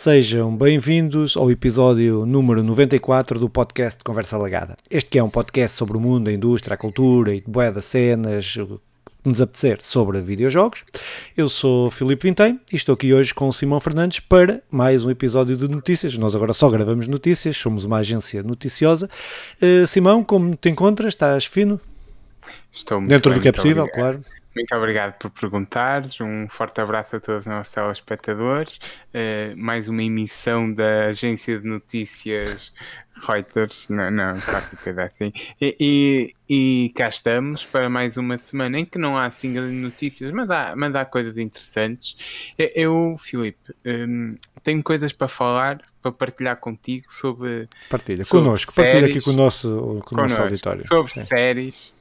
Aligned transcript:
Sejam 0.00 0.56
bem-vindos 0.56 1.36
ao 1.36 1.50
episódio 1.50 2.24
número 2.24 2.62
94 2.62 3.36
do 3.36 3.50
podcast 3.50 3.98
Conversa 4.04 4.38
Lagada. 4.38 4.76
Este 4.88 5.18
é 5.18 5.24
um 5.24 5.28
podcast 5.28 5.76
sobre 5.76 5.96
o 5.96 6.00
mundo, 6.00 6.28
a 6.28 6.32
indústria, 6.32 6.74
a 6.74 6.76
cultura 6.76 7.34
e 7.34 7.42
boé 7.44 7.72
das 7.72 7.86
cenas, 7.86 8.54
o 8.54 8.80
que 9.24 9.28
nos 9.28 9.42
apetecer 9.42 9.80
sobre 9.82 10.20
videojogos. 10.20 10.84
Eu 11.36 11.48
sou 11.48 11.90
Filipe 11.90 12.28
Vintém 12.28 12.60
e 12.72 12.76
estou 12.76 12.94
aqui 12.94 13.12
hoje 13.12 13.34
com 13.34 13.48
o 13.48 13.52
Simão 13.52 13.80
Fernandes 13.80 14.20
para 14.20 14.62
mais 14.70 15.04
um 15.04 15.10
episódio 15.10 15.56
de 15.56 15.66
notícias. 15.66 16.16
Nós 16.16 16.36
agora 16.36 16.52
só 16.52 16.70
gravamos 16.70 17.08
notícias, 17.08 17.56
somos 17.56 17.84
uma 17.84 17.96
agência 17.96 18.40
noticiosa. 18.40 19.10
Uh, 19.60 19.84
Simão, 19.84 20.22
como 20.22 20.54
te 20.54 20.68
encontras? 20.68 21.08
Estás 21.08 21.44
fino? 21.44 21.80
Estou 22.72 23.00
muito 23.00 23.10
Dentro 23.10 23.32
bem, 23.32 23.40
do 23.40 23.42
que 23.42 23.48
é 23.48 23.52
possível, 23.52 23.82
obrigado. 23.82 24.00
claro. 24.00 24.37
Muito 24.56 24.74
obrigado 24.74 25.16
por 25.18 25.30
perguntares. 25.30 26.20
Um 26.20 26.48
forte 26.48 26.80
abraço 26.80 27.14
a 27.16 27.20
todos 27.20 27.42
os 27.42 27.46
nossos 27.46 27.72
telespectadores. 27.72 28.80
Eh, 29.14 29.54
mais 29.56 29.88
uma 29.88 30.02
emissão 30.02 30.72
da 30.72 31.06
agência 31.06 31.60
de 31.60 31.66
notícias 31.68 32.72
Reuters. 33.26 33.88
Não, 33.88 34.10
não, 34.10 34.40
qualquer 34.40 34.76
coisa 34.82 35.04
assim. 35.04 35.32
E, 35.60 35.76
e, 36.48 36.86
e 36.86 36.92
cá 36.94 37.06
estamos 37.08 37.64
para 37.64 37.88
mais 37.88 38.16
uma 38.16 38.36
semana 38.36 38.80
em 38.80 38.84
que 38.84 38.98
não 38.98 39.16
há 39.16 39.26
assim 39.26 39.52
grandes 39.52 39.80
notícias, 39.80 40.32
mas 40.32 40.50
há, 40.50 40.74
mas 40.74 40.92
há 40.94 41.04
coisas 41.04 41.38
interessantes. 41.38 42.16
Eh, 42.58 42.72
Eu, 42.74 43.16
Filipe, 43.18 43.72
hum, 43.86 44.34
tenho 44.64 44.82
coisas 44.82 45.12
para 45.12 45.28
falar, 45.28 45.80
para 46.12 46.26
partilhar 46.26 46.56
contigo 46.58 47.12
sobre 47.12 47.68
Partilha 47.88 48.24
Sobre 48.24 48.44
connosco, 48.44 48.74
partilha 48.74 49.06
aqui 49.06 49.20
séries, 49.20 49.24
com 49.24 49.30
o 49.30 49.34
nosso, 49.34 50.02
com 50.04 50.14
o 50.14 50.18
nosso 50.18 50.40
auditório. 50.40 50.86
sobre 50.86 51.12
Sim. 51.12 51.24
séries 51.24 51.94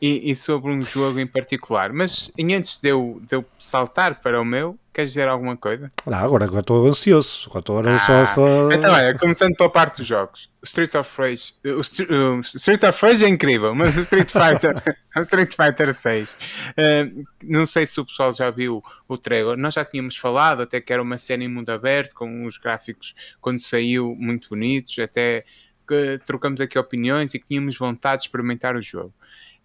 e, 0.00 0.30
e 0.30 0.36
sobre 0.36 0.70
um 0.72 0.82
jogo 0.82 1.18
em 1.18 1.26
particular. 1.26 1.92
Mas 1.92 2.30
antes 2.38 2.80
de 2.80 2.88
eu, 2.88 3.20
de 3.28 3.36
eu 3.36 3.44
saltar 3.58 4.20
para 4.20 4.40
o 4.40 4.44
meu, 4.44 4.78
queres 4.94 5.10
dizer 5.10 5.28
alguma 5.28 5.56
coisa? 5.56 5.92
Ah, 6.06 6.20
agora 6.20 6.44
estou 6.60 6.86
ansioso. 6.86 7.44
Agora 7.48 7.60
estou 7.60 7.78
agora 7.78 7.98
só, 7.98 8.12
Ah, 8.22 8.26
só... 8.26 8.72
Então, 8.72 8.94
olha, 8.94 9.18
começando 9.18 9.54
pela 9.56 9.68
parte 9.68 9.98
dos 9.98 10.06
jogos. 10.06 10.50
Street 10.62 10.94
of 10.94 11.10
Rage, 11.20 11.52
o 11.64 11.82
Str- 11.82 12.10
o 12.10 12.38
Street 12.40 12.82
of 12.84 13.04
Rage 13.04 13.24
é 13.24 13.28
incrível, 13.28 13.74
mas 13.74 13.96
o 13.98 14.00
Street 14.00 14.30
Fighter, 14.30 14.74
o 15.16 15.20
Street 15.20 15.52
Fighter 15.54 15.92
6, 15.92 16.36
eh, 16.76 17.10
não 17.42 17.66
sei 17.66 17.84
se 17.84 18.00
o 18.00 18.06
pessoal 18.06 18.32
já 18.32 18.50
viu 18.50 18.82
o 19.06 19.18
trailer. 19.18 19.58
Nós 19.58 19.74
já 19.74 19.84
tínhamos 19.84 20.16
falado 20.16 20.62
até 20.62 20.80
que 20.80 20.92
era 20.92 21.02
uma 21.02 21.18
cena 21.18 21.44
em 21.44 21.48
mundo 21.48 21.68
aberto, 21.70 22.14
com 22.14 22.46
os 22.46 22.56
gráficos 22.56 23.14
quando 23.40 23.58
saiu 23.58 24.14
muito 24.18 24.48
bonitos, 24.48 24.98
até 24.98 25.44
que 25.86 26.18
trocamos 26.24 26.62
aqui 26.62 26.78
opiniões 26.78 27.34
e 27.34 27.38
que 27.38 27.46
tínhamos 27.48 27.76
vontade 27.76 28.22
de 28.22 28.28
experimentar 28.28 28.74
o 28.74 28.80
jogo. 28.80 29.12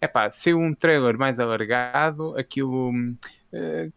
É 0.02 0.06
pá, 0.06 0.30
saiu 0.30 0.58
um 0.58 0.74
trailer 0.74 1.16
mais 1.16 1.38
alargado, 1.40 2.36
aquilo 2.38 2.92
eh, 3.52 3.88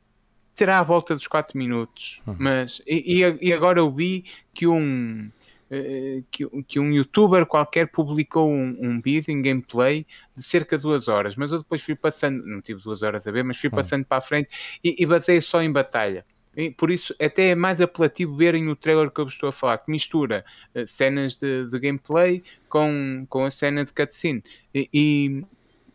terá 0.55 0.79
à 0.79 0.83
volta 0.83 1.15
dos 1.15 1.27
4 1.27 1.57
minutos, 1.57 2.21
Uhum. 2.27 2.35
mas 2.39 2.81
e, 2.87 3.21
e- 3.41 3.53
agora 3.53 3.79
eu 3.79 3.91
vi 3.91 4.23
que 4.53 4.67
um 4.67 5.29
eh, 5.71 6.21
que, 6.29 6.45
que 6.67 6.79
um 6.79 6.91
youtuber 6.91 7.45
qualquer 7.47 7.87
publicou 7.87 8.47
um, 8.51 8.77
um 8.79 9.01
vídeo 9.01 9.31
em 9.31 9.41
gameplay 9.41 10.05
de 10.35 10.43
cerca 10.43 10.77
de 10.77 10.83
duas 10.83 11.07
horas, 11.07 11.35
mas 11.35 11.51
eu 11.51 11.57
depois 11.59 11.81
fui 11.81 11.95
passando, 11.95 12.45
não 12.45 12.61
tive 12.61 12.81
duas 12.83 13.01
horas 13.01 13.25
a 13.25 13.31
ver, 13.31 13.43
mas 13.43 13.57
fui 13.57 13.69
Uhum. 13.69 13.75
passando 13.75 14.05
para 14.05 14.19
a 14.19 14.21
frente 14.21 14.49
e, 14.83 14.95
e 14.99 15.05
basei 15.05 15.41
só 15.41 15.61
em 15.63 15.71
batalha. 15.71 16.23
E 16.55 16.69
por 16.69 16.91
isso, 16.91 17.15
até 17.19 17.49
é 17.49 17.55
mais 17.55 17.81
apelativo 17.81 18.35
verem 18.35 18.69
o 18.69 18.75
trailer 18.75 19.09
que 19.09 19.19
eu 19.19 19.25
vos 19.25 19.33
estou 19.33 19.49
a 19.49 19.51
falar, 19.51 19.79
que 19.79 19.89
mistura 19.89 20.45
eh, 20.75 20.85
cenas 20.85 21.37
de, 21.39 21.65
de 21.67 21.79
gameplay 21.79 22.43
com, 22.69 23.25
com 23.27 23.43
a 23.43 23.49
cena 23.49 23.83
de 23.83 23.91
cutscene. 23.91 24.43
E, 24.75 24.87
e, 24.93 25.43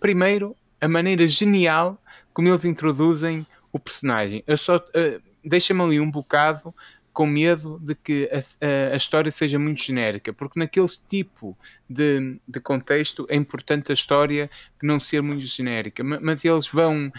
primeiro, 0.01 0.57
a 0.81 0.89
maneira 0.89 1.27
genial 1.29 2.03
como 2.35 2.49
eles 2.49 2.65
introduzem 2.65 3.47
o 3.73 3.79
personagem. 3.79 4.43
Eu 4.47 4.57
só 4.57 4.83
eh, 4.95 5.21
deixa-me 5.45 5.83
ali 5.83 6.01
um 6.01 6.11
bocado 6.11 6.75
com 7.13 7.27
medo 7.27 7.81
de 7.81 7.95
que 7.97 8.31
a, 8.33 8.39
a- 8.67 8.93
a 8.93 8.97
história 8.97 9.31
seja 9.31 9.59
muito 9.59 9.83
genérica, 9.83 10.33
porque 10.33 10.59
naquele 10.59 10.87
tipo 11.09 11.59
de, 11.89 12.39
de 12.47 12.61
contexto 12.61 13.27
é 13.29 13.35
importante 13.37 13.91
a 13.91 13.95
história 13.95 14.49
não 14.83 15.01
ser 15.01 15.21
muito 15.21 15.43
genérica, 15.45 16.05
Ma- 16.05 16.21
mas 16.21 16.45
eles 16.45 16.69
vão, 16.69 17.11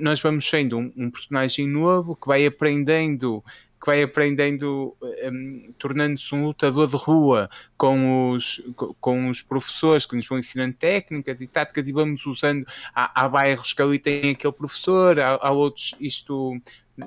nós 0.00 0.20
vamos 0.20 0.48
sendo 0.48 0.78
um, 0.78 0.92
um 0.96 1.10
personagem 1.10 1.68
novo 1.68 2.16
que 2.16 2.26
vai 2.26 2.44
aprendendo 2.46 3.44
que 3.84 3.90
vai 3.90 4.02
aprendendo, 4.02 4.96
hum, 5.30 5.74
tornando-se 5.78 6.34
um 6.34 6.46
lutador 6.46 6.88
de 6.88 6.96
rua 6.96 7.50
com 7.76 8.30
os, 8.30 8.62
co- 8.74 8.96
com 8.98 9.28
os 9.28 9.42
professores 9.42 10.06
que 10.06 10.16
nos 10.16 10.26
vão 10.26 10.38
ensinando 10.38 10.72
técnicas 10.74 11.40
e 11.42 11.46
táticas 11.46 11.86
e 11.86 11.92
vamos 11.92 12.24
usando, 12.24 12.64
há, 12.94 13.24
há 13.24 13.28
bairros 13.28 13.74
que 13.74 13.82
ali 13.82 13.98
têm 13.98 14.30
aquele 14.30 14.52
professor, 14.54 15.20
há, 15.20 15.38
há 15.40 15.50
outros, 15.50 15.94
isto 16.00 16.58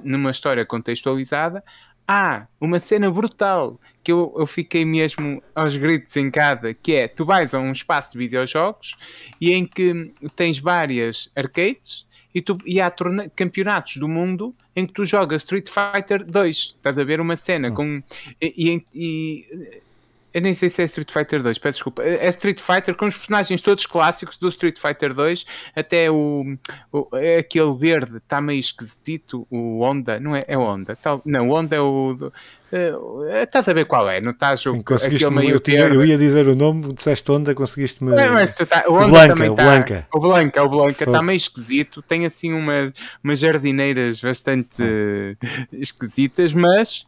numa 0.03 0.29
história 0.29 0.65
contextualizada, 0.65 1.63
há 2.07 2.45
uma 2.61 2.79
cena 2.79 3.09
brutal 3.09 3.79
que 4.03 4.11
eu, 4.11 4.33
eu 4.37 4.45
fiquei 4.45 4.85
mesmo 4.85 5.41
aos 5.55 5.75
gritos 5.75 6.15
em 6.15 6.29
casa, 6.29 6.73
que 6.75 6.93
é, 6.93 7.07
tu 7.07 7.25
vais 7.25 7.53
a 7.55 7.59
um 7.59 7.71
espaço 7.71 8.13
de 8.13 8.19
videojogos 8.19 8.95
e 9.41 9.51
em 9.51 9.65
que 9.65 10.13
tens 10.35 10.59
várias 10.59 11.31
arcades 11.35 12.06
e, 12.33 12.41
tu, 12.41 12.57
e 12.65 12.79
há 12.81 12.91
campeonatos 13.35 13.97
do 13.97 14.07
mundo 14.07 14.53
em 14.75 14.85
que 14.85 14.93
tu 14.93 15.05
jogas 15.05 15.41
Street 15.43 15.67
Fighter 15.69 16.23
2. 16.25 16.57
Estás 16.77 16.97
a 16.97 17.03
ver 17.03 17.19
uma 17.21 17.35
cena 17.37 17.69
Hum. 17.69 17.73
com... 17.73 18.03
E, 18.41 18.53
e- 18.75 18.85
e- 18.93 19.81
eu 20.33 20.41
nem 20.41 20.53
sei 20.53 20.69
se 20.69 20.81
é 20.81 20.85
Street 20.85 21.11
Fighter 21.11 21.41
2, 21.41 21.57
peço 21.57 21.77
desculpa. 21.77 22.03
É 22.03 22.27
Street 22.29 22.59
Fighter 22.59 22.93
com 22.95 23.05
os 23.05 23.15
personagens 23.15 23.61
todos 23.61 23.85
clássicos 23.85 24.37
do 24.37 24.47
Street 24.49 24.77
Fighter 24.79 25.13
2, 25.13 25.45
até 25.75 26.11
o, 26.11 26.57
o- 26.91 27.07
é 27.17 27.37
aquele 27.39 27.73
verde 27.75 28.17
está 28.17 28.39
meio 28.41 28.59
esquisito, 28.59 29.47
o 29.49 29.81
Honda, 29.83 30.19
não 30.19 30.35
é? 30.35 30.45
É 30.47 30.57
o 30.57 30.61
Honda, 30.61 30.95
tal, 30.95 31.21
não, 31.25 31.49
o 31.49 31.53
Honda 31.57 31.75
é 31.75 31.81
o. 31.81 32.31
é, 32.71 33.43
estás 33.43 33.67
a 33.67 33.73
ver 33.73 33.85
qual 33.85 34.07
é, 34.09 34.19
não 34.21 34.31
estás 34.31 34.61
Sim, 34.61 34.69
o, 34.79 34.83
conseguiste 34.83 35.25
aquele 35.25 35.39
meio 35.39 35.55
eu, 35.55 35.59
termo. 35.59 35.95
eu 35.95 36.05
ia 36.05 36.17
dizer 36.17 36.47
o 36.47 36.55
nome, 36.55 36.93
disseste 36.93 37.31
onda, 37.31 37.55
conseguiste-me. 37.55 38.11
É, 38.15 38.29
mas 38.29 38.55
tu 38.55 38.65
tá- 38.65 38.83
o 38.87 38.93
Honda 38.93 39.07
Blanca, 39.07 39.27
também 39.35 39.49
o 39.49 39.53
está. 39.53 39.63
Blanca. 39.63 40.07
O 40.13 40.19
Blanca, 40.19 40.63
o 40.63 40.69
Blanca 40.69 41.03
está 41.05 41.21
meio 41.23 41.37
esquisito. 41.37 42.01
Tem 42.01 42.25
assim 42.25 42.53
umas, 42.53 42.91
umas 43.23 43.39
jardineiras 43.39 44.19
bastante 44.21 44.83
eh, 44.83 45.35
esquisitas, 45.71 46.53
mas 46.53 47.05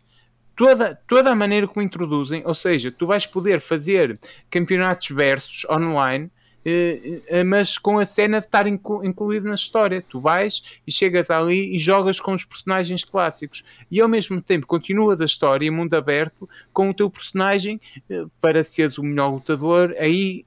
toda, 0.60 1.00
toda 1.08 1.30
a 1.32 1.36
maneira 1.36 1.66
como 1.66 1.82
introduzem, 1.82 2.44
ou 2.46 2.54
seja, 2.54 2.92
tu 2.92 3.08
vais 3.08 3.26
poder 3.26 3.62
fazer 3.62 4.20
campeonatos 4.52 5.08
versus 5.16 5.66
online. 5.70 6.30
eh, 6.66 7.22
eh, 7.28 7.44
mas 7.46 7.78
com 7.78 7.98
a 8.00 8.06
cena 8.06 8.42
de 8.42 8.46
estar 8.46 8.68
inclu- 8.68 9.02
incluído 9.06 9.48
na 9.48 9.56
história, 9.56 10.04
tu 10.10 10.20
vais 10.20 10.62
e 10.86 10.92
chegas 10.92 11.30
ali 11.30 11.74
e 11.74 11.80
jogas 11.80 12.20
com 12.20 12.34
os 12.34 12.44
personagens 12.44 13.06
clássicos 13.06 13.64
e 13.90 14.02
ao 14.02 14.10
mesmo 14.10 14.42
tempo 14.42 14.68
continuas 14.68 15.22
a 15.22 15.26
história 15.26 15.72
mundo 15.72 15.94
aberto 15.94 16.50
com 16.74 16.90
o 16.90 16.94
teu 16.94 17.10
personagem 17.10 17.80
eh, 18.10 18.26
para 18.42 18.62
seres 18.66 18.98
o 18.98 19.04
melhor 19.04 19.30
lutador. 19.32 19.96
Aí 19.98 20.46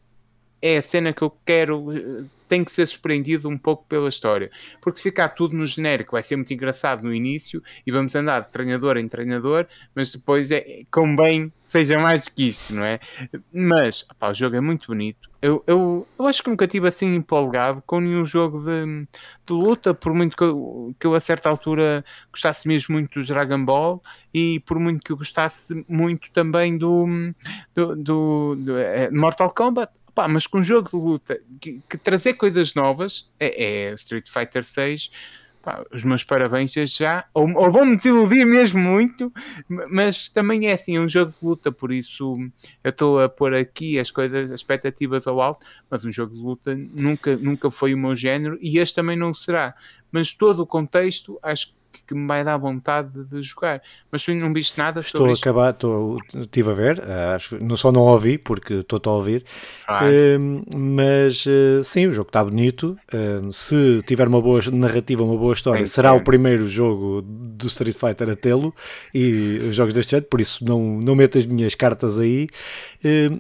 é 0.61 0.77
a 0.77 0.83
cena 0.83 1.15
que 1.15 1.23
eu 1.23 1.33
quero. 1.47 1.87
Tem 2.53 2.63
que 2.63 2.71
ser 2.71 2.87
surpreendido 2.87 3.49
um 3.49 3.57
pouco 3.57 3.87
pela 3.89 4.11
história, 4.11 4.51
porque 4.79 4.99
se 4.99 5.03
ficar 5.03 5.31
tudo 5.31 5.57
no 5.57 5.67
genérico 5.67 6.13
vai 6.13 6.23
ser 6.23 6.37
muito 6.37 6.53
engraçado 6.53 7.03
no 7.03 7.15
início 7.15 7.63
e 7.87 7.91
vamos 7.91 8.15
andar 8.15 8.41
de 8.41 8.51
treinador 8.51 8.99
em 8.99 9.09
treinador, 9.09 9.67
mas 9.95 10.13
depois 10.13 10.51
é 10.51 10.83
convém 10.91 11.51
seja 11.73 11.99
mais 11.99 12.25
do 12.25 12.31
que 12.33 12.49
isso, 12.49 12.75
não 12.75 12.85
é? 12.85 13.01
Mas 13.51 14.05
o 14.21 14.35
jogo 14.35 14.57
é 14.57 14.61
muito 14.61 14.89
bonito. 14.89 15.31
Eu, 15.41 15.65
eu, 15.67 16.07
eu 16.19 16.27
acho 16.27 16.43
que 16.43 16.51
nunca 16.51 16.69
tive 16.69 16.87
assim 16.87 17.15
empolgado 17.17 17.83
com 17.87 17.99
nenhum 17.99 18.27
jogo 18.27 18.61
de, 18.61 19.09
de 19.47 19.53
luta, 19.53 19.95
por 19.95 20.13
muito 20.13 20.37
que 20.37 20.45
eu, 20.45 20.95
que 21.01 21.07
eu 21.07 21.15
a 21.15 21.21
certa 21.21 21.49
altura 21.49 22.05
gostasse 22.31 22.69
mesmo 22.69 22.93
muito 22.93 23.19
do 23.19 23.27
Dragon 23.27 23.65
Ball 23.65 24.03
e 24.35 24.61
por 24.61 24.79
muito 24.79 25.03
que 25.03 25.13
eu 25.13 25.17
gostasse 25.17 25.85
muito 25.89 26.31
também 26.31 26.77
do, 26.77 27.07
do, 27.75 27.97
do, 27.97 28.57
do 28.57 28.79
eh, 28.79 29.11
Mortal 29.11 29.51
Kombat. 29.51 29.91
Pá, 30.15 30.29
mas 30.29 30.47
com 30.47 30.59
um 30.59 30.65
jogo 30.65 30.91
de 30.91 30.97
luta 30.97 31.41
que, 31.61 31.81
que 31.89 31.97
trazer 31.97 32.35
coisas 32.35 32.75
novas 32.75 33.31
é, 33.41 33.91
é 33.91 33.95
Street 33.95 34.29
Fighter 34.29 34.63
6. 34.63 35.11
Pá, 35.63 35.85
os 35.93 36.03
meus 36.03 36.25
parabéns 36.25 36.73
já. 36.73 37.25
Ou, 37.33 37.49
ou 37.55 37.71
vão-me 37.71 37.97
desiludir 37.97 38.45
mesmo 38.45 38.81
muito, 38.81 39.33
mas 39.69 40.29
também 40.29 40.67
é 40.67 40.73
assim, 40.73 40.97
é 40.97 41.01
um 41.01 41.09
jogo 41.09 41.33
de 41.33 41.39
luta, 41.41 41.71
por 41.71 41.93
isso 41.93 42.37
eu 42.83 42.91
estou 42.91 43.21
a 43.21 43.29
pôr 43.29 43.55
aqui 43.55 43.99
as 43.99 44.11
coisas, 44.11 44.51
as 44.51 44.61
expectativas 44.61 45.27
ao 45.27 45.41
alto, 45.41 45.65
mas 45.89 46.05
um 46.05 46.11
jogo 46.11 46.35
de 46.35 46.41
luta 46.41 46.75
nunca, 46.75 47.37
nunca 47.37 47.71
foi 47.71 47.95
o 47.95 47.99
meu 47.99 48.17
género 48.17 48.59
e 48.61 48.79
este 48.79 48.97
também 48.97 49.17
não 49.17 49.33
será. 49.33 49.75
Mas 50.11 50.33
todo 50.33 50.61
o 50.61 50.67
contexto 50.67 51.39
acho 51.43 51.69
que 51.69 51.82
que 52.07 52.15
me 52.15 52.27
vai 52.27 52.43
dar 52.45 52.57
vontade 52.57 53.11
de 53.25 53.43
jogar. 53.43 53.83
Mas 54.11 54.23
tu 54.25 54.33
não 54.35 54.53
viste 54.53 54.79
nada 54.79 55.01
Estou 55.01 55.29
a 55.29 55.33
acabar, 55.33 55.71
estou, 55.71 56.19
estive 56.35 56.71
a 56.71 56.75
ver, 56.75 56.99
eh, 57.07 57.35
acho, 57.35 57.63
não, 57.63 57.77
só 57.77 57.91
não 57.93 58.03
ouvi 58.03 58.39
porque 58.39 58.75
estou-te 58.75 59.09
a 59.09 59.13
ouvir, 59.13 59.45
Ah, 59.87 60.01
Eh, 60.05 60.39
mas 60.77 61.45
eh, 61.47 61.83
sim, 61.83 62.07
o 62.07 62.13
jogo 62.13 62.29
está 62.29 62.43
bonito. 62.45 62.97
Se 63.51 64.01
tiver 64.07 64.27
uma 64.29 64.41
boa 64.41 64.61
narrativa, 64.73 65.23
uma 65.23 65.37
boa 65.37 65.53
história, 65.53 65.83
que 65.83 65.89
será 65.89 66.13
ter. 66.13 66.19
o 66.21 66.25
primeiro 66.25 66.69
jogo 66.69 67.23
do 67.23 67.67
Street 67.67 67.97
Fighter 67.97 68.31
a 68.31 68.37
tê-lo 68.37 68.75
e 69.15 69.59
os 69.69 69.77
jogos 69.77 69.93
deste 69.95 70.17
ano, 70.17 70.25
por 70.27 70.41
isso 70.41 70.65
não, 70.65 70.81
não 71.01 71.15
meto 71.15 71.39
as 71.39 71.47
minhas 71.47 71.75
cartas 71.75 72.19
aí. 72.19 72.49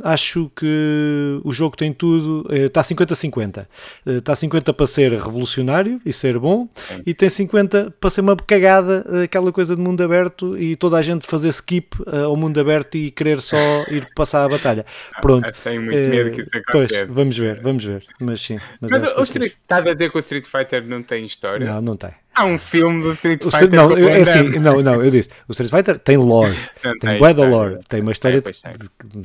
Acho 0.02 0.50
que 0.56 1.40
o 1.44 1.52
jogo 1.52 1.76
tem 1.76 1.92
tudo, 1.92 2.46
está 2.52 2.82
50-50. 2.82 3.66
Eh, 4.06 4.22
Está 4.22 4.34
50 4.34 4.72
para 4.72 4.86
ser 4.86 5.12
revolucionário 5.12 6.00
e 6.04 6.12
ser 6.12 6.38
bom, 6.38 6.68
Sim. 6.74 7.02
e 7.06 7.14
tem 7.14 7.28
50 7.28 7.92
para 8.00 8.10
ser 8.10 8.20
uma 8.20 8.36
cagada 8.46 9.04
aquela 9.24 9.52
coisa 9.52 9.76
de 9.76 9.82
mundo 9.82 10.02
aberto 10.02 10.56
e 10.56 10.76
toda 10.76 10.96
a 10.96 11.02
gente 11.02 11.26
fazer 11.26 11.48
skip 11.48 12.00
uh, 12.02 12.24
ao 12.26 12.36
mundo 12.36 12.58
aberto 12.60 12.96
e 12.96 13.10
querer 13.10 13.40
só 13.40 13.56
ir 13.90 14.06
passar 14.14 14.44
a 14.44 14.48
batalha. 14.48 14.84
Pronto. 15.20 15.46
Ah, 15.46 15.52
tenho 15.52 15.82
muito 15.82 16.08
medo 16.08 16.30
que 16.30 16.42
isso 16.42 16.56
aconteça. 16.56 17.06
Pois, 17.06 17.16
vamos 17.16 17.38
ver, 17.38 17.60
vamos 17.60 17.84
ver. 17.84 18.04
Mas 18.20 18.40
sim. 18.40 18.58
Mas, 18.80 18.90
mas 18.90 19.16
o 19.16 19.22
Street, 19.22 19.52
estás 19.52 19.86
a 19.86 19.92
dizer 19.92 20.10
que 20.10 20.16
o 20.16 20.20
Street 20.20 20.46
Fighter 20.46 20.86
não 20.86 21.02
tem 21.02 21.24
história? 21.24 21.66
Não, 21.66 21.80
não 21.80 21.96
tem. 21.96 22.12
Há 22.34 22.44
um 22.44 22.56
filme 22.56 23.02
do 23.02 23.12
Street 23.12 23.42
Fighter. 23.42 23.70
não, 23.70 23.96
é 24.08 24.20
assim, 24.22 24.48
não, 24.58 24.80
não, 24.80 25.04
eu 25.04 25.10
disse. 25.10 25.28
O 25.46 25.52
Street 25.52 25.70
Fighter 25.70 25.98
tem 25.98 26.16
lore, 26.16 26.56
não, 26.82 26.98
tem 26.98 27.18
bué 27.18 27.34
da 27.34 27.44
lore, 27.44 27.78
tem 27.88 28.00
uma 28.00 28.12
história, 28.12 28.38
é, 28.38 28.70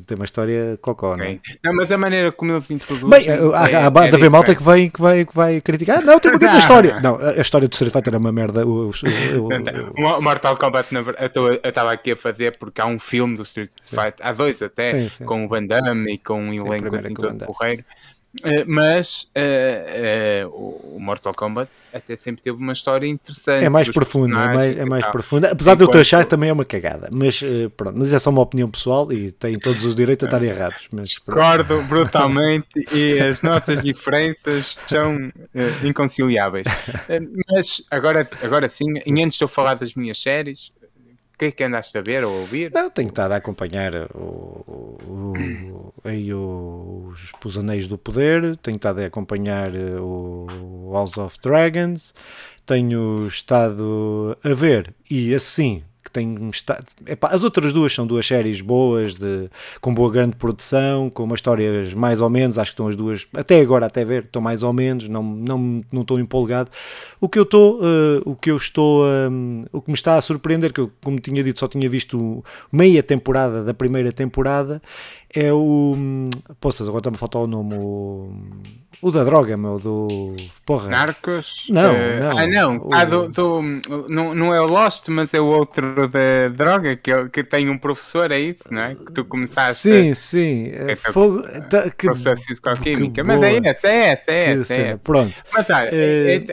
tem 0.06 0.16
uma 0.16 0.26
história 0.26 0.78
cocó, 0.82 1.16
não 1.16 1.24
é? 1.24 1.40
Não, 1.64 1.74
mas 1.74 1.90
a 1.90 1.98
maneira 1.98 2.34
como 2.34 2.52
eles 2.52 2.70
introduzem. 2.70 3.10
Bem, 3.10 3.28
há, 3.30 3.88
há, 3.88 4.10
de 4.10 4.16
haver 4.16 4.30
malta 4.30 4.54
que 4.54 4.62
vai, 4.62 4.90
que, 4.90 5.00
vai, 5.00 5.26
que 5.26 5.34
vai 5.34 5.62
criticar. 5.62 6.04
Não, 6.04 6.20
tem 6.20 6.32
uma 6.32 6.38
grande 6.38 6.58
história. 6.60 7.00
Não, 7.00 7.18
a 7.18 7.40
história 7.40 7.68
do 7.68 7.74
Street 7.74 7.94
Fighter 7.94 8.14
é 8.14 8.18
uma 8.18 8.32
merda. 8.32 8.66
O, 8.66 8.90
o, 8.90 10.18
o 10.18 10.22
Mortal 10.22 10.58
Kombat, 10.58 10.90
eu 10.94 11.62
estava 11.64 11.94
aqui 11.94 12.12
a 12.12 12.18
fazer 12.18 12.58
porque 12.58 12.82
há 12.82 12.86
um 12.86 13.00
filme 13.00 13.38
do 13.38 13.44
Street 13.44 13.72
Fighter, 13.84 14.16
há 14.22 14.34
dois 14.34 14.62
até, 14.62 14.92
sim, 14.92 15.10
sim, 15.10 15.26
com 15.26 15.36
sim. 15.36 15.46
o 15.46 15.48
Van 15.48 15.66
Damme 15.66 16.14
e 16.14 16.18
com 16.18 16.42
um 16.42 16.54
elenco 16.54 16.94
assim 16.94 17.14
todo 17.14 17.46
porreiro. 17.46 17.86
Uh, 18.44 18.64
mas 18.68 19.28
uh, 19.36 20.48
uh, 20.48 20.96
o 20.96 21.00
Mortal 21.00 21.34
Kombat 21.34 21.70
até 21.94 22.16
sempre 22.16 22.42
teve 22.44 22.58
uma 22.58 22.74
história 22.74 23.08
interessante. 23.08 23.64
É 23.64 23.70
mais 23.70 23.90
profunda, 23.90 24.40
é 24.40 24.54
mais, 24.54 24.78
é 24.78 24.86
mais 24.86 25.06
profunda. 25.08 25.52
Apesar 25.52 25.72
Enquanto... 25.72 25.92
de 25.92 25.98
eu 25.98 26.02
te 26.02 26.08
achar 26.08 26.26
também 26.26 26.50
é 26.50 26.54
uma 26.54 26.66
cagada. 26.66 27.10
Mas 27.12 27.42
pronto, 27.76 27.98
mas 27.98 28.14
é 28.14 28.20
só 28.20 28.30
uma 28.30 28.42
opinião 28.42 28.70
pessoal 28.70 29.12
e 29.12 29.32
tem 29.32 29.58
todos 29.58 29.84
os 29.86 29.96
direitos 29.96 30.26
a 30.26 30.28
estar 30.28 30.44
errados. 30.44 30.88
Mas, 30.92 31.18
Concordo 31.18 31.82
brutalmente 31.84 32.68
e 32.94 33.20
as 33.20 33.42
nossas 33.42 33.82
diferenças 33.82 34.78
são 34.88 35.32
inconciliáveis. 35.84 36.68
mas 37.50 37.82
agora, 37.90 38.24
agora 38.44 38.70
sim, 38.70 38.86
e 39.04 39.24
antes 39.24 39.38
de 39.38 39.44
eu 39.44 39.48
falar 39.48 39.74
das 39.76 39.96
minhas 39.96 40.22
séries, 40.22 40.72
que 41.38 41.46
é 41.46 41.52
que 41.52 41.64
andaste 41.64 41.98
a 41.98 42.02
ver 42.02 42.24
ou 42.24 42.34
a 42.34 42.40
ouvir? 42.40 42.72
Não, 42.74 42.90
tenho 42.90 43.08
estado 43.08 43.34
a 43.34 43.36
acompanhar 43.36 43.94
o, 44.16 44.98
o, 45.06 45.94
os, 46.04 47.32
os 47.46 47.58
Anéis 47.58 47.88
do 47.88 47.98
Poder, 47.98 48.58
tenho 48.58 48.78
estado 48.78 49.00
a 49.02 49.06
acompanhar 49.06 49.72
o 49.76 50.92
House 50.92 51.18
of 51.18 51.38
Dragons, 51.42 52.14
tenho 52.66 53.28
estado 53.28 54.38
a 54.44 54.54
ver, 54.54 54.94
e 55.10 55.34
assim, 55.34 55.84
tem 56.18 56.50
estado. 56.50 56.86
Epá, 57.06 57.30
as 57.30 57.44
outras 57.44 57.72
duas 57.72 57.94
são 57.94 58.08
duas 58.08 58.26
séries 58.26 58.60
boas, 58.62 59.14
de, 59.14 59.50
com 59.80 59.94
boa 59.94 60.12
grande 60.12 60.36
produção, 60.36 61.10
com 61.10 61.24
umas 61.24 61.38
histórias 61.38 61.94
mais 61.94 62.22
ou 62.22 62.30
menos. 62.30 62.58
Acho 62.58 62.72
que 62.72 62.74
estão 62.74 62.88
as 62.88 62.96
duas, 62.96 63.28
até 63.36 63.60
agora, 63.62 63.86
até 63.86 64.04
ver, 64.04 64.24
estão 64.24 64.42
mais 64.42 64.64
ou 64.64 64.74
menos. 64.74 65.08
Não, 65.08 65.22
não, 65.22 65.84
não 65.92 66.02
estou 66.02 66.20
empolgado. 66.20 66.72
O 67.22 67.30
que 67.30 67.38
eu 67.38 67.44
estou, 67.44 67.80
uh, 67.80 68.22
o 68.26 68.36
que 68.36 68.50
eu 68.50 68.58
estou, 68.58 69.06
um, 69.06 69.66
o 69.72 69.82
que 69.82 69.90
me 69.90 69.96
está 69.96 70.16
a 70.16 70.22
surpreender, 70.22 70.74
que 70.74 70.80
eu, 70.80 70.92
como 71.04 71.20
tinha 71.20 71.44
dito, 71.44 71.60
só 71.60 71.68
tinha 71.68 71.88
visto 71.88 72.44
meia 72.72 73.04
temporada 73.04 73.64
da 73.64 73.74
primeira 73.74 74.12
temporada, 74.12 74.82
é 75.34 75.52
o. 75.54 75.94
Hum, 75.96 76.26
Poças, 76.60 76.88
agora 76.88 77.02
está-me 77.02 77.16
a 77.16 77.20
faltar 77.20 77.42
o 77.42 77.48
nome. 77.48 77.76
O, 77.76 78.32
o 79.02 79.12
da 79.12 79.24
droga, 79.24 79.56
meu, 79.56 79.78
do. 79.78 80.36
Porra. 80.66 80.90
Narcos? 80.90 81.68
Não, 81.70 81.94
uh, 81.94 82.20
não. 82.20 82.38
Ah, 82.38 82.48
não. 82.48 82.78
O... 82.78 82.90
Ah, 82.92 83.06
do, 83.06 83.30
do, 83.30 83.62
não, 84.10 84.34
não 84.34 84.54
é 84.54 84.60
o 84.60 84.66
Lost, 84.66 85.08
mas 85.10 85.34
é 85.34 85.40
o 85.40 85.46
outro 85.46 86.08
da 86.08 86.50
droga, 86.50 86.96
que, 86.96 87.12
é, 87.12 87.28
que 87.30 87.44
tem 87.44 87.70
um 87.70 87.78
professor, 87.78 88.32
é 88.32 88.40
isso, 88.40 88.64
não 88.72 88.82
é? 88.82 88.96
Que 88.96 89.12
tu 89.14 89.26
começaste. 89.26 89.90
Sim, 89.90 90.12
a... 90.12 90.16
sim. 90.16 90.72
É, 90.74 90.96
Fogo. 90.96 91.44
Tá, 91.70 91.90
que, 91.92 92.08
professor 92.08 92.36
de 92.36 92.46
Físico-Química. 92.46 93.24
Mas 93.24 93.44
é 93.44 93.58
essa, 93.64 93.88
é 93.88 94.06
essa, 94.10 94.32
é 94.32 94.52
essa. 94.52 94.74
É, 94.74 94.90
é. 94.90 94.96
Pronto. 94.98 95.44
Mas 95.54 95.70
olha, 95.70 95.90
é, 95.92 96.44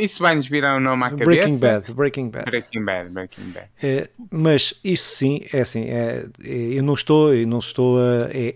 isso 0.00 0.20
vai 0.20 0.34
nos 0.34 0.46
virar 0.46 0.76
o 0.76 0.80
nome 0.80 1.04
à 1.04 1.10
cabeça. 1.10 1.24
Breaking 1.24 1.58
Bad, 1.58 1.92
Breaking 1.92 2.28
Bad. 2.30 2.50
Breaking 2.50 2.84
Bad, 2.84 3.10
Breaking 3.10 3.50
Bad. 3.50 3.66
É, 3.82 4.08
mas 4.30 4.74
isso 4.82 5.16
sim, 5.16 5.40
é 5.52 5.60
assim, 5.60 5.84
é, 5.84 6.26
eu 6.44 6.82
não 6.82 6.94
estou, 6.94 7.34
eu 7.34 7.46
não 7.46 7.58
estou 7.58 7.98
a. 7.98 8.28
É, 8.30 8.54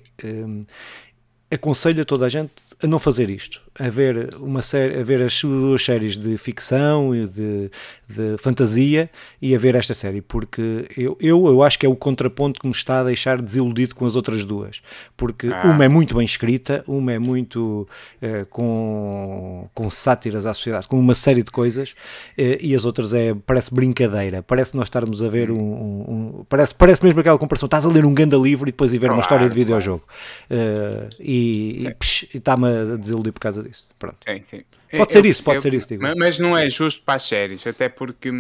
aconselho 1.52 2.00
a 2.00 2.04
toda 2.04 2.24
a 2.24 2.28
gente 2.28 2.52
a 2.82 2.86
não 2.86 2.98
fazer 2.98 3.28
isto, 3.28 3.60
a 3.78 3.90
ver, 3.90 4.34
uma 4.36 4.62
série, 4.62 4.98
a 4.98 5.04
ver 5.04 5.20
as 5.20 5.34
suas 5.34 5.84
séries 5.84 6.16
de 6.16 6.38
ficção 6.38 7.14
e 7.14 7.26
de, 7.26 7.70
de 8.14 8.36
fantasia 8.38 9.10
e 9.40 9.54
a 9.54 9.58
ver 9.58 9.74
esta 9.74 9.94
série, 9.94 10.20
porque 10.20 10.86
eu, 10.96 11.16
eu, 11.20 11.46
eu 11.46 11.62
acho 11.62 11.78
que 11.78 11.86
é 11.86 11.88
o 11.88 11.96
contraponto 11.96 12.60
que 12.60 12.66
me 12.66 12.72
está 12.72 13.00
a 13.00 13.04
deixar 13.04 13.40
desiludido 13.40 13.94
com 13.94 14.06
as 14.06 14.16
outras 14.16 14.44
duas, 14.44 14.82
porque 15.16 15.48
ah. 15.48 15.66
uma 15.66 15.84
é 15.84 15.88
muito 15.88 16.14
bem 16.14 16.24
escrita, 16.24 16.84
uma 16.86 17.12
é 17.12 17.18
muito 17.18 17.88
eh, 18.20 18.44
com, 18.50 19.68
com 19.74 19.90
sátiras 19.90 20.46
à 20.46 20.54
sociedade, 20.54 20.86
com 20.86 20.98
uma 20.98 21.14
série 21.14 21.42
de 21.42 21.50
coisas, 21.50 21.94
eh, 22.36 22.58
e 22.60 22.74
as 22.74 22.84
outras 22.84 23.14
é, 23.14 23.34
parece 23.34 23.74
brincadeira, 23.74 24.42
parece 24.42 24.76
nós 24.76 24.86
estarmos 24.86 25.22
a 25.22 25.28
ver 25.28 25.50
um, 25.50 25.58
um, 25.58 26.04
um 26.08 26.44
parece, 26.48 26.74
parece 26.74 27.04
mesmo 27.04 27.20
aquela 27.20 27.38
comparação, 27.38 27.66
estás 27.66 27.84
a 27.84 27.88
ler 27.88 28.04
um 28.04 28.14
ganda 28.14 28.36
livro 28.36 28.68
e 28.68 28.72
depois 28.72 28.90
a 28.90 28.94
ver 28.94 29.00
claro, 29.00 29.14
uma 29.14 29.22
história 29.22 29.48
de 29.48 29.54
videojogo, 29.54 30.04
claro. 30.48 30.62
uh, 30.62 31.08
e, 31.20 31.84
e, 31.84 31.86
e 31.86 32.36
está-me 32.36 32.66
a 32.68 32.96
desiludir 32.96 33.32
por 33.32 33.40
causa 33.40 33.62
disso. 33.62 33.86
Pronto. 33.98 34.16
Sim, 34.24 34.40
sim. 34.44 34.62
Pode 34.96 35.12
ser 35.12 35.24
isso, 35.24 35.42
pode 35.42 35.62
ser 35.62 35.72
isso. 35.74 35.88
Digo. 35.88 36.02
Mas 36.16 36.38
não 36.38 36.56
é 36.56 36.68
justo 36.68 37.02
para 37.04 37.14
as 37.14 37.22
séries, 37.22 37.66
até 37.66 37.88
porque. 37.88 38.30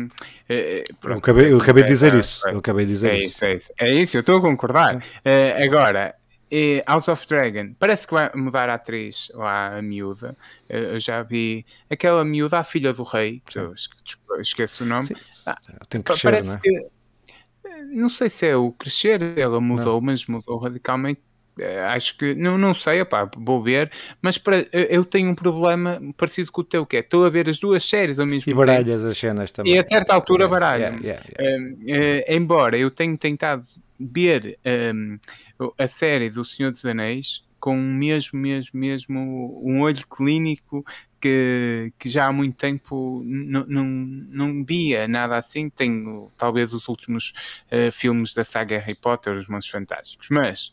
Eh, 0.48 0.84
pronto, 1.00 1.14
eu 1.14 1.18
acabei, 1.18 1.52
eu 1.52 1.56
acabei 1.56 1.82
de 1.84 1.88
dizer 1.90 2.14
isso. 2.14 2.46
Eu 2.48 2.58
acabei 2.58 2.84
de 2.84 2.92
dizer 2.92 3.10
é 3.10 3.18
isso. 3.18 3.44
É 3.44 3.54
isso, 3.54 3.72
é 3.78 3.94
isso, 3.94 4.16
eu 4.16 4.20
estou 4.20 4.36
a 4.36 4.40
concordar. 4.40 4.96
Uh, 4.96 5.64
agora, 5.64 6.14
House 6.86 7.08
of 7.08 7.26
Dragon, 7.26 7.74
parece 7.78 8.06
que 8.06 8.12
vai 8.12 8.30
mudar 8.34 8.68
a 8.68 8.74
atriz 8.74 9.30
lá, 9.34 9.78
a 9.78 9.82
miúda. 9.82 10.36
Eu 10.68 11.00
já 11.00 11.22
vi 11.22 11.64
aquela 11.88 12.24
miúda, 12.24 12.58
a 12.58 12.64
filha 12.64 12.92
do 12.92 13.02
rei, 13.02 13.42
eu 13.54 13.74
esqueço 14.40 14.84
o 14.84 14.86
nome. 14.86 15.04
Sim. 15.04 15.14
Ah, 15.46 15.58
Tem 15.88 16.02
que 16.02 16.06
crescer, 16.06 16.22
parece 16.22 16.48
não 16.48 16.56
é? 16.56 16.60
que. 16.60 16.86
Não 17.94 18.08
sei 18.08 18.28
se 18.30 18.46
é 18.46 18.56
o 18.56 18.72
crescer, 18.72 19.38
ela 19.38 19.60
mudou, 19.60 20.00
não. 20.00 20.06
mas 20.06 20.26
mudou 20.26 20.58
radicalmente 20.58 21.20
é, 21.20 21.31
acho 21.88 22.16
que 22.16 22.34
não, 22.34 22.56
não 22.56 22.72
sei, 22.74 23.00
opá, 23.00 23.28
vou 23.36 23.62
ver, 23.62 23.90
mas 24.20 24.38
para, 24.38 24.66
eu 24.72 25.04
tenho 25.04 25.30
um 25.30 25.34
problema 25.34 26.00
parecido 26.16 26.50
com 26.50 26.62
o 26.62 26.64
teu, 26.64 26.86
que 26.86 26.96
é 26.96 27.00
estou 27.00 27.24
a 27.24 27.30
ver 27.30 27.48
as 27.48 27.58
duas 27.58 27.84
séries 27.84 28.18
ao 28.18 28.26
mesmo 28.26 28.44
tempo. 28.44 28.62
E 28.62 28.66
baralhas 28.66 29.04
as 29.04 29.18
cenas 29.18 29.50
também. 29.50 29.74
E 29.74 29.78
a 29.78 29.84
certa 29.84 30.14
altura 30.14 30.48
baralho. 30.48 30.82
Yeah, 31.02 31.22
yeah, 31.38 31.76
yeah. 31.84 32.24
uh, 32.28 32.32
embora 32.32 32.78
eu 32.78 32.90
tenha 32.90 33.16
tentado 33.16 33.64
ver 33.98 34.58
um, 34.94 35.18
a 35.78 35.86
série 35.86 36.30
do 36.30 36.44
Senhor 36.44 36.72
dos 36.72 36.84
Anéis 36.84 37.44
com 37.60 37.76
mesmo, 37.76 38.40
mesmo, 38.40 38.70
mesmo 38.74 39.62
um 39.64 39.82
olho 39.82 40.04
clínico 40.08 40.84
que, 41.20 41.92
que 41.96 42.08
já 42.08 42.26
há 42.26 42.32
muito 42.32 42.56
tempo 42.56 43.22
não 43.24 44.64
via 44.64 45.06
nada 45.06 45.36
assim. 45.36 45.70
Tenho 45.70 46.28
talvez 46.36 46.74
os 46.74 46.88
últimos 46.88 47.32
uh, 47.70 47.92
filmes 47.92 48.34
da 48.34 48.42
saga 48.42 48.78
Harry 48.78 48.96
Potter, 48.96 49.36
os 49.36 49.46
Monstros 49.46 49.70
Fantásticos, 49.70 50.26
mas 50.28 50.72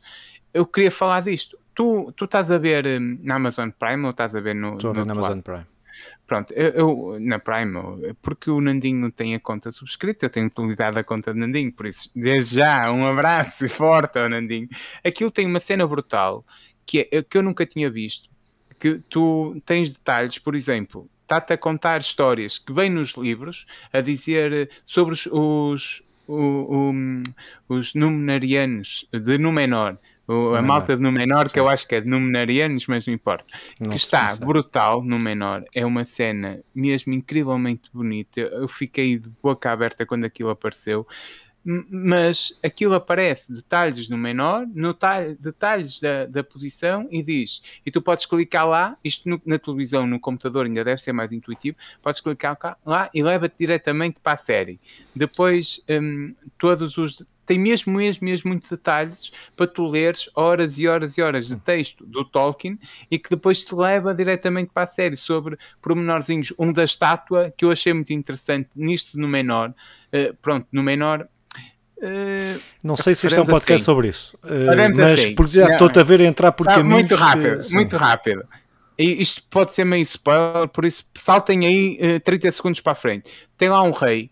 eu 0.54 0.66
queria 0.66 0.92
falar 0.92 1.22
disto. 1.22 1.58
Tu, 1.74 2.12
tu 2.16 2.26
estás 2.26 2.52
a 2.52 2.58
ver 2.58 2.86
hum, 2.86 3.20
na 3.22 3.36
Amazon 3.36 3.70
Prime 3.70 4.04
ou 4.04 4.10
estás 4.10 4.36
a 4.36 4.40
ver 4.40 4.56
no. 4.56 4.74
Estou 4.74 4.92
a 4.92 4.94
ver 4.94 5.06
na 5.06 5.14
Amazon 5.14 5.42
Prime. 5.42 5.66
Pronto, 6.26 6.54
eu, 6.54 6.70
eu, 6.70 7.18
na 7.20 7.40
Prime, 7.40 7.74
porque 8.22 8.52
o 8.52 8.62
Nandinho 8.62 9.12
tem 9.12 9.34
a 9.34 9.40
conta 9.40 9.72
subscrita, 9.72 10.26
eu 10.26 10.30
tenho 10.30 10.46
utilidade 10.46 11.00
a 11.00 11.04
conta 11.04 11.34
de 11.34 11.40
Nandinho, 11.40 11.74
por 11.74 11.88
isso, 11.88 12.10
desde 12.16 12.58
já, 12.58 12.92
um 12.92 13.06
abraço 13.06 13.68
forte 13.70 14.20
ao 14.20 14.30
Nandinho. 14.30 14.70
Aquilo 15.04 15.32
tem 15.32 15.46
uma 15.46 15.60
cena 15.60 15.88
brutal 15.88 16.46
que, 16.86 17.10
é, 17.12 17.22
que 17.24 17.38
eu 17.38 17.42
nunca 17.42 17.66
tinha 17.66 17.90
visto, 17.90 18.30
que 18.78 19.02
tu 19.10 19.60
tens 19.66 19.92
detalhes, 19.92 20.38
por 20.38 20.56
exemplo, 20.56 21.10
está-te 21.24 21.54
a 21.54 21.58
contar 21.58 22.00
histórias 22.00 22.58
que 22.58 22.72
vêm 22.72 22.90
nos 22.90 23.14
livros 23.14 23.66
a 23.92 24.00
dizer 24.00 24.70
sobre 24.86 25.14
os, 25.14 25.26
os, 25.26 26.04
os, 26.28 26.96
os 27.68 27.94
Númenóreanos 27.94 29.08
de 29.12 29.38
Númenor 29.38 29.98
o, 30.30 30.54
a 30.54 30.62
malta 30.62 30.96
de 30.96 31.02
Númenor, 31.02 31.52
que 31.52 31.60
eu 31.60 31.68
acho 31.68 31.88
que 31.88 31.96
é 31.96 32.02
de 32.02 32.08
Númenorianos, 32.08 32.86
mas 32.86 33.08
não 33.08 33.14
importa. 33.14 33.52
Não 33.80 33.90
que 33.90 33.98
está 33.98 34.36
brutal 34.36 35.04
no 35.04 35.18
menor. 35.18 35.64
É 35.76 35.84
uma 35.84 36.06
cena 36.06 36.62
mesmo 36.74 37.14
incrivelmente 37.14 37.90
bonita. 37.92 38.40
Eu 38.40 38.68
fiquei 38.68 39.18
de 39.18 39.28
boca 39.42 39.72
aberta 39.72 40.06
quando 40.06 40.26
aquilo 40.26 40.52
apareceu. 40.52 41.08
Mas 41.64 42.58
aquilo 42.64 42.94
aparece 42.94 43.52
detalhes 43.52 44.08
no 44.08 44.18
menor, 44.18 44.68
no 44.68 44.96
detalhes 45.40 46.00
da, 46.00 46.28
da 46.28 46.44
posição 46.44 47.08
e 47.10 47.24
diz. 47.24 47.64
E 47.84 47.90
tu 47.90 48.00
podes 48.00 48.28
clicar 48.28 48.68
lá, 48.68 48.96
isto 49.04 49.28
no, 49.28 49.42
na 49.44 49.58
televisão, 49.58 50.06
no 50.06 50.20
computador 50.20 50.68
ainda 50.68 50.84
deve 50.84 51.02
ser 51.02 51.12
mais 51.12 51.34
intuitivo. 51.34 51.76
Podes 52.04 52.22
clicar 52.22 52.56
lá 52.86 53.10
e 53.16 53.24
leva-te 53.24 53.58
diretamente 53.58 54.20
para 54.22 54.34
a 54.34 54.38
série. 54.38 54.80
Depois, 55.16 55.84
hum, 55.90 56.36
todos 56.60 56.98
os 57.00 57.26
tem 57.50 57.58
mesmo, 57.58 57.98
mesmo, 57.98 58.24
mesmo 58.26 58.50
muitos 58.50 58.70
detalhes 58.70 59.32
para 59.58 59.66
tu 59.66 59.88
leres 59.88 60.30
horas 60.36 60.78
e 60.78 60.88
horas 60.88 61.18
e 61.18 61.22
horas 61.24 61.48
de 61.48 61.58
texto 61.58 62.06
do 62.06 62.24
Tolkien 62.24 62.78
e 63.10 63.18
que 63.18 63.28
depois 63.28 63.66
te 63.66 63.74
leva 63.74 64.14
diretamente 64.14 64.70
para 64.72 64.84
a 64.84 64.88
série 64.88 65.16
sobre 65.16 65.58
pormenorzinhos. 65.82 66.54
Um 66.60 66.72
da 66.72 66.84
estátua 66.84 67.52
que 67.58 67.66
eu 67.66 67.72
achei 67.72 67.92
muito 67.92 68.14
interessante 68.14 68.70
nisto 68.76 69.20
no 69.20 69.28
menor. 69.28 69.74
Uh, 70.14 70.32
pronto, 70.44 70.68
no 70.72 70.84
menor. 70.84 71.28
Uh, 71.98 72.62
não 72.84 72.96
sei 72.96 73.16
se 73.16 73.26
isto 73.26 73.40
é 73.40 73.42
um 73.42 73.46
podcast 73.46 73.74
assim. 73.74 73.84
sobre 73.84 74.10
isso, 74.10 74.38
uh, 74.44 74.96
mas 74.96 75.20
assim. 75.20 75.34
porque 75.34 75.54
já 75.54 75.72
estou-te 75.72 76.00
a 76.00 76.04
ver 76.04 76.20
entrar 76.20 76.52
por 76.52 76.68
caminhos... 76.68 77.00
Muito 77.00 77.16
rápido, 77.16 77.64
muito 77.72 77.98
rápido. 77.98 78.48
isto 78.96 79.42
pode 79.50 79.74
ser 79.74 79.86
meio 79.86 80.04
spoiler, 80.04 80.68
por 80.68 80.86
isso 80.86 81.04
saltem 81.16 81.66
aí 81.66 81.98
uh, 82.00 82.16
eh, 82.16 82.20
30 82.20 82.52
segundos 82.52 82.80
para 82.80 82.92
a 82.92 82.96
frente. 82.96 83.32
Tem 83.58 83.70
lá 83.70 83.82
um 83.82 83.92
rei 83.92 84.30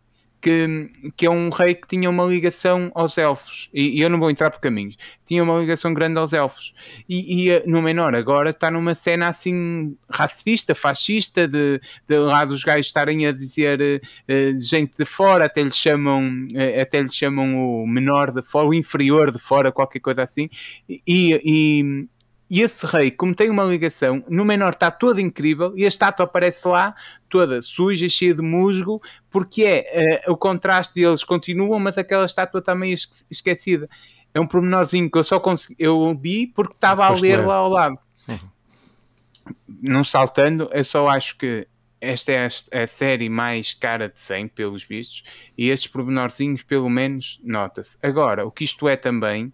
que, 0.47 1.11
que 1.17 1.25
é 1.25 1.29
um 1.29 1.49
rei 1.49 1.75
que 1.75 1.85
tinha 1.87 2.09
uma 2.09 2.23
ligação 2.23 2.89
aos 2.95 3.17
elfos, 3.17 3.69
e, 3.73 3.97
e, 3.97 4.01
eu 4.01 4.09
não 4.09 4.17
vou 4.17 4.31
entrar 4.31 4.49
por 4.49 4.61
caminhos, 4.61 4.95
tinha 5.25 5.43
uma 5.43 5.59
ligação 5.59 5.93
grande 5.93 6.17
aos 6.17 6.31
elfos, 6.31 6.73
e, 7.09 7.43
e 7.43 7.49
eh, 7.51 7.63
no 7.65 7.81
menor 7.81 8.15
agora 8.15 8.51
está 8.51 8.71
numa 8.71 8.95
cena 8.95 9.27
assim 9.27 9.97
racista, 10.09 10.73
fascista, 10.73 11.45
de, 11.47 11.81
de 12.07 12.17
lá 12.17 12.45
dos 12.45 12.63
gajos 12.63 12.87
estarem 12.87 13.27
a 13.27 13.33
dizer 13.33 13.79
uh, 13.81 14.59
gente 14.59 14.93
de 14.97 15.03
fora, 15.03 15.45
até 15.45 15.61
lhe 15.61 15.71
chamam, 15.71 16.47
uh, 16.53 16.81
até 16.81 17.01
lhe 17.01 17.11
chamam 17.11 17.57
o 17.57 17.85
menor 17.85 18.31
de 18.31 18.41
fora, 18.41 18.67
o 18.67 18.73
inferior 18.73 19.31
de 19.31 19.39
fora, 19.39 19.71
qualquer 19.71 19.99
coisa 19.99 20.23
assim, 20.23 20.49
e, 20.87 21.41
e 21.43 22.07
e 22.49 22.61
esse 22.61 22.85
rei, 22.85 23.11
como 23.11 23.35
tem 23.35 23.49
uma 23.49 23.63
ligação, 23.63 24.23
no 24.29 24.45
menor 24.45 24.73
está 24.73 24.89
todo 24.89 25.19
incrível 25.19 25.73
e 25.75 25.83
a 25.83 25.87
estátua 25.87 26.25
aparece 26.25 26.65
lá 26.67 26.95
toda 27.29 27.61
suja, 27.61 28.07
cheia 28.07 28.33
de 28.33 28.41
musgo, 28.41 29.01
porque 29.29 29.63
é 29.63 30.23
uh, 30.27 30.31
o 30.31 30.37
contraste 30.37 30.95
deles 30.95 31.23
continuam, 31.23 31.79
mas 31.79 31.97
aquela 31.97 32.25
estátua 32.25 32.59
está 32.59 32.73
meio 32.73 32.95
esquecida. 33.29 33.89
É 34.33 34.39
um 34.39 34.47
pormenorzinho 34.47 35.11
que 35.11 35.17
eu 35.17 35.23
só 35.23 35.39
consegui, 35.39 35.75
eu 35.77 36.13
vi 36.15 36.47
porque 36.47 36.73
estava 36.73 37.05
a 37.05 37.09
ler 37.09 37.45
lá 37.45 37.55
ao 37.55 37.69
lado. 37.69 37.97
Uhum. 38.27 38.37
Não 39.81 40.03
saltando, 40.03 40.69
eu 40.71 40.83
só 40.83 41.07
acho 41.07 41.37
que 41.37 41.67
esta 41.99 42.31
é 42.31 42.47
a, 42.83 42.87
série 42.87 43.27
mais 43.27 43.73
cara 43.73 44.07
de 44.07 44.19
100, 44.19 44.49
pelos 44.49 44.83
vistos, 44.83 45.23
e 45.57 45.69
estes 45.69 45.91
pormenorzinhos, 45.91 46.61
pelo 46.61 46.89
menos, 46.89 47.39
nota-se. 47.43 47.97
Agora, 48.01 48.45
o 48.45 48.51
que 48.51 48.63
isto 48.63 48.87
é 48.87 48.95
também 48.95 49.51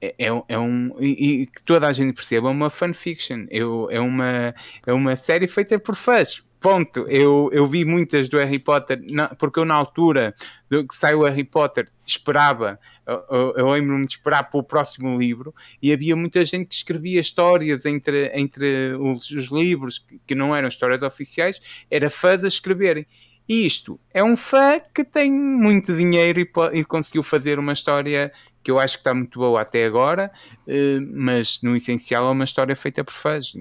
é, 0.00 0.14
é, 0.18 0.42
é 0.48 0.58
um 0.58 0.94
e, 0.98 1.42
e, 1.42 1.46
que 1.46 1.62
toda 1.62 1.86
a 1.86 1.92
gente 1.92 2.14
perceba 2.14 2.48
é 2.48 2.50
uma 2.50 2.70
fanfiction. 2.70 3.46
Eu, 3.50 3.88
é, 3.90 4.00
uma, 4.00 4.54
é 4.86 4.92
uma 4.92 5.16
série 5.16 5.46
feita 5.46 5.78
por 5.78 5.94
fãs. 5.94 6.42
Ponto, 6.60 7.06
eu, 7.08 7.48
eu 7.52 7.64
vi 7.64 7.86
muitas 7.86 8.28
do 8.28 8.36
Harry 8.36 8.58
Potter, 8.58 9.02
na, 9.10 9.28
porque 9.28 9.58
eu 9.58 9.64
na 9.64 9.74
altura 9.74 10.34
do 10.68 10.86
que 10.86 10.94
saiu 10.94 11.20
o 11.20 11.24
Harry 11.24 11.42
Potter 11.42 11.88
esperava, 12.06 12.78
eu, 13.06 13.54
eu 13.56 13.68
lembro-me 13.70 14.04
de 14.04 14.12
esperar 14.12 14.50
para 14.50 14.60
o 14.60 14.62
próximo 14.62 15.16
livro 15.16 15.54
e 15.80 15.90
havia 15.90 16.14
muita 16.14 16.44
gente 16.44 16.66
que 16.66 16.74
escrevia 16.74 17.18
histórias 17.18 17.86
entre, 17.86 18.30
entre 18.34 18.94
os, 18.94 19.30
os 19.30 19.46
livros 19.46 19.98
que, 20.00 20.20
que, 20.26 20.34
não 20.34 20.54
eram 20.54 20.68
histórias 20.68 21.02
oficiais, 21.02 21.60
era 21.90 22.10
fãs 22.10 22.44
a 22.44 22.48
escreverem. 22.48 23.06
E 23.48 23.64
isto 23.66 23.98
é 24.12 24.22
um 24.22 24.36
fã 24.36 24.80
que 24.94 25.02
tem 25.02 25.32
muito 25.32 25.96
dinheiro 25.96 26.38
e, 26.38 26.48
e 26.72 26.84
conseguiu 26.84 27.22
fazer 27.22 27.58
uma 27.58 27.72
história 27.72 28.30
que 28.62 28.70
eu 28.70 28.78
acho 28.78 28.94
que 28.94 29.00
está 29.00 29.14
muito 29.14 29.38
boa 29.38 29.60
até 29.60 29.86
agora, 29.86 30.30
eh, 30.66 31.00
mas 31.00 31.60
no 31.62 31.74
essencial 31.74 32.28
é 32.28 32.30
uma 32.30 32.44
história 32.44 32.76
feita 32.76 33.02
por 33.02 33.14
fãs. 33.14 33.54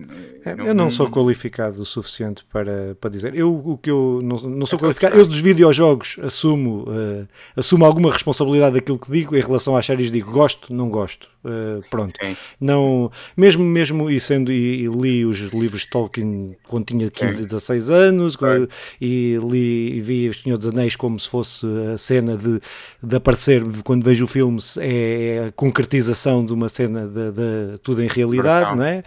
É, 0.43 0.55
não, 0.55 0.65
eu 0.65 0.73
não 0.73 0.89
sou 0.89 1.09
qualificado 1.09 1.81
o 1.81 1.85
suficiente 1.85 2.43
para, 2.51 2.95
para 2.99 3.09
dizer. 3.09 3.33
Eu 3.33 3.53
o 3.53 3.77
que 3.77 3.89
eu 3.89 4.19
não, 4.23 4.37
não 4.37 4.65
sou 4.65 4.77
é 4.77 4.81
qualificado. 4.81 5.15
Eu 5.17 5.25
dos 5.25 5.39
videojogos 5.39 6.17
assumo, 6.21 6.83
uh, 6.89 7.27
assumo 7.55 7.85
alguma 7.85 8.11
responsabilidade 8.11 8.75
daquilo 8.75 8.99
que 8.99 9.09
digo. 9.11 9.35
Em 9.35 9.41
relação 9.41 9.75
às 9.75 9.85
séries 9.85 10.11
digo 10.11 10.31
gosto, 10.31 10.73
não 10.73 10.89
gosto. 10.89 11.29
Uh, 11.43 11.81
pronto. 11.89 12.13
Sim. 12.21 12.35
Não, 12.59 13.09
mesmo, 13.35 13.63
mesmo 13.63 14.09
e 14.09 14.19
sendo 14.19 14.51
e, 14.51 14.83
e, 14.83 14.87
li 14.87 15.25
os 15.25 15.39
livros 15.53 15.81
de 15.81 15.87
Tolkien 15.87 16.57
quando 16.67 16.85
tinha 16.85 17.09
15 17.09 17.37
Sim. 17.37 17.43
16 17.43 17.89
anos 17.89 18.37
e 18.99 19.39
li 19.41 19.97
e 19.97 20.01
vi 20.01 20.27
Os 20.27 20.41
Senhor 20.41 20.57
dos 20.57 20.67
Anéis 20.67 20.97
como 20.97 21.17
se 21.17 21.29
fosse 21.29 21.65
a 21.93 21.97
cena 21.97 22.35
de, 22.35 22.59
de 23.01 23.15
aparecer 23.15 23.63
quando 23.85 24.03
vejo 24.03 24.25
o 24.25 24.27
filme 24.27 24.59
é 24.89 25.48
a 25.48 25.51
concretização 25.51 26.46
de 26.46 26.53
uma 26.53 26.69
cena 26.69 27.08
de, 27.08 27.31
de 27.31 27.77
tudo 27.84 28.03
em 28.03 28.08
realidade, 28.08 28.75
não 28.75 28.84
é? 28.84 29.03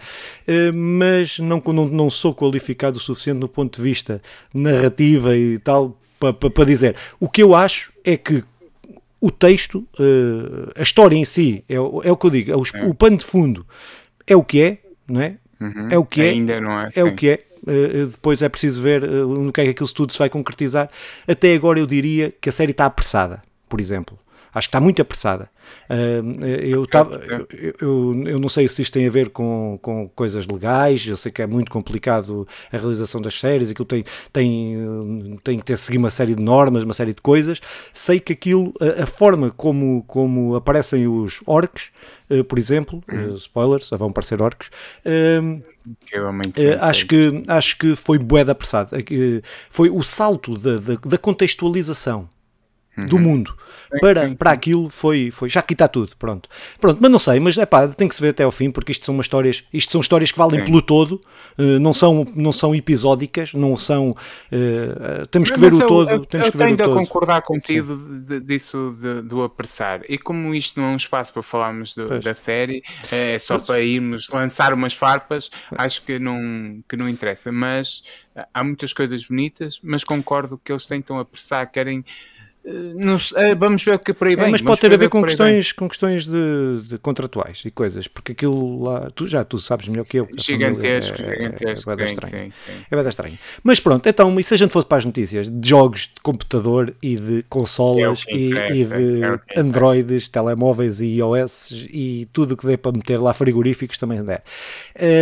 Uh, 0.47 0.73
mas 0.73 1.39
não, 1.39 1.61
não, 1.65 1.87
não 1.87 2.09
sou 2.09 2.33
qualificado 2.33 2.97
o 2.97 3.01
suficiente 3.01 3.39
no 3.39 3.47
ponto 3.47 3.77
de 3.77 3.83
vista 3.83 4.21
narrativa 4.53 5.35
e 5.35 5.59
tal 5.59 5.97
para, 6.19 6.33
para, 6.33 6.49
para 6.49 6.65
dizer. 6.65 6.95
O 7.19 7.27
que 7.27 7.43
eu 7.43 7.53
acho 7.53 7.91
é 8.03 8.15
que 8.15 8.43
o 9.19 9.31
texto, 9.31 9.87
uh, 9.99 10.71
a 10.75 10.81
história 10.81 11.15
em 11.15 11.25
si, 11.25 11.63
é, 11.67 11.75
é 11.75 11.79
o 11.79 12.17
que 12.17 12.25
eu 12.25 12.29
digo, 12.29 12.51
é 12.51 12.55
o, 12.55 12.63
é. 12.73 12.89
o 12.89 12.93
pano 12.93 13.17
de 13.17 13.25
fundo 13.25 13.65
é 14.27 14.35
o 14.35 14.43
que 14.43 14.61
é, 14.61 14.77
não 15.07 15.21
é? 15.21 15.37
Uhum. 15.59 15.87
É 15.89 15.97
o 15.97 16.05
que 16.05 16.21
é. 16.21 16.29
Ainda 16.29 16.61
não 16.61 16.79
é. 16.79 16.89
É 16.95 17.03
o 17.03 17.15
que 17.15 17.29
é. 17.29 17.39
Uh, 17.61 18.07
depois 18.07 18.41
é 18.41 18.49
preciso 18.49 18.81
ver 18.81 19.03
uh, 19.03 19.27
no 19.27 19.51
que 19.51 19.61
é 19.61 19.63
que 19.65 19.69
aquilo 19.71 19.89
tudo 19.93 20.11
se 20.11 20.19
vai 20.19 20.29
concretizar. 20.29 20.89
Até 21.27 21.53
agora 21.53 21.79
eu 21.79 21.85
diria 21.85 22.33
que 22.41 22.49
a 22.49 22.51
série 22.51 22.71
está 22.71 22.85
apressada, 22.85 23.41
por 23.69 23.79
exemplo. 23.79 24.19
Acho 24.53 24.67
que 24.67 24.69
está 24.69 24.81
muito 24.81 25.01
apressada. 25.01 25.49
Uh, 25.89 26.45
eu, 26.45 26.85
tava, 26.85 27.15
eu, 27.15 27.47
eu, 27.79 28.23
eu, 28.27 28.39
não 28.39 28.49
sei 28.49 28.67
se 28.67 28.81
isto 28.81 28.93
tem 28.93 29.05
a 29.05 29.09
ver 29.09 29.29
com, 29.29 29.77
com 29.81 30.07
coisas 30.09 30.47
legais, 30.47 31.05
eu 31.07 31.17
sei 31.17 31.31
que 31.31 31.41
é 31.41 31.47
muito 31.47 31.71
complicado 31.71 32.47
a 32.71 32.77
realização 32.77 33.21
das 33.21 33.39
séries, 33.39 33.71
aquilo 33.71 33.85
tem, 33.85 34.03
tem, 34.31 35.39
tem 35.43 35.59
que 35.59 35.65
ter 35.65 35.77
seguir 35.77 35.97
uma 35.97 36.09
série 36.09 36.35
de 36.35 36.41
normas, 36.41 36.83
uma 36.83 36.93
série 36.93 37.13
de 37.13 37.21
coisas. 37.21 37.59
Sei 37.93 38.19
que 38.19 38.33
aquilo, 38.33 38.73
a, 38.79 39.03
a 39.03 39.05
forma 39.05 39.51
como, 39.51 40.03
como 40.07 40.55
aparecem 40.55 41.07
os 41.07 41.41
orcs, 41.45 41.91
uh, 42.29 42.43
por 42.43 42.57
exemplo, 42.57 43.03
uh, 43.11 43.35
spoilers, 43.35 43.89
vão 43.91 44.09
aparecer 44.09 44.41
orcs, 44.41 44.69
acho, 46.79 47.07
que, 47.07 47.43
acho 47.47 47.77
que 47.77 47.95
foi 47.95 48.17
bué 48.17 48.41
apressado. 48.41 48.91
foi 49.69 49.89
o 49.89 50.03
salto 50.03 50.57
da, 50.57 50.77
da, 50.77 50.95
da 50.95 51.17
contextualização 51.17 52.29
uhum. 52.97 53.05
do 53.05 53.19
mundo 53.19 53.55
sim, 53.91 53.99
para, 53.99 54.27
sim, 54.27 54.35
para 54.35 54.51
sim. 54.51 54.55
aquilo 54.55 54.89
foi, 54.89 55.31
foi 55.31 55.49
já 55.49 55.59
aqui 55.59 55.73
está 55.73 55.87
tudo, 55.87 56.15
pronto. 56.17 56.49
Pronto, 56.79 56.99
mas 57.01 57.11
não 57.11 57.19
sei, 57.19 57.39
mas 57.39 57.57
é 57.57 57.65
pá, 57.65 57.87
tem 57.87 58.07
que 58.07 58.15
se 58.15 58.21
ver 58.21 58.29
até 58.29 58.43
ao 58.43 58.51
fim, 58.51 58.71
porque 58.71 58.91
isto 58.91 59.05
são 59.05 59.13
umas 59.13 59.25
histórias, 59.25 59.63
isto 59.73 59.91
são 59.91 60.01
histórias 60.01 60.31
que 60.31 60.37
valem 60.37 60.63
pelo 60.63 60.81
todo, 60.81 61.21
uh, 61.57 61.79
não, 61.79 61.93
são, 61.93 62.27
não 62.35 62.51
são 62.51 62.73
episódicas, 62.75 63.53
não 63.53 63.77
são. 63.77 64.11
Uh, 64.11 65.25
temos 65.27 65.49
que 65.49 65.59
mas 65.59 65.75
ver 65.75 65.83
o 65.83 65.87
todo. 65.87 66.09
Eu, 66.09 66.25
temos 66.25 66.47
eu 66.47 66.51
que 66.51 66.57
ver 66.57 66.73
o 66.73 66.77
todo. 66.77 66.91
a 66.91 66.95
concordar 66.95 67.41
contigo 67.41 67.95
de, 67.95 68.39
disso 68.41 68.97
de, 68.99 69.21
do 69.21 69.43
apressar. 69.43 70.01
E 70.07 70.17
como 70.17 70.53
isto 70.53 70.79
não 70.79 70.89
é 70.89 70.91
um 70.93 70.97
espaço 70.97 71.33
para 71.33 71.43
falarmos 71.43 71.95
do, 71.95 72.19
da 72.19 72.33
série, 72.33 72.83
é 73.11 73.37
só 73.39 73.59
para 73.59 73.81
irmos 73.81 74.29
lançar 74.29 74.73
umas 74.73 74.93
farpas, 74.93 75.49
acho 75.71 76.01
que 76.03 76.19
não, 76.19 76.83
que 76.87 76.95
não 76.95 77.07
interessa. 77.07 77.51
Mas 77.51 78.03
há 78.53 78.63
muitas 78.63 78.93
coisas 78.93 79.25
bonitas, 79.25 79.79
mas 79.83 80.03
concordo 80.03 80.59
que 80.63 80.71
eles 80.71 80.85
tentam 80.85 81.19
apressar, 81.19 81.71
querem 81.71 82.03
não, 82.65 83.17
é, 83.35 83.53
vamos 83.53 83.83
ver 83.83 83.95
o 83.95 83.99
que 83.99 84.11
é 84.11 84.13
por 84.13 84.25
aí 84.25 84.37
vem. 84.37 84.45
É, 84.45 84.49
mas 84.49 84.61
pode 84.61 84.79
ter 84.79 84.93
a 84.93 84.95
ver 84.95 85.09
com 85.09 85.21
questões, 85.21 85.73
com 85.73 85.89
questões 85.89 86.25
de, 86.25 86.81
de, 86.87 86.97
contratuais 86.97 87.61
e 87.65 87.71
coisas, 87.71 88.07
porque 88.07 88.31
aquilo 88.31 88.83
lá, 88.83 89.09
tu 89.13 89.27
já 89.27 89.43
tu 89.43 89.59
sabes 89.59 89.89
melhor 89.89 90.05
que 90.05 90.17
eu. 90.17 90.29
Gigantesco, 90.37 91.21
é, 91.21 91.35
gigantesco. 91.35 91.91
É, 91.91 92.01
é, 92.01 92.05
estranho. 92.05 92.45
Sim, 92.45 92.53
sim. 92.65 92.85
é 92.89 92.95
bem 92.95 93.07
estranho. 93.07 93.39
Mas 93.61 93.81
pronto, 93.81 94.07
então, 94.07 94.39
e 94.39 94.43
se 94.43 94.53
a 94.53 94.57
gente 94.57 94.71
fosse 94.71 94.87
para 94.87 94.97
as 94.97 95.05
notícias 95.05 95.49
de 95.49 95.69
jogos 95.69 96.03
de 96.03 96.21
computador 96.23 96.95
e 97.01 97.17
de 97.17 97.43
consolas 97.49 98.23
é 98.29 98.33
e, 98.33 98.53
e, 98.53 98.85
de 98.85 99.23
é 99.23 99.59
Androids, 99.59 100.29
telemóveis 100.29 101.01
e 101.01 101.17
iOS 101.17 101.87
e 101.91 102.29
tudo 102.31 102.53
o 102.53 102.57
que 102.57 102.65
dê 102.65 102.77
para 102.77 102.93
meter 102.93 103.17
lá 103.17 103.33
frigoríficos 103.33 103.97
também 103.97 104.23
der. 104.23 104.41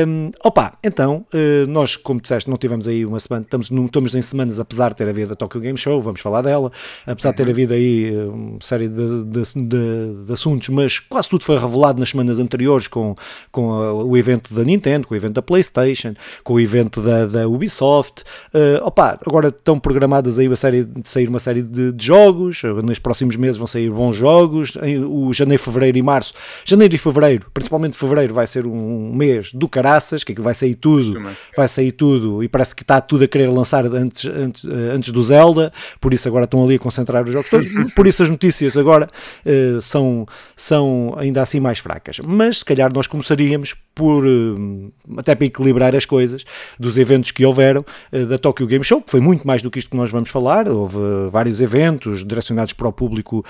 Um, 0.08 0.30
opa, 0.44 0.78
então, 0.84 1.26
uh, 1.34 1.66
nós, 1.68 1.96
como 1.96 2.22
disseste, 2.22 2.48
não 2.48 2.58
tivemos 2.58 2.88
aí 2.88 3.04
uma 3.04 3.20
semana, 3.20 3.44
estamos, 3.44 3.72
não, 3.72 3.88
estamos 3.88 4.14
em 4.14 4.22
semanas, 4.22 4.60
apesar 4.60 4.90
de 4.90 4.98
ter 4.98 5.10
havido 5.10 5.34
a 5.34 5.36
Tokyo 5.36 5.60
Game 5.60 5.78
Show, 5.78 6.00
vamos 6.02 6.22
falar 6.22 6.44
dela, 6.44 6.72
apesar 7.08 7.31
de 7.32 7.38
ter 7.38 7.50
havido 7.50 7.74
aí 7.74 8.14
eh, 8.14 8.26
uma 8.26 8.62
série 8.62 8.88
de, 8.88 9.24
de, 9.24 9.42
de, 9.56 10.26
de, 10.26 10.34
assuntos, 10.34 10.70
mas 10.70 11.00
quase 11.00 11.30
tudo 11.30 11.44
foi 11.44 11.58
revelado 11.58 12.00
nas 12.00 12.10
semanas 12.10 12.40
anteriores 12.40 12.88
com, 12.88 13.16
com 13.52 13.72
a, 13.72 13.94
o 13.94 14.16
evento 14.16 14.54
da 14.54 14.64
Nintendo, 14.64 15.08
com 15.08 15.14
o 15.14 15.18
evento 15.18 15.34
da 15.34 15.42
PlayStation, 15.42 16.14
com 16.44 16.54
o 16.54 16.60
evento 16.60 17.02
da, 17.02 17.26
da 17.26 17.48
Ubisoft. 17.48 18.24
Uh, 18.54 18.86
opa, 18.86 19.20
agora 19.26 19.50
estão 19.50 19.80
programadas 19.80 20.38
aí 20.38 20.48
uma 20.48 20.56
série, 20.56 20.84
de 20.84 21.10
sair 21.10 21.28
uma 21.28 21.40
série 21.40 21.62
de, 21.62 21.92
de 21.92 22.06
jogos, 22.06 22.62
nos 22.84 23.00
próximos 23.00 23.36
meses 23.36 23.58
vão 23.58 23.68
sair 23.68 23.90
bons 23.90 24.16
jogos, 24.16 24.74
o 25.08 25.34
janeiro, 25.34 25.62
fevereiro 25.62 25.98
e 25.98 26.02
março. 26.02 26.34
Janeiro 26.66 26.94
e 26.96 26.98
fevereiro, 26.98 27.46
principalmente 27.54 27.98
fevereiro, 27.98 28.34
vai 28.34 28.48
ser 28.48 28.66
um 28.68 29.14
mês 29.14 29.52
do 29.54 29.68
caraças, 29.68 30.24
que 30.24 30.34
vai 30.42 30.54
sair 30.54 30.76
tudo, 30.76 31.22
vai 31.56 31.68
sair 31.68 31.92
tudo, 31.92 32.44
e 32.44 32.48
parece 32.48 32.76
que 32.76 32.84
está 32.84 33.00
tudo 33.02 33.24
a 33.24 33.28
querer 33.28 33.50
lançar 33.50 33.86
antes, 33.86 34.26
antes, 34.26 34.66
eh, 34.66 34.92
antes 34.94 35.12
do 35.12 35.22
Zelda, 35.24 35.72
por 36.00 36.14
isso 36.14 36.28
agora 36.28 36.46
estão 36.46 36.64
ali 36.64 36.76
a 36.76 36.80
concentrar 36.80 37.21
os 37.26 37.34
jogos 37.34 37.50
todos, 37.50 37.68
por 37.94 38.08
isso 38.08 38.24
as 38.24 38.30
notícias 38.30 38.78
agora 38.78 39.08
uh, 39.46 39.82
são, 39.82 40.26
são 40.56 41.14
ainda 41.18 41.42
assim 41.42 41.60
mais 41.60 41.80
fracas. 41.80 42.20
Mas 42.20 42.60
se 42.60 42.66
calhar 42.66 42.92
nós 42.94 43.08
começaríamos 43.08 43.76
por, 43.94 44.26
uh, 44.26 44.92
até 45.18 45.36
para 45.36 45.46
equilibrar 45.46 45.96
as 45.96 46.06
coisas, 46.06 46.44
dos 46.80 46.98
eventos 46.98 47.32
que 47.32 47.46
houveram 47.46 47.86
uh, 48.12 48.26
da 48.26 48.38
Tokyo 48.38 48.68
Game 48.68 48.84
Show, 48.84 49.02
que 49.02 49.12
foi 49.12 49.20
muito 49.20 49.46
mais 49.46 49.62
do 49.62 49.70
que 49.70 49.80
isto 49.80 49.92
que 49.92 49.98
nós 49.98 50.12
vamos 50.12 50.30
falar, 50.30 50.68
houve 50.70 50.98
vários 51.30 51.62
eventos 51.62 52.26
direcionados 52.26 52.74
para 52.74 52.88
o 52.88 52.92
público 52.92 53.46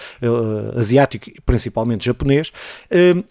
asiático, 0.75 1.29
principalmente 1.45 2.05
japonês, 2.05 2.51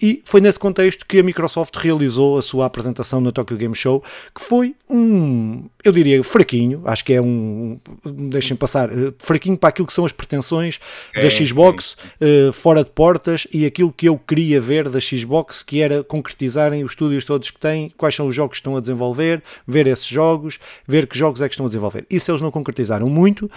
e 0.01 0.23
foi 0.25 0.41
nesse 0.41 0.59
contexto 0.59 1.07
que 1.07 1.19
a 1.19 1.23
Microsoft 1.23 1.75
realizou 1.77 2.39
a 2.39 2.43
sua 2.43 2.67
apresentação 2.67 3.21
na 3.21 3.33
Tokyo 3.33 3.57
Game 3.57 3.75
Show, 3.75 4.03
que 4.35 4.43
foi 4.43 4.75
um, 4.89 5.65
eu 5.85 5.93
diria, 5.93 6.23
fraquinho, 6.23 6.83
acho 6.85 7.05
que 7.05 7.13
é 7.13 7.21
um, 7.21 7.79
deixem 8.05 8.57
passar, 8.57 8.91
fraquinho 9.19 9.57
para 9.57 9.69
aquilo 9.69 9.87
que 9.87 9.93
são 9.93 10.05
as 10.05 10.13
pretensões 10.31 10.79
da 11.15 11.29
Xbox 11.29 11.97
uh, 12.21 12.53
fora 12.53 12.85
de 12.85 12.91
portas 12.91 13.49
e 13.53 13.67
aquilo 13.67 13.93
que 13.93 14.09
eu 14.09 14.17
queria 14.17 14.61
ver 14.61 14.89
da 14.89 15.01
Xbox, 15.01 15.65
que 15.65 15.83
era 15.83 16.05
concretizarem 16.05 16.85
os 16.85 16.93
estúdios 16.93 17.25
todos 17.25 17.51
que 17.51 17.59
têm, 17.59 17.91
quais 17.97 18.15
são 18.15 18.29
os 18.29 18.35
jogos 18.35 18.53
que 18.53 18.61
estão 18.61 18.77
a 18.77 18.81
desenvolver, 18.81 19.43
ver 19.67 19.89
esses 19.89 20.07
jogos, 20.07 20.61
ver 20.87 21.07
que 21.07 21.19
jogos 21.19 21.43
é 21.43 21.49
que 21.49 21.55
estão 21.55 21.67
a 21.67 21.69
desenvolver. 21.69 22.07
Isso 22.09 22.31
eles 22.31 22.41
não 22.41 22.51
concretizaram 22.51 23.09
muito, 23.09 23.51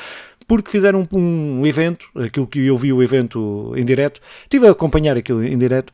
porque 0.48 0.72
fizeram 0.72 1.08
um, 1.14 1.60
um 1.60 1.68
evento, 1.68 2.08
aquilo 2.16 2.48
que 2.48 2.66
eu 2.66 2.78
vi 2.78 2.92
o 2.92 3.04
evento 3.04 3.74
em 3.76 3.86
direto, 3.86 4.20
estive 4.44 4.68
a 4.68 4.72
acompanhar 4.72 5.16
aquilo 5.16 5.44
em 5.44 5.58
direto, 5.58 5.94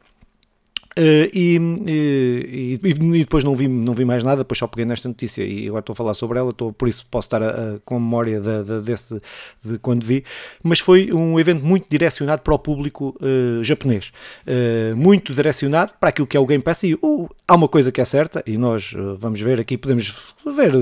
e, 1.34 1.60
e, 1.88 2.80
e, 2.84 3.20
depois 3.20 3.44
não 3.44 3.56
vi, 3.56 3.68
não 3.68 3.94
vi 3.94 4.04
mais 4.06 4.24
nada, 4.24 4.44
depois 4.44 4.58
só 4.58 4.68
peguei 4.68 4.86
nesta 4.86 5.08
notícia 5.08 5.44
e 5.44 5.68
agora 5.68 5.80
estou 5.80 5.94
a 5.94 5.96
falar 5.96 6.14
sobre 6.14 6.40
ela, 6.40 6.50
estou, 6.50 6.74
por 6.74 6.88
isso 6.88 7.06
posso 7.10 7.28
estar 7.28 7.42
a, 7.42 7.50
a, 7.50 7.80
com 7.86 8.00
memória 8.00 8.40
de, 8.40 8.64
de, 8.64 8.82
desse, 8.82 9.22
de 9.64 9.78
quando 9.80 10.06
vi, 10.06 10.24
mas 10.62 10.80
foi 10.80 11.12
um 11.14 11.40
evento 11.40 11.64
muito 11.66 11.88
direcionado 11.90 12.42
para 12.42 12.54
o 12.54 12.60
público 12.60 13.16
uh, 13.22 13.64
japonês, 13.64 14.12
uh, 14.46 14.96
muito 14.96 15.34
direcionado 15.34 15.94
para 16.00 16.10
aquilo 16.10 16.28
que 16.28 16.36
é 16.36 16.40
o 16.40 16.46
Game 16.46 16.64
Pass 16.64 16.84
e 16.84 16.96
uh, 16.96 17.30
há 17.48 17.56
uma 17.56 17.68
coisa 17.68 17.92
que 17.92 18.02
é 18.02 18.06
certa 18.06 18.44
e 18.46 18.58
nós 18.58 18.94
vamos 19.18 19.40
ver 19.40 19.60
aqui, 19.60 19.78
podemos 19.78 20.34
ver 20.46 20.74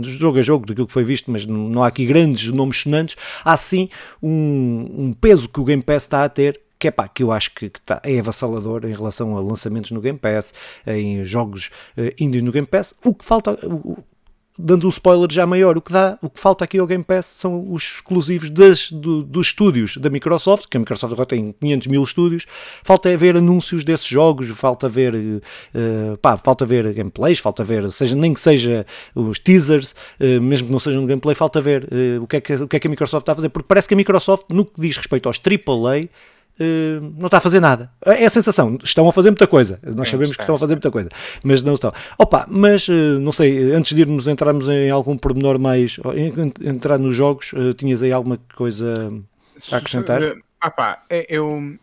jogo 0.00 0.38
a 0.38 0.42
jogo 0.42 0.66
daquilo 0.66 0.86
que 0.86 0.92
foi 0.92 1.04
visto, 1.04 1.30
mas 1.30 1.46
não, 1.46 1.68
não 1.68 1.82
há 1.82 1.88
aqui 1.88 2.06
grandes 2.06 2.52
nomes 2.52 2.82
sonantes, 2.82 3.16
há 3.44 3.56
sim 3.56 3.88
um, 4.22 4.90
um 4.96 5.12
peso 5.12 5.48
que 5.48 5.60
o 5.60 5.64
Game 5.64 5.82
Pass 5.82 6.04
está 6.04 6.24
a 6.24 6.28
ter 6.28 6.60
que 6.78 6.88
é 6.88 6.90
pá, 6.90 7.08
que 7.08 7.22
eu 7.22 7.32
acho 7.32 7.52
que, 7.54 7.70
que 7.70 7.80
tá, 7.80 8.00
é 8.04 8.18
avassalador 8.18 8.84
em 8.84 8.92
relação 8.92 9.36
a 9.36 9.40
lançamentos 9.40 9.90
no 9.90 10.00
Game 10.00 10.18
Pass, 10.18 10.52
em 10.86 11.24
jogos 11.24 11.70
uh, 11.96 12.12
indies 12.18 12.42
no 12.42 12.52
Game 12.52 12.66
Pass. 12.66 12.94
O 13.04 13.14
que 13.14 13.24
falta, 13.24 13.52
uh, 13.66 14.04
dando 14.58 14.86
um 14.86 14.90
spoiler 14.90 15.30
já 15.30 15.46
maior, 15.46 15.76
o 15.76 15.82
que, 15.82 15.92
dá, 15.92 16.18
o 16.22 16.30
que 16.30 16.40
falta 16.40 16.64
aqui 16.64 16.78
ao 16.78 16.86
Game 16.86 17.04
Pass 17.04 17.26
são 17.26 17.72
os 17.72 17.96
exclusivos 17.96 18.50
das, 18.50 18.90
do, 18.90 19.22
dos 19.22 19.48
estúdios 19.48 19.96
da 19.96 20.08
Microsoft, 20.08 20.66
que 20.68 20.76
a 20.76 20.80
Microsoft 20.80 21.12
agora 21.12 21.26
tem 21.26 21.54
500 21.60 21.86
mil 21.86 22.02
estúdios, 22.02 22.46
falta 22.82 23.08
é 23.08 23.16
ver 23.16 23.36
anúncios 23.36 23.84
desses 23.84 24.06
jogos, 24.06 24.48
falta 24.50 24.88
ver, 24.88 25.14
uh, 25.14 26.16
pá, 26.20 26.36
falta 26.36 26.64
ver 26.64 26.92
gameplays, 26.92 27.38
falta 27.38 27.64
ver, 27.64 27.90
seja, 27.92 28.16
nem 28.16 28.32
que 28.32 28.40
seja 28.40 28.86
os 29.14 29.38
teasers, 29.38 29.94
uh, 30.20 30.40
mesmo 30.40 30.68
que 30.68 30.72
não 30.72 30.80
seja 30.80 30.98
um 30.98 31.06
gameplay, 31.06 31.34
falta 31.34 31.60
ver 31.60 31.84
uh, 31.84 32.22
o, 32.22 32.26
que 32.26 32.36
é 32.36 32.40
que, 32.40 32.54
o 32.54 32.68
que 32.68 32.76
é 32.76 32.80
que 32.80 32.86
a 32.86 32.90
Microsoft 32.90 33.22
está 33.22 33.32
a 33.32 33.34
fazer, 33.34 33.48
porque 33.48 33.66
parece 33.68 33.88
que 33.88 33.94
a 33.94 33.96
Microsoft, 33.96 34.46
no 34.50 34.64
que 34.64 34.80
diz 34.80 34.96
respeito 34.96 35.28
aos 35.28 35.38
AAA, 35.38 36.08
Uh, 36.58 37.12
não 37.18 37.26
está 37.26 37.36
a 37.38 37.40
fazer 37.40 37.60
nada. 37.60 37.90
É 38.04 38.24
a 38.24 38.30
sensação, 38.30 38.78
estão 38.82 39.08
a 39.08 39.12
fazer 39.12 39.30
muita 39.30 39.46
coisa. 39.46 39.78
Nós 39.94 40.08
sabemos 40.08 40.34
que 40.34 40.42
estão 40.42 40.54
a 40.54 40.58
fazer 40.58 40.74
muita 40.74 40.90
coisa, 40.90 41.10
mas 41.44 41.62
não 41.62 41.74
estão. 41.74 41.92
Opa, 42.18 42.46
mas 42.48 42.88
uh, 42.88 43.20
não 43.20 43.32
sei, 43.32 43.72
antes 43.72 43.94
de 43.94 44.00
irmos 44.00 44.26
entrarmos 44.26 44.68
em 44.68 44.90
algum 44.90 45.18
pormenor 45.18 45.58
mais, 45.58 45.98
entrar 46.64 46.98
nos 46.98 47.14
jogos, 47.14 47.52
uh, 47.52 47.74
tinhas 47.74 48.02
aí 48.02 48.10
alguma 48.10 48.38
coisa 48.54 48.94
a 49.70 49.76
acrescentar? 49.76 50.22
Ah 50.60 50.70
pá, 50.70 51.02
é, 51.10 51.26
eu, 51.28 51.76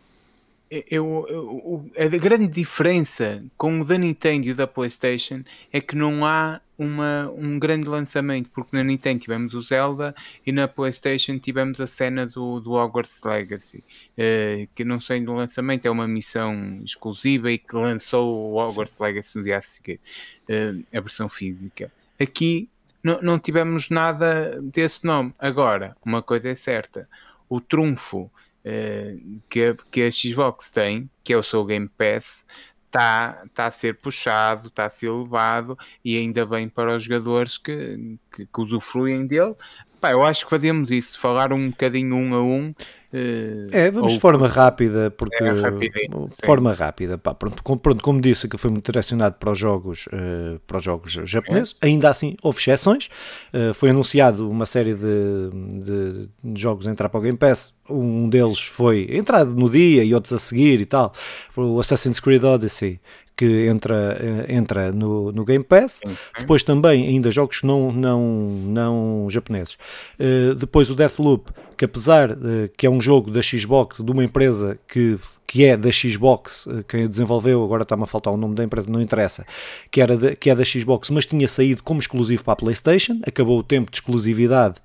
eu, 0.70 1.26
eu, 1.28 1.90
a 1.96 2.18
grande 2.18 2.48
diferença 2.48 3.42
com 3.56 3.80
o 3.80 3.84
da 3.84 3.96
Nintendo 3.96 4.48
e 4.48 4.50
o 4.50 4.56
da 4.56 4.66
PlayStation 4.66 5.44
é 5.72 5.80
que 5.80 5.94
não 5.94 6.26
há 6.26 6.60
uma, 6.78 7.30
um 7.30 7.58
grande 7.58 7.88
lançamento, 7.88 8.50
porque 8.50 8.76
na 8.76 8.82
Nintendo 8.82 9.20
tivemos 9.20 9.54
o 9.54 9.62
Zelda 9.62 10.14
e 10.46 10.52
na 10.52 10.66
PlayStation 10.66 11.38
tivemos 11.38 11.80
a 11.80 11.86
cena 11.86 12.26
do, 12.26 12.60
do 12.60 12.72
Hogwarts 12.72 13.20
Legacy, 13.24 13.84
uh, 14.18 14.68
que 14.74 14.84
não 14.84 15.00
sei 15.00 15.20
do 15.20 15.32
lançamento, 15.32 15.86
é 15.86 15.90
uma 15.90 16.08
missão 16.08 16.80
exclusiva 16.84 17.50
e 17.50 17.58
que 17.58 17.76
lançou 17.76 18.52
o 18.52 18.56
Hogwarts 18.56 18.98
Legacy 18.98 19.38
no 19.38 19.44
dia 19.44 19.58
a 19.58 19.60
seguir, 19.60 20.00
uh, 20.48 20.84
a 20.96 21.00
versão 21.00 21.28
física. 21.28 21.92
Aqui 22.20 22.68
não, 23.02 23.20
não 23.20 23.38
tivemos 23.38 23.90
nada 23.90 24.60
desse 24.62 25.04
nome. 25.04 25.34
Agora, 25.38 25.96
uma 26.04 26.22
coisa 26.22 26.48
é 26.48 26.54
certa: 26.54 27.08
o 27.48 27.60
trunfo 27.60 28.22
uh, 28.64 29.40
que, 29.48 29.64
a, 29.64 29.76
que 29.90 30.02
a 30.02 30.10
Xbox 30.10 30.70
tem, 30.70 31.08
que 31.22 31.32
é 31.32 31.36
o 31.36 31.42
seu 31.42 31.64
Game 31.64 31.88
Pass, 31.88 32.46
está 32.94 33.44
tá 33.52 33.66
a 33.66 33.70
ser 33.72 34.00
puxado, 34.00 34.68
está 34.68 34.86
a 34.86 34.90
ser 34.90 35.10
levado 35.10 35.76
e 36.04 36.16
ainda 36.16 36.46
bem 36.46 36.68
para 36.68 36.94
os 36.96 37.02
jogadores 37.02 37.58
que, 37.58 38.18
que, 38.32 38.46
que 38.46 38.60
usufruem 38.60 39.26
dele. 39.26 39.56
Pá, 40.04 40.10
eu 40.10 40.22
acho 40.22 40.44
que 40.44 40.50
fazemos 40.50 40.90
isso, 40.90 41.18
falar 41.18 41.50
um 41.50 41.70
bocadinho 41.70 42.14
um 42.14 42.34
a 42.34 42.42
um 42.42 42.74
Uh, 43.14 43.70
é, 43.70 43.92
vamos 43.92 44.14
de 44.14 44.18
forma 44.18 44.48
rápida, 44.48 45.08
porque 45.08 45.36
é 45.44 46.44
forma 46.44 46.72
rápida, 46.72 47.16
pá, 47.16 47.32
pronto, 47.32 47.62
com, 47.62 47.78
pronto, 47.78 48.02
como 48.02 48.20
disse 48.20 48.48
que 48.48 48.58
foi 48.58 48.72
muito 48.72 48.90
direcionado 48.90 49.36
para 49.36 49.52
os 49.52 49.56
jogos, 49.56 50.06
uh, 50.06 50.58
para 50.66 50.78
os 50.78 50.82
jogos 50.82 51.12
japoneses, 51.24 51.76
é. 51.80 51.86
ainda 51.86 52.10
assim 52.10 52.36
houve 52.42 52.58
exceções, 52.58 53.08
uh, 53.52 53.72
foi 53.72 53.90
anunciado 53.90 54.50
uma 54.50 54.66
série 54.66 54.94
de, 54.94 55.50
de, 55.74 56.28
de, 56.42 56.60
jogos 56.60 56.88
a 56.88 56.90
entrar 56.90 57.08
para 57.08 57.20
o 57.20 57.22
Game 57.22 57.38
Pass, 57.38 57.72
um 57.88 58.28
deles 58.28 58.58
foi 58.58 59.06
entrado 59.12 59.54
no 59.54 59.70
dia 59.70 60.02
e 60.02 60.12
outros 60.12 60.32
a 60.32 60.38
seguir 60.38 60.80
e 60.80 60.84
tal, 60.84 61.12
o 61.54 61.78
Assassin's 61.78 62.18
Creed 62.18 62.42
Odyssey, 62.42 62.98
que 63.36 63.66
entra, 63.66 64.18
entra 64.48 64.92
no, 64.92 65.32
no 65.32 65.44
Game 65.44 65.64
Pass. 65.64 66.00
Uhum. 66.04 66.14
Depois 66.38 66.62
também 66.62 67.06
ainda 67.06 67.30
jogos 67.30 67.62
não, 67.62 67.92
não, 67.92 68.20
não 68.66 69.26
japoneses. 69.28 69.76
Uh, 70.18 70.54
depois 70.54 70.88
o 70.90 70.94
Deathloop, 70.94 71.50
que 71.76 71.84
apesar 71.84 72.32
uh, 72.32 72.70
que 72.76 72.86
é 72.86 72.90
um 72.90 73.00
jogo 73.00 73.30
da 73.30 73.42
Xbox, 73.42 74.00
de 74.00 74.10
uma 74.10 74.22
empresa 74.22 74.78
que, 74.86 75.18
que 75.46 75.64
é 75.64 75.76
da 75.76 75.90
Xbox, 75.90 76.66
uh, 76.66 76.84
quem 76.86 77.08
desenvolveu, 77.08 77.64
agora 77.64 77.82
está-me 77.82 78.04
a 78.04 78.06
faltar 78.06 78.32
o 78.32 78.36
nome 78.36 78.54
da 78.54 78.62
empresa, 78.62 78.88
não 78.88 79.00
interessa, 79.00 79.44
que, 79.90 80.00
era 80.00 80.16
de, 80.16 80.36
que 80.36 80.50
é 80.50 80.54
da 80.54 80.64
Xbox, 80.64 81.10
mas 81.10 81.26
tinha 81.26 81.48
saído 81.48 81.82
como 81.82 81.98
exclusivo 81.98 82.44
para 82.44 82.52
a 82.52 82.56
PlayStation, 82.56 83.20
acabou 83.26 83.58
o 83.58 83.62
tempo 83.62 83.90
de 83.90 83.96
exclusividade, 83.96 84.76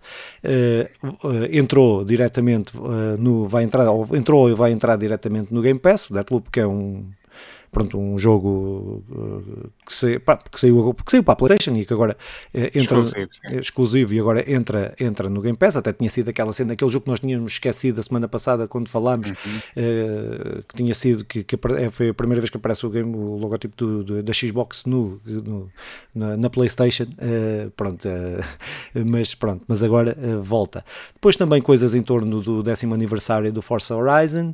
entrou 1.52 2.04
diretamente 2.04 2.74
no, 3.18 3.48
vai 3.48 3.64
entrar, 3.64 3.86
entrou 4.14 4.50
e 4.50 4.54
vai 4.54 4.72
entrar 4.72 4.96
diretamente 4.96 5.54
no 5.54 5.62
Game 5.62 5.80
Pass, 5.80 6.10
o 6.10 6.14
Deathloop 6.14 6.50
que 6.52 6.60
é 6.60 6.68
um 6.68 7.06
pronto, 7.72 8.00
um 8.00 8.18
jogo 8.18 9.04
uh, 9.10 9.70
que, 9.86 9.94
se, 9.94 10.20
pá, 10.20 10.38
que, 10.38 10.60
saiu, 10.60 10.94
que 10.94 11.12
saiu 11.12 11.24
para 11.24 11.34
a 11.34 11.36
PlayStation 11.36 11.76
e 11.76 11.86
que 11.86 11.94
agora 11.94 12.18
uh, 12.54 12.58
entra 12.58 13.00
exclusivo, 13.00 13.30
exclusivo, 13.60 14.14
e 14.14 14.20
agora 14.20 14.52
entra, 14.52 14.96
entra 15.00 15.30
no 15.30 15.42
Game 15.42 15.58
Pass. 15.58 15.78
Até 15.78 15.94
tinha 15.94 16.10
sido 16.10 16.30
aquela 16.30 16.52
cena, 16.52 16.74
aquele 16.74 16.92
jogo 16.92 17.06
que 17.06 17.12
nós 17.12 17.20
tínhamos 17.20 17.54
esquecido 17.54 18.00
a 18.00 18.04
semana 18.04 18.28
passada 18.28 18.68
quando 18.68 18.90
falámos, 18.90 19.30
uhum. 19.30 19.36
uh, 19.36 20.64
que 20.64 20.76
tinha 20.76 20.94
sido 20.94 21.24
que, 21.24 21.44
que, 21.44 21.58
foi 21.92 22.10
a 22.10 22.14
primeira 22.14 22.42
vez 22.42 22.50
que 22.50 22.58
aparece 22.58 22.86
o, 22.86 22.90
game, 22.90 23.16
o 23.16 23.38
logotipo 23.38 23.76
do, 23.78 24.04
do, 24.04 24.24
da 24.24 24.34
Xbox 24.34 24.86
no, 24.86 25.22
no 25.26 25.70
na, 26.14 26.36
na, 26.36 26.50
PlayStation. 26.50 27.08
pronto, 27.76 28.08
mas 29.10 29.36
pronto, 29.36 29.64
mas 29.68 29.84
agora 29.84 30.18
volta. 30.42 30.84
Depois 31.14 31.36
também 31.36 31.62
coisas 31.62 31.94
em 31.94 32.02
torno 32.02 32.42
do 32.42 32.64
décimo 32.64 32.94
aniversário 32.94 33.52
do 33.52 33.62
Forza 33.62 33.96
Horizon, 33.96 34.54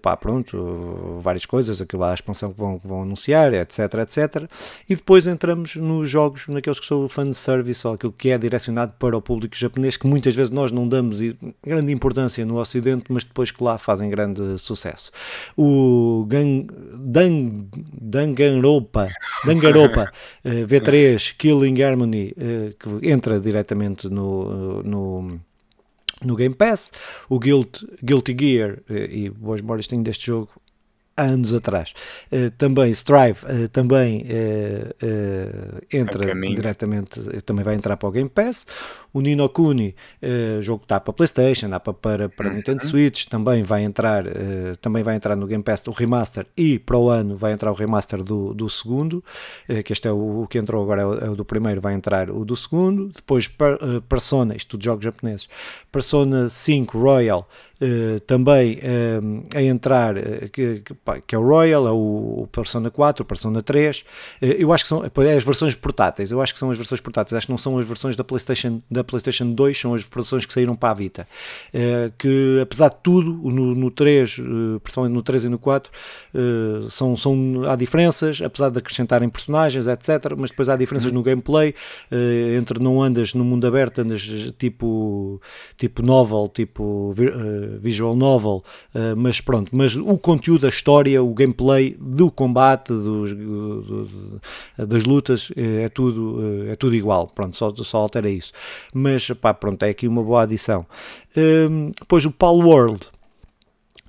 pá, 0.00 0.16
pronto, 0.16 1.18
várias 1.20 1.44
coisas, 1.44 1.80
aquilo 1.80 2.02
lá, 2.02 2.14
expansão 2.14 2.37
que 2.46 2.60
vão, 2.60 2.78
que 2.78 2.86
vão 2.86 3.02
anunciar, 3.02 3.52
etc, 3.52 3.78
etc. 4.02 4.50
E 4.88 4.94
depois 4.94 5.26
entramos 5.26 5.74
nos 5.76 6.08
jogos, 6.08 6.46
naqueles 6.48 6.78
que 6.78 6.86
são 6.86 7.04
o 7.04 7.08
fan 7.08 7.32
service, 7.32 7.86
ou 7.86 7.94
aquilo 7.94 8.12
que 8.12 8.30
é 8.30 8.38
direcionado 8.38 8.92
para 8.98 9.16
o 9.16 9.22
público 9.22 9.56
japonês, 9.56 9.96
que 9.96 10.06
muitas 10.06 10.34
vezes 10.34 10.50
nós 10.50 10.70
não 10.70 10.88
damos 10.88 11.18
grande 11.64 11.92
importância 11.92 12.44
no 12.46 12.58
Ocidente, 12.58 13.06
mas 13.08 13.24
depois 13.24 13.50
que 13.50 13.62
lá 13.62 13.78
fazem 13.78 14.08
grande 14.08 14.58
sucesso. 14.58 15.10
O 15.56 16.24
Gang, 16.28 16.66
Dang, 16.94 17.68
Danganropa, 18.00 19.08
Danganropa 19.44 20.12
uh, 20.44 20.66
V3 20.66 21.34
Killing 21.36 21.82
Harmony, 21.82 22.34
uh, 22.36 23.00
que 23.00 23.10
entra 23.10 23.40
diretamente 23.40 24.08
no, 24.08 24.82
no 24.82 25.40
no 26.22 26.34
Game 26.34 26.54
Pass, 26.54 26.92
o 27.28 27.38
Guilt, 27.38 27.84
Guilty 28.02 28.36
Gear, 28.38 28.78
eh, 28.90 29.08
e 29.10 29.30
boas 29.30 29.60
memórias 29.60 29.86
tenho 29.86 30.02
deste 30.02 30.26
jogo, 30.26 30.50
há 31.18 31.22
anos 31.24 31.52
atrás. 31.52 31.92
Uh, 32.32 32.50
também 32.52 32.90
Strive 32.92 33.44
uh, 33.44 33.68
também 33.68 34.22
uh, 34.22 35.86
entra 35.92 36.34
diretamente, 36.34 37.20
também 37.42 37.64
vai 37.64 37.74
entrar 37.74 37.96
para 37.96 38.08
o 38.08 38.12
Game 38.12 38.30
Pass. 38.30 38.64
O 39.18 39.20
Nino 39.20 39.48
Kuni, 39.48 39.94
jogo 40.60 40.80
que 40.80 40.84
está 40.84 41.00
para 41.00 41.12
PlayStation, 41.12 41.68
dá 41.68 41.80
para, 41.80 41.92
para, 41.92 42.28
para 42.28 42.48
uhum. 42.48 42.54
Nintendo 42.56 42.84
Switch, 42.84 43.26
também 43.26 43.62
vai 43.62 43.82
entrar, 43.82 44.24
também 44.80 45.02
vai 45.02 45.16
entrar 45.16 45.36
no 45.36 45.46
Game 45.46 45.62
Pass 45.62 45.82
o 45.86 45.90
remaster 45.90 46.46
e 46.56 46.78
para 46.78 46.96
o 46.96 47.08
ano 47.08 47.36
vai 47.36 47.52
entrar 47.52 47.70
o 47.70 47.74
remaster 47.74 48.22
do, 48.22 48.54
do 48.54 48.68
segundo, 48.68 49.22
que 49.84 49.92
este 49.92 50.08
é 50.08 50.12
o, 50.12 50.42
o, 50.42 50.46
que 50.46 50.58
entrou 50.58 50.82
agora 50.82 51.02
é 51.02 51.06
o, 51.06 51.18
é 51.18 51.30
o, 51.30 51.36
do 51.36 51.44
primeiro, 51.44 51.80
vai 51.80 51.94
entrar 51.94 52.30
o 52.30 52.44
do 52.44 52.56
segundo. 52.56 53.08
Depois 53.08 53.48
Persona, 54.08 54.54
isto 54.54 54.70
tudo 54.70 54.84
jogos 54.84 55.04
japoneses. 55.04 55.48
Persona 55.90 56.48
5 56.48 56.98
Royal 56.98 57.48
uh, 57.80 58.20
também 58.20 58.78
uh, 58.78 59.56
a 59.56 59.62
entrar, 59.62 60.16
uh, 60.16 60.48
que, 60.52 60.82
que, 61.26 61.34
é 61.34 61.38
o 61.38 61.42
Royal, 61.42 61.86
é 61.86 61.90
o, 61.90 62.42
o 62.42 62.48
Persona 62.50 62.90
4, 62.90 63.22
o 63.22 63.26
Persona 63.26 63.62
3. 63.62 64.04
eu 64.40 64.72
acho 64.72 64.84
que 64.84 64.88
são 64.88 65.04
é 65.04 65.36
as 65.36 65.44
versões 65.44 65.74
portáteis, 65.74 66.30
eu 66.30 66.40
acho 66.40 66.52
que 66.52 66.58
são 66.58 66.70
as 66.70 66.76
versões 66.76 67.00
portáteis, 67.00 67.36
acho 67.36 67.46
que 67.46 67.52
não 67.52 67.58
são 67.58 67.78
as 67.78 67.86
versões 67.86 68.16
da 68.16 68.24
PlayStation, 68.24 68.82
da 68.90 69.02
PlayStation 69.08 69.52
2, 69.52 69.80
são 69.80 69.94
as 69.94 70.04
versões 70.06 70.46
que 70.46 70.52
saíram 70.52 70.76
para 70.76 70.90
a 70.90 70.94
Vita. 70.94 71.28
que 72.18 72.60
apesar 72.62 72.90
de 72.90 72.96
tudo, 73.02 73.32
no, 73.32 73.74
no 73.74 73.90
3, 73.90 74.36
principalmente 74.82 75.14
no 75.14 75.22
3 75.22 75.44
e 75.44 75.48
no 75.48 75.58
4, 75.58 75.90
são, 76.90 77.16
são, 77.16 77.62
há 77.66 77.76
diferenças, 77.76 78.40
apesar 78.42 78.70
de 78.70 78.78
acrescentarem 78.78 79.28
personagens, 79.28 79.86
etc. 79.86 80.34
Mas 80.36 80.50
depois 80.50 80.68
há 80.68 80.76
diferenças 80.76 81.12
no 81.12 81.22
gameplay, 81.22 81.74
entre 82.56 82.82
não 82.82 83.02
andas 83.02 83.34
no 83.34 83.44
mundo 83.44 83.66
aberto, 83.66 84.00
andas 84.00 84.22
tipo, 84.58 85.40
tipo 85.76 86.02
novel, 86.02 86.48
tipo 86.48 87.14
visual 87.80 88.14
novel, 88.14 88.62
mas 89.16 89.40
pronto, 89.40 89.70
mas 89.72 89.96
o 89.96 90.18
conteúdo, 90.18 90.66
a 90.66 90.68
história, 90.68 91.22
o 91.22 91.32
gameplay 91.32 91.96
do 91.98 92.30
combate, 92.30 92.92
dos, 92.92 93.34
do, 93.34 93.82
do, 93.82 94.40
das 94.86 95.04
lutas, 95.04 95.50
eh, 95.56 95.84
é 95.84 95.88
tudo, 95.88 96.66
é 96.68 96.76
tudo 96.76 96.94
igual, 96.94 97.26
pronto, 97.28 97.56
só, 97.56 97.74
só 97.74 97.98
altera 97.98 98.28
isso. 98.28 98.52
Mas 98.94 99.28
pá, 99.40 99.52
pronto, 99.52 99.82
é 99.82 99.90
aqui 99.90 100.08
uma 100.08 100.22
boa 100.22 100.42
adição. 100.42 100.86
depois 101.98 102.24
o 102.24 102.30
Pal 102.30 102.56
World 102.58 103.08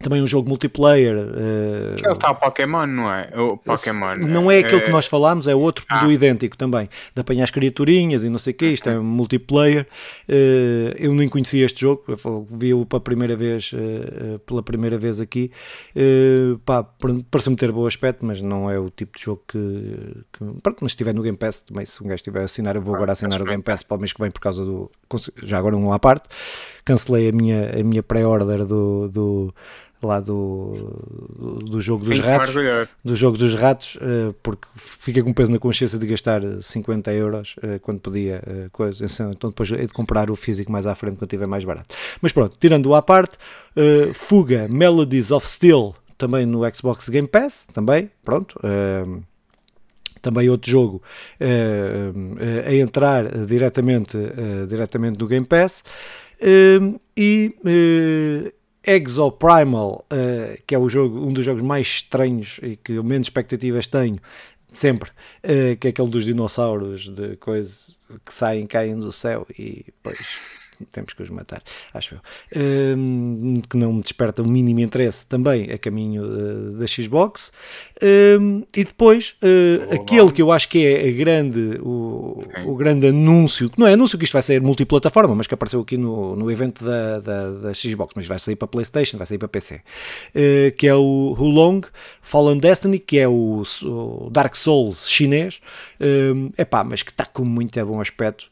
também 0.01 0.21
um 0.21 0.27
jogo 0.27 0.47
multiplayer. 0.47 1.15
Uh, 1.15 1.95
que 1.97 2.07
é 2.07 2.11
o 2.11 2.15
tal 2.15 2.35
Pokémon, 2.35 2.85
não 2.85 3.13
é? 3.13 3.29
O 3.35 3.57
Pokémon. 3.57 4.15
Não 4.17 4.49
é, 4.49 4.57
é 4.57 4.59
aquele 4.59 4.81
que 4.81 4.89
nós 4.89 5.05
falámos, 5.05 5.47
é 5.47 5.55
outro 5.55 5.85
ah. 5.89 6.03
do 6.03 6.11
idêntico 6.11 6.57
também. 6.57 6.87
De 7.13 7.21
apanhar 7.21 7.43
as 7.43 7.51
criaturinhas 7.51 8.23
e 8.23 8.29
não 8.29 8.39
sei 8.39 8.53
o 8.53 8.55
que, 8.55 8.65
isto 8.67 8.89
é 8.89 8.97
multiplayer. 8.97 9.87
Uh, 10.27 10.95
eu 10.97 11.13
nem 11.13 11.27
conhecia 11.27 11.65
este 11.65 11.81
jogo, 11.81 12.03
vi-o 12.49 12.85
pela 12.85 12.99
primeira 12.99 13.35
vez, 13.35 13.71
uh, 13.73 14.39
pela 14.39 14.63
primeira 14.63 14.97
vez 14.97 15.19
aqui. 15.19 15.51
Uh, 15.95 16.57
pá, 16.59 16.83
parece-me 17.29 17.55
ter 17.55 17.71
bom 17.71 17.85
aspecto, 17.85 18.25
mas 18.25 18.41
não 18.41 18.69
é 18.69 18.79
o 18.79 18.89
tipo 18.89 19.17
de 19.17 19.25
jogo 19.25 19.43
que. 19.47 19.57
que 20.33 20.45
pronto, 20.61 20.77
mas 20.81 20.91
estiver 20.91 21.13
no 21.13 21.21
Game 21.21 21.37
Pass, 21.37 21.61
também 21.61 21.85
se 21.85 22.01
um 22.03 22.07
gajo 22.07 22.15
estiver 22.15 22.41
a 22.41 22.45
assinar, 22.45 22.75
eu 22.75 22.81
vou 22.81 22.95
agora 22.95 23.11
assinar 23.11 23.41
o 23.41 23.45
Game 23.45 23.63
Pass 23.63 23.83
para 23.83 23.97
o 23.97 23.99
mês 23.99 24.13
que 24.13 24.21
vem 24.21 24.31
por 24.31 24.39
causa 24.39 24.63
do. 24.63 24.89
Já 25.43 25.57
agora 25.57 25.75
um 25.75 25.91
à 25.91 25.99
parte. 25.99 26.29
Cancelei 26.89 27.29
a 27.29 27.31
minha, 27.31 27.79
a 27.79 27.83
minha 27.83 28.01
pré-order 28.01 28.65
do, 28.65 29.07
do 29.09 29.53
lá 30.01 30.19
do, 30.19 30.73
do 31.65 31.79
jogo 31.79 32.03
Sim, 32.03 32.11
dos 32.11 32.19
ratos 32.19 32.55
do 33.03 33.15
jogo 33.15 33.37
dos 33.37 33.53
ratos 33.53 33.95
uh, 33.97 34.33
porque 34.41 34.67
fica 34.75 35.21
com 35.21 35.31
peso 35.33 35.51
na 35.51 35.59
consciência 35.59 35.99
de 35.99 36.07
gastar 36.07 36.41
50 36.59 37.13
euros 37.13 37.55
uh, 37.57 37.79
quando 37.81 37.99
podia 37.99 38.41
uh, 38.47 38.69
coisa, 38.71 39.05
então 39.31 39.51
depois 39.51 39.71
é 39.71 39.85
de 39.85 39.93
comprar 39.93 40.31
o 40.31 40.35
físico 40.35 40.71
mais 40.71 40.87
à 40.87 40.95
frente 40.95 41.17
quando 41.17 41.29
tiver 41.29 41.47
mais 41.47 41.63
barato. 41.63 41.93
Mas 42.21 42.31
pronto, 42.31 42.55
tirando-o 42.59 42.95
à 42.95 43.01
parte 43.01 43.37
Fuga 44.13 44.67
Melodies 44.67 45.29
of 45.29 45.45
Steel 45.45 45.93
também 46.17 46.45
no 46.45 46.61
Xbox 46.73 47.07
Game 47.07 47.27
Pass 47.27 47.67
também, 47.71 48.09
pronto 48.25 48.59
também 50.21 50.49
outro 50.49 50.69
jogo 50.69 51.01
a 52.65 52.73
entrar 52.73 53.45
diretamente, 53.45 54.17
diretamente 54.67 55.17
do 55.17 55.27
Game 55.27 55.45
Pass 55.45 55.83
e 57.17 57.55
Exoprimal, 58.85 60.05
uh, 60.11 60.61
que 60.65 60.73
é 60.73 60.79
o 60.79 60.87
jogo, 60.87 61.19
um 61.19 61.33
dos 61.33 61.45
jogos 61.45 61.61
mais 61.61 61.85
estranhos 61.85 62.59
e 62.63 62.75
que 62.75 62.93
menos 63.03 63.27
expectativas 63.27 63.87
tenho, 63.87 64.17
sempre, 64.71 65.11
uh, 65.43 65.77
que 65.79 65.87
é 65.87 65.89
aquele 65.89 66.09
dos 66.09 66.25
dinossauros, 66.25 67.07
de 67.09 67.35
coisas 67.37 67.99
que 68.25 68.33
saem, 68.33 68.65
caem 68.65 68.97
do 68.97 69.11
céu 69.11 69.45
e 69.57 69.85
depois 69.85 70.58
temos 70.85 71.13
que 71.13 71.21
os 71.21 71.29
matar, 71.29 71.61
acho 71.93 72.15
eu. 72.15 72.97
Um, 72.97 73.55
que 73.69 73.77
não 73.77 73.93
me 73.93 74.01
desperta 74.01 74.41
o 74.41 74.49
mínimo 74.49 74.79
interesse 74.79 75.27
também 75.27 75.71
a 75.71 75.77
caminho 75.77 76.23
uh, 76.23 76.71
da 76.73 76.87
Xbox. 76.87 77.51
Um, 78.01 78.63
e 78.75 78.83
depois, 78.83 79.35
uh, 79.43 79.93
aquele 79.93 80.31
que 80.31 80.41
eu 80.41 80.51
acho 80.51 80.69
que 80.69 80.85
é 80.85 81.11
grande, 81.11 81.79
o, 81.81 82.39
o, 82.65 82.75
grande 82.75 83.07
anúncio, 83.07 83.69
que 83.69 83.79
não 83.79 83.87
é 83.87 83.93
anúncio 83.93 84.17
que 84.17 84.23
isto 84.23 84.33
vai 84.33 84.41
sair 84.41 84.61
multiplataforma, 84.61 85.35
mas 85.35 85.47
que 85.47 85.53
apareceu 85.53 85.81
aqui 85.81 85.97
no, 85.97 86.35
no 86.35 86.49
evento 86.49 86.83
da, 86.83 87.19
da, 87.19 87.51
da 87.51 87.73
Xbox, 87.73 88.13
mas 88.15 88.25
vai 88.25 88.39
sair 88.39 88.55
para 88.55 88.67
PlayStation, 88.67 89.17
vai 89.17 89.27
sair 89.27 89.37
para 89.37 89.47
PC, 89.47 89.75
uh, 89.75 89.79
eh, 90.35 90.71
que 90.71 90.87
é 90.87 90.95
o 90.95 91.35
Hulong 91.37 91.81
Fallen 92.21 92.57
Destiny, 92.57 92.99
que 92.99 93.19
é 93.19 93.27
o, 93.27 93.63
o 93.83 94.29
Dark 94.31 94.55
Souls 94.55 95.09
chinês. 95.09 95.59
É 96.57 96.63
pá, 96.63 96.83
mas 96.83 97.03
que 97.03 97.11
está 97.11 97.25
com 97.25 97.43
muito 97.43 97.83
bom 97.85 97.99
aspecto. 97.99 98.49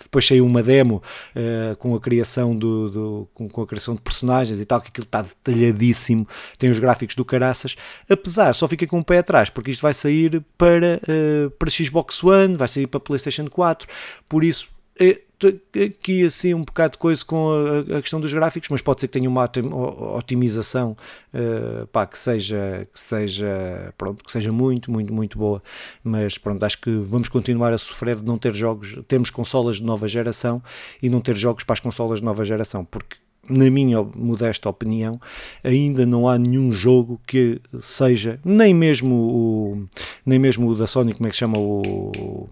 Depois 0.00 0.26
saiu 0.26 0.46
uma 0.46 0.62
demo 0.62 0.93
uh, 0.96 1.76
com 1.78 1.94
a 1.94 2.00
criação 2.00 2.56
do, 2.56 2.90
do 2.90 3.28
com, 3.34 3.48
com, 3.48 3.62
a 3.62 3.66
criação 3.66 3.94
de 3.94 4.00
personagens 4.00 4.60
e 4.60 4.64
tal, 4.64 4.80
que 4.80 4.88
aquilo 4.88 5.04
está 5.04 5.22
detalhadíssimo, 5.22 6.26
tem 6.58 6.70
os 6.70 6.78
gráficos 6.78 7.16
do 7.16 7.24
caraças. 7.24 7.76
Apesar, 8.08 8.54
só 8.54 8.68
fica 8.68 8.86
com 8.86 8.96
o 8.96 9.00
um 9.00 9.02
pé 9.02 9.18
atrás, 9.18 9.50
porque 9.50 9.70
isto 9.70 9.82
vai 9.82 9.94
sair 9.94 10.42
para, 10.58 11.00
uh, 11.02 11.50
para 11.50 11.70
Xbox 11.70 12.22
One, 12.22 12.56
vai 12.56 12.68
sair 12.68 12.86
para 12.86 13.00
PlayStation 13.00 13.46
4, 13.48 13.88
por 14.28 14.44
isso 14.44 14.68
é, 14.98 15.20
aqui 15.84 16.24
assim 16.24 16.54
um 16.54 16.62
bocado 16.62 16.92
de 16.92 16.98
coisa 16.98 17.24
com 17.24 17.50
a, 17.50 17.98
a, 17.98 18.00
questão 18.00 18.20
dos 18.20 18.32
gráficos, 18.32 18.68
mas 18.68 18.80
pode 18.80 19.00
ser 19.00 19.08
que 19.08 19.18
tenha 19.18 19.28
uma 19.28 19.50
otimização 20.16 20.96
uh, 21.32 21.86
pá, 21.88 22.06
que 22.06 22.18
seja 22.18 22.86
que 22.92 22.98
seja 22.98 23.92
pronto 23.98 24.24
que 24.24 24.32
seja 24.32 24.52
muito 24.52 24.90
muito 24.90 25.12
muito 25.12 25.38
boa, 25.38 25.62
mas 26.02 26.38
pronto 26.38 26.62
acho 26.64 26.80
que 26.80 26.90
vamos 26.90 27.28
continuar 27.28 27.72
a 27.72 27.78
sofrer 27.78 28.16
de 28.16 28.24
não 28.24 28.38
ter 28.38 28.54
jogos, 28.54 28.98
termos 29.08 29.30
consolas 29.30 29.76
de 29.76 29.84
nova 29.84 30.08
geração 30.08 30.62
e 31.02 31.08
não 31.08 31.20
ter 31.20 31.36
jogos 31.36 31.64
para 31.64 31.74
as 31.74 31.80
consolas 31.80 32.20
de 32.20 32.24
nova 32.24 32.44
geração, 32.44 32.84
porque 32.84 33.16
na 33.48 33.70
minha 33.70 34.02
modesta 34.02 34.68
opinião, 34.68 35.20
ainda 35.62 36.06
não 36.06 36.28
há 36.28 36.38
nenhum 36.38 36.72
jogo 36.72 37.20
que 37.26 37.60
seja, 37.78 38.40
nem 38.44 38.72
mesmo 38.72 39.14
o, 39.14 39.86
nem 40.24 40.38
mesmo 40.38 40.68
o 40.68 40.74
da 40.74 40.86
Sony, 40.86 41.12
como 41.12 41.26
é 41.26 41.30
que 41.30 41.36
se 41.36 41.40
chama 41.40 41.58
o 41.58 42.48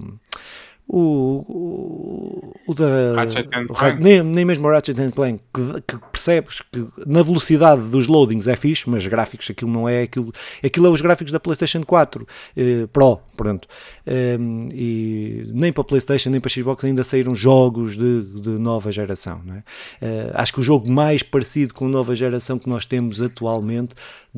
o, 0.88 1.44
o, 1.48 2.54
o 2.66 2.74
da 2.74 2.84
o, 2.84 4.02
nem, 4.02 4.22
nem 4.22 4.44
mesmo 4.44 4.66
o 4.66 4.70
Ratchet 4.70 4.96
Clank 5.12 5.40
que, 5.52 5.80
que, 5.82 5.98
percebes 6.10 6.60
que 6.72 6.86
na 7.06 7.22
velocidade 7.22 7.82
dos 7.88 8.08
loadings 8.08 8.48
é 8.48 8.56
fixe, 8.56 8.88
mas 8.90 9.06
gráficos 9.06 9.48
aquilo 9.50 9.70
não 9.70 9.88
é 9.88 10.02
aquilo, 10.02 10.32
aquilo 10.62 10.86
é 10.86 10.90
os 10.90 11.00
gráficos 11.00 11.32
da 11.32 11.40
PlayStation 11.40 11.82
4 11.82 12.26
eh, 12.56 12.86
Pro, 12.92 13.20
pronto 13.36 13.68
eh, 14.06 14.36
e 14.74 15.44
nem 15.54 15.72
para 15.72 15.84
PlayStation 15.84 16.30
nem 16.30 16.40
para 16.40 16.50
Xbox 16.50 16.84
ainda 16.84 17.04
saíram 17.04 17.34
jogos 17.34 17.96
de, 17.96 18.22
de 18.40 18.50
nova 18.50 18.92
geração 18.92 19.40
é? 19.50 19.62
eh, 20.02 20.30
acho 20.34 20.52
que 20.52 20.60
o 20.60 20.62
jogo 20.62 20.90
mais 20.90 21.22
parecido 21.22 21.72
com 21.72 21.88
nova 21.88 22.14
geração 22.14 22.58
que 22.58 22.68
nós 22.68 22.84
temos 22.84 23.22
atualmente 23.22 23.94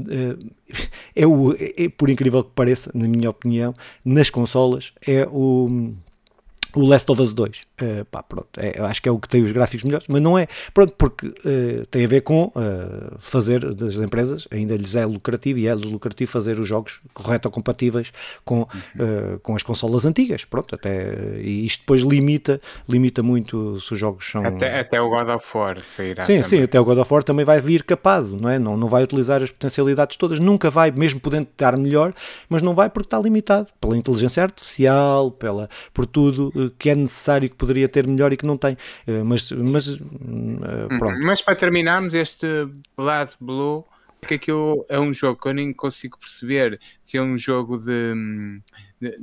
eh, 0.09 0.37
é 1.15 1.27
o, 1.27 1.53
é, 1.53 1.89
por 1.89 2.11
incrível 2.11 2.43
que 2.43 2.51
pareça, 2.55 2.91
na 2.95 3.07
minha 3.07 3.31
opinião 3.31 3.75
nas 4.05 4.31
consolas, 4.31 4.93
é 5.07 5.27
o 5.31 5.95
o 6.75 6.81
Last 6.81 7.11
of 7.11 7.21
Us 7.21 7.33
2. 7.33 7.67
Uh, 7.83 8.05
pá, 8.05 8.23
pronto, 8.23 8.49
é, 8.57 8.81
acho 8.83 9.03
que 9.03 9.09
é 9.09 9.13
o 9.13 9.19
que 9.19 9.29
tem 9.29 9.43
os 9.43 9.51
gráficos 9.51 9.83
melhores, 9.83 10.07
mas 10.09 10.23
não 10.23 10.39
é. 10.39 10.47
Pronto, 10.73 10.93
porque 10.97 11.27
uh, 11.27 11.85
tem 11.91 12.05
a 12.05 12.09
ver 12.09 12.21
com 12.21 12.45
uh, 12.55 13.19
fazer 13.19 13.75
das 13.75 13.97
empresas, 13.97 14.47
ainda 14.49 14.77
lhes 14.77 14.95
é 14.95 15.05
lucrativo 15.05 15.59
e 15.59 15.67
é-lhes 15.67 15.91
lucrativo 15.91 16.31
fazer 16.31 16.61
os 16.61 16.69
jogos 16.69 17.01
correto-compatíveis 17.13 18.13
com, 18.45 18.61
uhum. 18.61 19.39
com 19.43 19.57
as 19.57 19.65
consolas 19.65 20.07
antigas. 20.07 20.45
Pronto, 20.45 20.73
até, 20.73 21.41
e 21.41 21.67
isto 21.67 21.81
depois 21.81 22.03
limita, 22.03 22.61
limita 22.89 23.25
muito 23.25 23.81
se 23.81 23.93
os 23.93 23.99
jogos 23.99 24.31
são. 24.31 24.45
Até, 24.47 24.79
até 24.79 25.01
o 25.01 25.09
God 25.09 25.29
of 25.31 25.45
War 25.57 25.83
sairá. 25.83 26.23
Sim, 26.23 26.35
também. 26.35 26.43
sim, 26.45 26.63
até 26.63 26.79
o 26.79 26.85
God 26.85 26.99
of 26.99 27.13
War 27.13 27.25
também 27.25 27.45
vai 27.45 27.61
vir 27.61 27.83
capado, 27.83 28.37
não 28.41 28.49
é? 28.49 28.57
Não, 28.57 28.77
não 28.77 28.87
vai 28.87 29.03
utilizar 29.03 29.43
as 29.43 29.51
potencialidades 29.51 30.17
todas, 30.17 30.39
nunca 30.39 30.71
vai, 30.71 30.93
mesmo 30.93 31.19
podendo 31.19 31.49
estar 31.51 31.77
melhor, 31.77 32.15
mas 32.49 32.63
não 32.63 32.73
vai 32.73 32.89
porque 32.89 33.09
está 33.09 33.19
limitado 33.19 33.73
pela 33.81 33.97
inteligência 33.97 34.45
artificial, 34.45 35.33
pela, 35.33 35.69
por 35.93 36.07
tudo 36.07 36.73
que 36.79 36.89
é 36.89 36.95
necessário, 36.95 37.51
que 37.51 37.64
poderia 37.65 37.89
ter 37.89 38.07
melhor 38.07 38.33
e 38.33 38.37
que 38.37 38.47
não 38.47 38.59
tem. 38.59 38.77
Eh, 39.07 39.23
mas, 39.23 39.51
mas 39.51 39.89
eh, 39.89 39.93
uhum. 40.01 40.99
pronto. 40.99 41.19
Mas 41.23 41.41
para 41.41 41.55
terminarmos, 41.55 42.13
este 42.15 42.47
Blast 42.97 43.37
Blue 43.41 43.85
que 44.25 44.35
aquilo 44.35 44.87
é 44.89 44.99
um 44.99 45.13
jogo 45.13 45.41
que 45.41 45.49
eu 45.49 45.53
nem 45.53 45.73
consigo 45.73 46.19
perceber 46.19 46.81
se 47.03 47.19
é 47.19 47.23
um 47.23 47.37
jogo 47.37 47.77
de, 47.77 48.15
de 48.99 49.17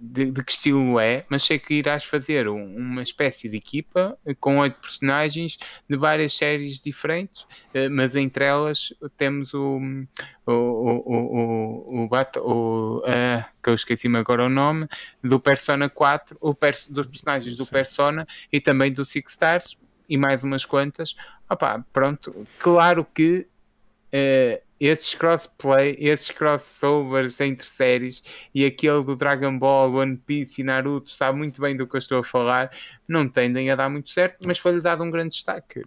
de, 0.00 0.30
de, 0.30 0.44
que 0.44 0.52
estilo 0.52 1.00
é, 1.00 1.24
mas 1.28 1.42
sei 1.42 1.58
que 1.58 1.74
irás 1.74 2.04
fazer 2.04 2.48
um, 2.48 2.76
uma 2.76 3.02
espécie 3.02 3.48
de 3.48 3.56
equipa 3.56 4.16
com 4.38 4.58
oito 4.58 4.78
personagens 4.80 5.58
de 5.88 5.96
várias 5.96 6.34
séries 6.34 6.80
diferentes, 6.80 7.42
uh, 7.42 7.90
mas 7.90 8.14
entre 8.14 8.44
elas 8.44 8.94
temos 9.16 9.52
o 9.54 9.80
o, 10.46 10.52
o, 10.52 11.02
o, 11.06 12.04
o, 12.04 12.08
o 12.10 12.98
uh, 12.98 13.44
que 13.62 13.68
eu 13.68 13.74
esqueci-me 13.74 14.18
agora 14.18 14.46
o 14.46 14.48
nome, 14.48 14.86
do 15.22 15.38
Persona 15.38 15.90
4, 15.90 16.38
o 16.40 16.54
pers 16.54 16.88
dos 16.88 17.06
personagens 17.06 17.54
do 17.56 17.64
Sim. 17.64 17.72
Persona 17.72 18.26
e 18.50 18.60
também 18.60 18.92
do 18.92 19.04
Six 19.04 19.32
Stars 19.32 19.78
e 20.08 20.16
mais 20.16 20.42
umas 20.42 20.64
quantas. 20.64 21.14
Opa, 21.50 21.84
pronto, 21.92 22.46
claro 22.58 23.04
que 23.04 23.46
uh, 24.12 24.67
esses 24.80 25.14
crossplay, 25.14 25.96
esses 25.98 26.30
crossovers 26.30 27.40
entre 27.40 27.66
séries 27.66 28.22
e 28.54 28.64
aquele 28.64 29.02
do 29.02 29.16
Dragon 29.16 29.58
Ball, 29.58 29.92
One 29.92 30.16
Piece 30.16 30.60
e 30.60 30.64
Naruto 30.64 31.10
sabe 31.10 31.38
muito 31.38 31.60
bem 31.60 31.76
do 31.76 31.86
que 31.86 31.96
eu 31.96 31.98
estou 31.98 32.18
a 32.18 32.22
falar, 32.22 32.70
não 33.08 33.28
tendem 33.28 33.70
a 33.70 33.76
dar 33.76 33.88
muito 33.88 34.10
certo, 34.10 34.46
mas 34.46 34.58
foi-lhe 34.58 34.80
dado 34.80 35.02
um 35.02 35.10
grande 35.10 35.30
destaque. 35.30 35.82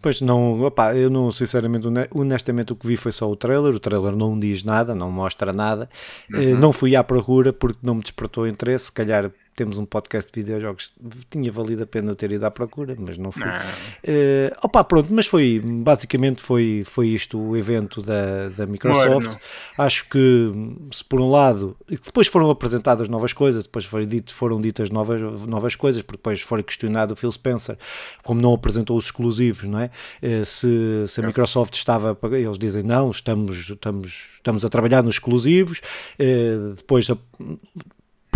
Pois 0.00 0.20
não, 0.20 0.62
opá, 0.62 0.96
eu 0.96 1.10
não, 1.10 1.30
sinceramente, 1.30 1.86
honestamente, 2.12 2.72
o 2.72 2.76
que 2.76 2.86
vi 2.86 2.96
foi 2.96 3.12
só 3.12 3.30
o 3.30 3.36
trailer. 3.36 3.74
O 3.74 3.80
trailer 3.80 4.16
não 4.16 4.38
diz 4.38 4.62
nada, 4.62 4.94
não 4.94 5.10
mostra 5.10 5.52
nada. 5.52 5.90
Eh, 6.32 6.36
uhum. 6.36 6.58
Não 6.58 6.72
fui 6.72 6.94
à 6.94 7.02
procura 7.02 7.52
porque 7.52 7.80
não 7.82 7.96
me 7.96 8.02
despertou 8.02 8.46
interesse. 8.46 8.86
Se 8.86 8.92
calhar 8.92 9.30
temos 9.60 9.76
um 9.76 9.84
podcast 9.84 10.32
de 10.32 10.40
videojogos, 10.40 10.90
tinha 11.30 11.52
valido 11.52 11.82
a 11.82 11.86
pena 11.86 12.12
eu 12.12 12.16
ter 12.16 12.32
ido 12.32 12.46
à 12.46 12.50
procura, 12.50 12.96
mas 12.98 13.18
não 13.18 13.30
fui. 13.30 13.44
Não. 13.44 13.56
Uh, 13.56 14.56
opa, 14.62 14.82
pronto, 14.82 15.08
mas 15.12 15.26
foi, 15.26 15.62
basicamente 15.62 16.40
foi, 16.40 16.82
foi 16.86 17.08
isto 17.08 17.38
o 17.38 17.54
evento 17.54 18.00
da, 18.00 18.48
da 18.48 18.64
Microsoft. 18.64 19.26
Morno. 19.26 19.38
Acho 19.76 20.08
que, 20.08 20.50
se 20.90 21.04
por 21.04 21.20
um 21.20 21.30
lado, 21.30 21.76
depois 21.86 22.26
foram 22.26 22.48
apresentadas 22.48 23.06
novas 23.06 23.34
coisas, 23.34 23.64
depois 23.64 23.84
foram, 23.84 24.06
dito, 24.06 24.32
foram 24.32 24.58
ditas 24.58 24.88
novas, 24.88 25.20
novas 25.46 25.76
coisas, 25.76 26.00
porque 26.00 26.16
depois 26.16 26.40
foi 26.40 26.62
questionado 26.62 27.12
o 27.12 27.16
Phil 27.16 27.30
Spencer, 27.30 27.76
como 28.22 28.40
não 28.40 28.54
apresentou 28.54 28.96
os 28.96 29.04
exclusivos, 29.04 29.64
não 29.64 29.78
é? 29.78 29.90
Uh, 30.22 30.42
se, 30.42 31.04
se 31.06 31.20
a 31.20 31.26
Microsoft 31.26 31.74
estava, 31.74 32.16
eles 32.32 32.56
dizem 32.56 32.82
não, 32.82 33.10
estamos, 33.10 33.68
estamos, 33.68 34.28
estamos 34.36 34.64
a 34.64 34.70
trabalhar 34.70 35.02
nos 35.02 35.16
exclusivos, 35.16 35.82
uh, 36.18 36.72
depois 36.74 37.10
a, 37.10 37.18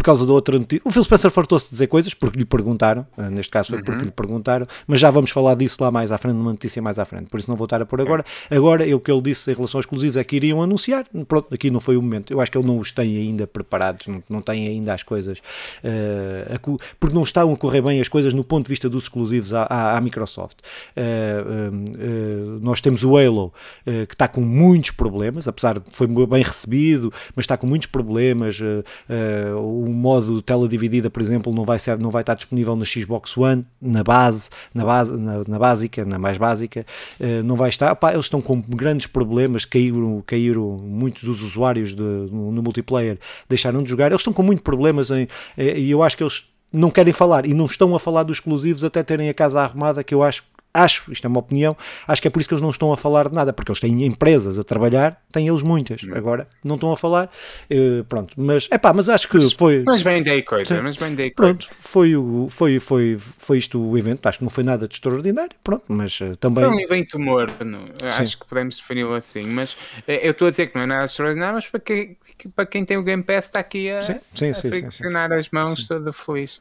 causa 0.04 0.26
da 0.26 0.32
outra 0.32 0.58
notícia. 0.58 0.82
O 0.84 0.90
Phil 0.90 1.02
Spencer 1.02 1.30
fartou-se 1.30 1.66
de 1.66 1.70
dizer 1.72 1.86
coisas 1.86 2.14
porque 2.14 2.38
lhe 2.38 2.44
perguntaram, 2.44 3.06
eh, 3.16 3.30
neste 3.30 3.50
caso 3.50 3.70
foi 3.70 3.82
porque 3.82 4.00
uhum. 4.00 4.06
lhe 4.06 4.10
perguntaram, 4.10 4.66
mas 4.86 5.00
já 5.00 5.10
vamos 5.10 5.30
falar 5.30 5.54
disso 5.54 5.82
lá 5.82 5.90
mais 5.90 6.12
à 6.12 6.18
frente, 6.18 6.34
numa 6.34 6.52
notícia 6.52 6.80
mais 6.80 6.98
à 6.98 7.04
frente, 7.04 7.26
por 7.26 7.40
isso 7.40 7.50
não 7.50 7.56
vou 7.56 7.64
estar 7.64 7.80
a 7.80 7.86
pôr 7.86 8.00
agora. 8.00 8.24
Agora, 8.50 8.84
o 8.94 9.00
que 9.00 9.10
ele 9.10 9.22
disse 9.22 9.50
em 9.50 9.54
relação 9.54 9.78
aos 9.78 9.84
exclusivos 9.84 10.16
é 10.16 10.24
que 10.24 10.36
iriam 10.36 10.62
anunciar, 10.62 11.06
pronto, 11.26 11.52
aqui 11.52 11.70
não 11.70 11.80
foi 11.80 11.96
o 11.96 12.02
momento. 12.02 12.32
Eu 12.32 12.40
acho 12.40 12.50
que 12.50 12.58
ele 12.58 12.66
não 12.66 12.78
os 12.78 12.92
tem 12.92 13.16
ainda 13.16 13.46
preparados, 13.46 14.06
não, 14.06 14.22
não 14.28 14.42
tem 14.42 14.68
ainda 14.68 14.92
as 14.92 15.02
coisas, 15.02 15.38
uh, 15.38 16.78
porque 17.00 17.14
não 17.14 17.22
estão 17.22 17.52
a 17.52 17.56
correr 17.56 17.82
bem 17.82 18.00
as 18.00 18.08
coisas 18.08 18.32
no 18.32 18.44
ponto 18.44 18.66
de 18.66 18.68
vista 18.68 18.88
dos 18.88 19.04
exclusivos 19.04 19.54
à, 19.54 19.62
à, 19.64 19.96
à 19.96 20.00
Microsoft. 20.00 20.58
Uh, 20.96 21.74
uh, 21.74 22.60
nós 22.60 22.80
temos 22.80 23.02
o 23.04 23.16
Halo, 23.16 23.52
que 23.84 24.14
está 24.14 24.28
com 24.28 24.40
muitos 24.40 24.90
problemas, 24.90 25.48
apesar 25.48 25.78
de 25.78 25.84
foi 25.90 26.06
bem 26.06 26.42
recebido, 26.42 27.12
mas 27.34 27.44
está 27.44 27.56
com 27.56 27.66
muitos 27.66 27.86
problemas. 27.86 28.60
o 28.60 29.93
modo 29.94 30.42
tela 30.42 30.68
dividida, 30.68 31.08
por 31.08 31.22
exemplo, 31.22 31.52
não 31.54 31.64
vai, 31.64 31.78
ser, 31.78 31.98
não 31.98 32.10
vai 32.10 32.22
estar 32.22 32.34
disponível 32.34 32.76
na 32.76 32.84
Xbox 32.84 33.36
One, 33.36 33.64
na 33.80 34.02
base, 34.02 34.50
na, 34.74 34.84
base, 34.84 35.16
na, 35.16 35.44
na 35.46 35.58
básica, 35.58 36.04
na 36.04 36.18
mais 36.18 36.36
básica, 36.36 36.84
uh, 37.20 37.42
não 37.42 37.56
vai 37.56 37.68
estar. 37.68 37.92
Opa, 37.92 38.12
eles 38.12 38.26
estão 38.26 38.40
com 38.40 38.60
grandes 38.60 39.06
problemas, 39.06 39.64
caíram, 39.64 40.22
caíram 40.26 40.76
muitos 40.82 41.24
dos 41.24 41.42
usuários 41.42 41.94
de, 41.94 42.02
no, 42.02 42.52
no, 42.52 42.62
multiplayer, 42.62 43.18
deixaram 43.48 43.82
de 43.82 43.90
jogar. 43.90 44.06
Eles 44.06 44.20
estão 44.20 44.32
com 44.32 44.42
muitos 44.42 44.62
problemas 44.62 45.10
em, 45.10 45.28
eh, 45.56 45.78
e 45.78 45.90
eu 45.90 46.02
acho 46.02 46.16
que 46.16 46.22
eles 46.22 46.44
não 46.72 46.90
querem 46.90 47.12
falar 47.12 47.46
e 47.46 47.54
não 47.54 47.66
estão 47.66 47.94
a 47.94 48.00
falar 48.00 48.24
dos 48.24 48.38
exclusivos 48.38 48.82
até 48.82 49.02
terem 49.02 49.28
a 49.28 49.34
casa 49.34 49.60
arrumada, 49.60 50.02
que 50.02 50.14
eu 50.14 50.22
acho 50.22 50.42
acho, 50.74 51.10
isto 51.12 51.24
é 51.24 51.28
uma 51.28 51.38
opinião, 51.38 51.76
acho 52.06 52.20
que 52.20 52.26
é 52.26 52.30
por 52.30 52.40
isso 52.40 52.48
que 52.48 52.54
eles 52.54 52.62
não 52.62 52.70
estão 52.70 52.92
a 52.92 52.96
falar 52.96 53.28
de 53.28 53.34
nada, 53.34 53.52
porque 53.52 53.70
eles 53.70 53.80
têm 53.80 54.04
empresas 54.04 54.58
a 54.58 54.64
trabalhar, 54.64 55.22
têm 55.30 55.46
eles 55.46 55.62
muitas, 55.62 56.02
hum. 56.02 56.10
agora 56.14 56.48
não 56.64 56.74
estão 56.74 56.90
a 56.90 56.96
falar, 56.96 57.30
uh, 57.70 58.04
pronto, 58.04 58.34
mas 58.36 58.66
é 58.70 58.76
pá, 58.76 58.92
mas 58.92 59.08
acho 59.08 59.28
que 59.28 59.56
foi. 59.56 59.84
Mas 59.86 60.02
bem 60.02 60.22
dei 60.22 60.42
coisa, 60.42 60.82
mas 60.82 60.96
bem 60.96 61.14
dei 61.14 61.30
coisa. 61.30 61.54
Pronto, 61.54 61.70
foi, 61.80 62.16
o, 62.16 62.48
foi, 62.50 62.80
foi, 62.80 63.16
foi 63.18 63.58
isto 63.58 63.80
o 63.80 63.96
evento, 63.96 64.26
acho 64.26 64.38
que 64.38 64.44
não 64.44 64.50
foi 64.50 64.64
nada 64.64 64.88
de 64.88 64.94
extraordinário, 64.94 65.52
pronto, 65.62 65.84
mas 65.86 66.20
uh, 66.20 66.36
também. 66.36 66.64
Foi 66.64 66.74
um 66.74 66.80
evento 66.80 67.18
morno, 67.20 67.84
acho 68.02 68.38
que 68.40 68.46
podemos 68.46 68.76
defini-lo 68.76 69.14
assim, 69.14 69.44
mas 69.46 69.72
uh, 69.72 69.76
eu 70.06 70.32
estou 70.32 70.48
a 70.48 70.50
dizer 70.50 70.66
que 70.66 70.74
não 70.74 70.82
é 70.82 70.86
nada 70.86 71.04
extraordinário, 71.04 71.54
mas 71.54 71.66
para 71.66 71.80
quem, 71.80 72.16
para 72.56 72.66
quem 72.66 72.84
tem 72.84 72.96
o 72.96 73.02
Game 73.04 73.22
Pass 73.22 73.44
está 73.44 73.60
aqui 73.60 73.90
a, 73.90 74.02
sim, 74.02 74.16
sim, 74.34 74.50
a 74.50 74.54
sim, 74.54 74.68
friccionar 74.70 75.32
as 75.32 75.48
mãos 75.50 75.86
toda 75.86 76.12
feliz. 76.12 76.60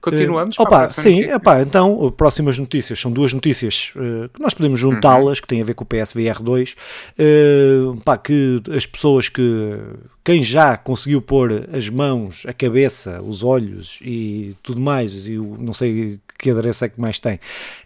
continuamos. 0.00 0.58
opa, 0.58 0.90
sim, 0.90 1.22
epá, 1.22 1.62
então, 1.62 2.12
próximas 2.12 2.58
notícias, 2.58 2.98
são 2.98 3.10
duas 3.10 3.29
duas 3.30 3.32
notícias 3.32 3.92
uh, 3.96 4.28
que 4.28 4.40
nós 4.40 4.54
podemos 4.54 4.78
juntá-las, 4.78 5.38
uhum. 5.38 5.42
que 5.42 5.48
têm 5.48 5.62
a 5.62 5.64
ver 5.64 5.74
com 5.74 5.84
o 5.84 5.86
PSVR 5.86 6.42
2, 6.42 6.76
uh, 7.18 8.00
pá, 8.02 8.18
que 8.18 8.62
as 8.74 8.86
pessoas 8.86 9.28
que 9.28 9.78
quem 10.24 10.42
já 10.42 10.76
conseguiu 10.76 11.22
pôr 11.22 11.68
as 11.72 11.88
mãos, 11.88 12.44
a 12.46 12.52
cabeça, 12.52 13.22
os 13.22 13.42
olhos 13.42 13.98
e 14.02 14.54
tudo 14.62 14.80
mais, 14.80 15.26
e 15.26 15.36
não 15.36 15.72
sei 15.72 16.18
que 16.40 16.50
adereço 16.50 16.84
é 16.86 16.88
que 16.88 16.98
mais 16.98 17.20
tem, 17.20 17.38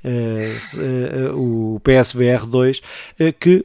uh, 0.04 1.32
uh, 1.34 1.74
o 1.74 1.80
PSVR 1.80 2.46
2, 2.46 2.78
uh, 2.78 2.82
que 3.38 3.64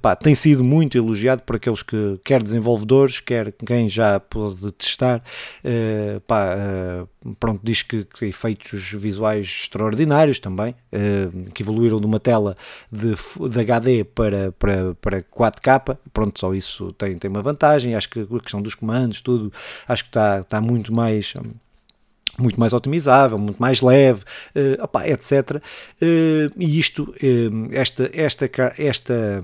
pá, 0.00 0.16
tem 0.16 0.34
sido 0.34 0.64
muito 0.64 0.96
elogiado 0.96 1.42
por 1.42 1.56
aqueles 1.56 1.82
que, 1.82 2.18
quer 2.24 2.42
desenvolvedores, 2.42 3.20
quer 3.20 3.52
quem 3.52 3.88
já 3.88 4.18
pôde 4.18 4.72
testar, 4.72 5.22
pá, 6.26 6.56
pronto, 7.38 7.60
diz 7.62 7.82
que, 7.82 8.04
que, 8.04 8.26
efeitos 8.26 8.92
visuais 8.92 9.46
extraordinários 9.46 10.38
também, 10.38 10.74
que 11.52 11.62
evoluíram 11.62 12.00
de 12.00 12.06
uma 12.06 12.18
tela 12.18 12.54
de, 12.90 13.14
de 13.48 13.60
HD 13.60 14.04
para, 14.04 14.52
para, 14.52 14.94
para 14.94 15.22
4K, 15.22 15.98
pronto, 16.12 16.40
só 16.40 16.54
isso 16.54 16.92
tem, 16.94 17.18
tem 17.18 17.30
uma 17.30 17.42
vantagem, 17.42 17.94
acho 17.94 18.08
que 18.08 18.20
a 18.20 18.40
questão 18.40 18.62
dos 18.62 18.74
comandos, 18.74 19.20
tudo, 19.20 19.52
acho 19.86 20.04
que 20.04 20.10
está, 20.10 20.40
está 20.40 20.60
muito 20.60 20.92
mais 20.92 21.34
muito 22.40 22.58
mais 22.58 22.72
otimizável, 22.72 23.38
muito 23.38 23.58
mais 23.58 23.80
leve, 23.80 24.22
uh, 24.56 24.82
opa, 24.82 25.06
etc. 25.08 25.56
Uh, 25.56 26.52
e 26.56 26.78
isto, 26.78 27.14
uh, 27.22 27.68
esta, 27.72 28.10
esta, 28.12 28.50
esta, 28.78 29.42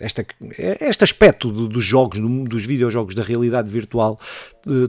esta, 0.00 0.26
este 0.80 1.04
aspecto 1.04 1.50
do, 1.50 1.68
dos 1.68 1.84
jogos, 1.84 2.20
do, 2.20 2.44
dos 2.44 2.64
videojogos 2.64 3.14
da 3.14 3.22
realidade 3.22 3.70
virtual, 3.70 4.18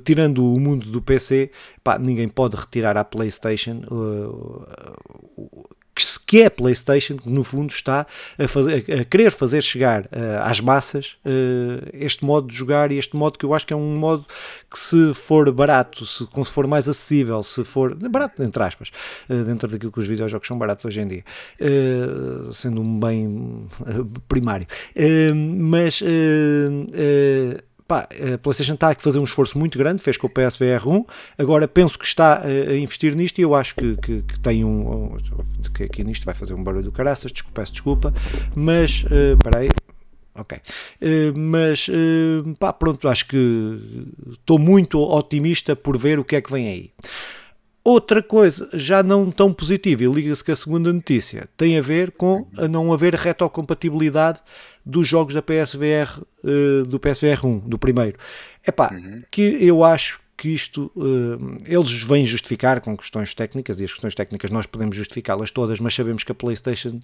tirando 0.03 0.43
o 0.43 0.59
mundo 0.59 0.89
do 0.89 1.01
PC, 1.01 1.51
pá, 1.83 1.99
ninguém 1.99 2.27
pode 2.27 2.55
retirar 2.55 2.97
à 2.97 3.03
PlayStation 3.03 3.81
que 6.25 6.41
é 6.41 6.47
a 6.47 6.51
PlayStation, 6.51 7.17
que 7.17 7.29
no 7.29 7.43
fundo 7.43 7.71
está 7.71 8.05
a, 8.37 8.47
fazer, 8.47 8.83
a 8.91 9.05
querer 9.05 9.31
fazer 9.31 9.61
chegar 9.61 10.01
uh, 10.05 10.41
às 10.43 10.59
massas 10.59 11.17
uh, 11.25 11.87
este 11.93 12.25
modo 12.25 12.47
de 12.47 12.55
jogar 12.55 12.91
e 12.91 12.97
este 12.97 13.15
modo 13.15 13.37
que 13.37 13.45
eu 13.45 13.53
acho 13.53 13.65
que 13.65 13.73
é 13.73 13.75
um 13.75 13.95
modo 13.95 14.25
que 14.69 14.77
se 14.77 15.13
for 15.13 15.49
barato, 15.51 16.05
se, 16.05 16.25
se 16.25 16.51
for 16.51 16.67
mais 16.67 16.89
acessível, 16.89 17.41
se 17.43 17.63
for 17.63 17.95
barato 17.95 18.43
entre 18.43 18.61
aspas, 18.61 18.91
uh, 19.29 19.43
dentro 19.43 19.69
daquilo 19.69 19.91
que 19.91 19.99
os 19.99 20.07
videojogos 20.07 20.47
são 20.47 20.57
baratos 20.57 20.83
hoje 20.83 21.01
em 21.01 21.07
dia, 21.07 21.23
sendo 22.51 22.81
um 22.81 22.99
bem 22.99 23.67
primário, 24.27 24.67
mas 25.45 26.01
pá, 27.87 28.07
a 28.33 28.37
PlayStation 28.37 28.73
está 28.73 28.89
a 28.89 28.95
fazer 28.95 29.19
um 29.19 29.23
esforço 29.23 29.57
muito 29.57 29.77
grande, 29.77 30.01
fez 30.01 30.17
com 30.17 30.27
o 30.27 30.29
PSVR 30.29 30.87
1, 30.87 31.05
agora 31.37 31.67
penso 31.67 31.97
que 31.97 32.05
está 32.05 32.41
a, 32.43 32.75
investir 32.75 33.15
nisto 33.15 33.39
e 33.39 33.41
eu 33.41 33.53
acho 33.53 33.75
que, 33.75 33.95
que, 33.97 34.21
que 34.23 34.39
tem 34.39 34.63
um, 34.63 35.13
um, 35.13 35.17
que 35.73 35.83
aqui 35.83 36.03
nisto 36.03 36.25
vai 36.25 36.33
fazer 36.33 36.53
um 36.53 36.63
barulho 36.63 36.85
do 36.85 36.91
caraças, 36.91 37.31
desculpa, 37.31 37.61
peço 37.61 37.71
desculpa, 37.73 38.13
mas, 38.55 39.03
uh, 39.03 39.33
espera 39.33 39.59
aí, 39.59 39.69
ok, 40.33 40.57
uh, 40.57 41.39
mas, 41.39 41.87
uh, 41.87 42.55
pá, 42.55 42.73
pronto, 42.73 43.07
acho 43.07 43.27
que 43.27 43.77
estou 44.31 44.57
muito 44.57 44.99
otimista 44.99 45.75
por 45.75 45.97
ver 45.97 46.19
o 46.19 46.23
que 46.23 46.35
é 46.35 46.41
que 46.41 46.51
vem 46.51 46.67
aí. 46.67 46.91
Outra 47.87 48.23
coisa, 48.23 48.67
já 48.73 49.03
não 49.03 49.29
tão 49.29 49.53
positiva, 49.53 50.03
e 50.03 50.07
liga-se 50.07 50.43
com 50.43 50.51
a 50.51 50.55
segunda 50.55 50.91
notícia, 50.91 51.47
tem 51.55 51.77
a 51.77 51.81
ver 51.83 52.13
com 52.13 52.47
a 52.57 52.67
não 52.67 52.91
haver 52.91 53.13
retrocompatibilidade 53.13 54.39
dos 54.85 55.07
jogos 55.07 55.33
da 55.33 55.41
PSVR, 55.41 56.21
uh, 56.43 56.85
do 56.85 56.99
PSVR 56.99 57.45
1, 57.45 57.59
do 57.59 57.77
primeiro. 57.79 58.17
É 58.63 58.71
pá, 58.71 58.91
uhum. 58.93 59.21
que 59.31 59.41
eu 59.41 59.83
acho 59.83 60.19
que 60.37 60.49
isto 60.49 60.91
uh, 60.95 61.57
eles 61.65 62.03
vêm 62.03 62.25
justificar 62.25 62.81
com 62.81 62.95
questões 62.97 63.33
técnicas 63.33 63.79
e 63.79 63.85
as 63.85 63.91
questões 63.91 64.13
técnicas 64.13 64.51
nós 64.51 64.65
podemos 64.65 64.95
justificá-las 64.95 65.49
todas, 65.49 65.79
mas 65.79 65.95
sabemos 65.95 66.23
que 66.23 66.31
a 66.31 66.35
PlayStation 66.35 66.99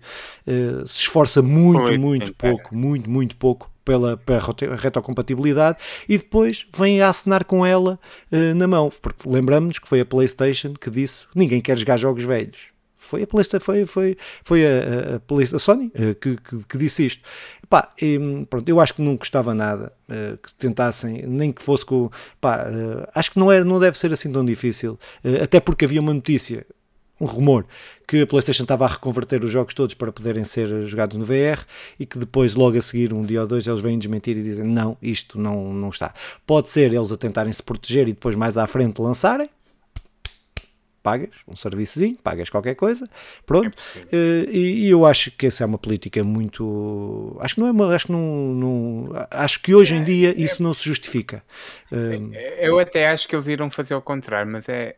uh, 0.48 0.86
se 0.86 1.00
esforça 1.00 1.42
muito, 1.42 1.80
muito, 1.80 2.00
muito 2.00 2.34
pouco, 2.34 2.76
muito, 2.76 3.10
muito 3.10 3.36
pouco 3.38 3.72
pela, 3.86 4.18
pela 4.18 4.42
retrocompatibilidade 4.76 5.78
e 6.08 6.18
depois 6.18 6.68
vem 6.78 7.02
a 7.02 7.10
assinar 7.10 7.46
com 7.46 7.66
ela 7.66 7.98
uh, 8.32 8.56
na 8.56 8.68
mão, 8.68 8.92
porque 9.02 9.28
lembramos-nos 9.28 9.80
que 9.80 9.88
foi 9.88 10.02
a 10.02 10.06
PlayStation 10.06 10.74
que 10.74 10.90
disse 10.90 11.26
ninguém 11.34 11.62
quer 11.62 11.78
jogar 11.78 11.98
jogos 11.98 12.24
velhos. 12.24 12.72
Foi 13.02 13.24
a 13.24 13.28
PlayStation, 13.28 13.66
foi, 13.66 13.86
foi, 13.86 14.18
foi 14.44 14.66
a, 14.66 15.16
a, 15.16 15.56
a 15.56 15.60
Sony 15.60 15.88
uh, 15.88 16.16
que, 16.16 16.38
que, 16.38 16.64
que, 16.70 16.78
disse 16.78 17.06
isto. 17.06 17.24
Pá, 17.68 17.90
e, 18.02 18.20
pronto, 18.50 18.70
eu 18.70 18.80
acho 18.80 18.94
que 18.94 19.02
não 19.02 19.16
gostava 19.18 19.54
nada 19.54 19.92
uh, 20.08 20.38
que 20.38 20.54
tentassem, 20.56 21.24
nem 21.26 21.52
que 21.52 21.62
fosse 21.62 21.86
com. 21.86 22.10
Pá, 22.40 22.66
acho 23.14 23.32
que 23.32 23.40
não, 23.40 23.52
era, 23.52 23.66
não 23.66 23.80
deve 23.80 23.98
ser 23.98 24.14
assim 24.14 24.32
tão 24.32 24.46
difícil, 24.46 25.00
até 25.42 25.60
porque 25.60 25.86
havia 25.86 26.00
uma 26.00 26.14
notícia 26.14 26.66
um 27.22 27.26
rumor 27.26 27.66
que 28.08 28.22
a 28.22 28.28
PlayStation 28.28 28.64
estava 28.64 28.86
a 28.86 28.88
reconverter 28.88 29.46
os 29.46 29.52
jogos 29.52 29.74
todos 29.76 29.94
para 29.94 30.12
poderem 30.12 30.44
ser 30.44 30.88
jogados 30.88 31.16
no 31.18 31.24
VR 31.24 31.64
e 32.00 32.06
que 32.06 32.18
depois, 32.18 32.56
logo 32.56 32.78
a 32.78 32.82
seguir, 32.82 33.14
um 33.14 33.22
dia 33.22 33.42
ou 33.42 33.48
dois, 33.48 33.68
eles 33.68 33.80
vêm 33.80 33.98
desmentir 33.98 34.38
e 34.38 34.42
dizem 34.42 34.66
não, 34.66 34.98
isto 35.02 35.40
não, 35.40 35.72
não 35.72 35.90
está. 35.90 36.14
Pode 36.46 36.70
ser 36.70 36.92
eles 36.92 37.12
a 37.12 37.18
tentarem 37.18 37.54
se 37.54 37.62
proteger 37.62 38.08
e 38.08 38.14
depois 38.14 38.36
mais 38.36 38.58
à 38.58 38.66
frente 38.66 39.00
lançarem, 39.00 39.50
pagas 41.02 41.30
um 41.48 41.56
serviçozinho, 41.56 42.18
pagas 42.24 42.50
qualquer 42.50 42.76
coisa, 42.76 43.08
pronto. 43.46 43.78
É 44.12 44.46
e, 44.50 44.86
e, 44.86 44.90
eu 44.90 45.06
acho 45.06 45.32
que 45.32 45.48
essa 45.48 45.64
é 45.64 45.68
uma 45.68 45.78
política 45.78 46.24
muito. 46.24 47.38
Acho 47.40 47.56
que 47.56 47.62
não 47.62 47.68
é 47.68 47.72
uma. 47.72 47.96
Acho 47.96 48.08
que, 48.08 48.12
não, 48.12 48.54
não 48.54 49.28
acho 49.30 49.62
que 49.62 49.74
hoje 49.74 49.96
em 49.96 50.04
dia 50.04 50.34
isso 50.38 50.62
não 50.62 50.74
se 50.74 50.84
justifica. 50.84 51.44
Eu 52.60 52.80
até 52.80 53.10
acho 53.10 53.28
que 53.28 53.36
eles 53.36 53.48
irão 53.48 53.70
fazer 53.70 53.94
ao 53.94 54.02
contrário, 54.02 54.52
mas 54.52 54.68
é 54.70 54.96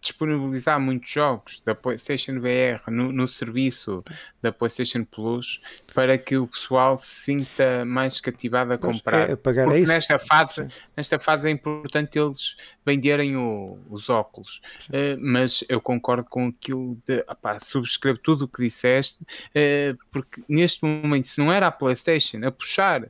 disponibilizar 0.00 0.80
muitos 0.80 1.10
jogos 1.10 1.62
da 1.64 1.74
PlayStation 1.74 2.40
VR 2.40 2.90
no, 2.90 3.12
no, 3.12 3.28
serviço 3.28 4.02
da 4.40 4.50
PlayStation 4.50 5.04
Plus 5.04 5.60
para 5.94 6.16
que 6.16 6.36
o 6.36 6.46
pessoal 6.46 6.96
se 6.96 7.06
sinta 7.06 7.84
mais 7.84 8.20
cativado 8.20 8.72
a 8.72 8.78
comprar. 8.78 9.30
É, 9.30 9.36
pagar 9.36 9.66
Porque 9.66 9.82
é 9.82 9.86
nesta, 9.86 10.18
fase, 10.18 10.66
nesta 10.96 11.18
fase 11.18 11.48
é 11.48 11.50
importante 11.50 12.18
eles 12.18 12.56
venderem 12.84 13.36
o, 13.36 13.78
os 13.90 14.08
óculos. 14.08 14.60
Uh, 14.88 15.18
mas 15.20 15.62
eu 15.68 15.80
concordo 15.80 16.24
com 16.28 16.48
aquilo 16.48 16.96
de 17.06 17.20
opá, 17.28 17.60
subscrevo 17.60 18.18
tudo 18.18 18.46
o 18.46 18.48
que 18.48 18.62
disseste, 18.62 19.22
uh, 19.22 19.98
porque 20.10 20.42
neste 20.48 20.84
momento, 20.84 21.26
se 21.26 21.38
não 21.38 21.52
era 21.52 21.66
a 21.66 21.72
PlayStation 21.72 22.38
a 22.44 22.50
puxar 22.50 23.06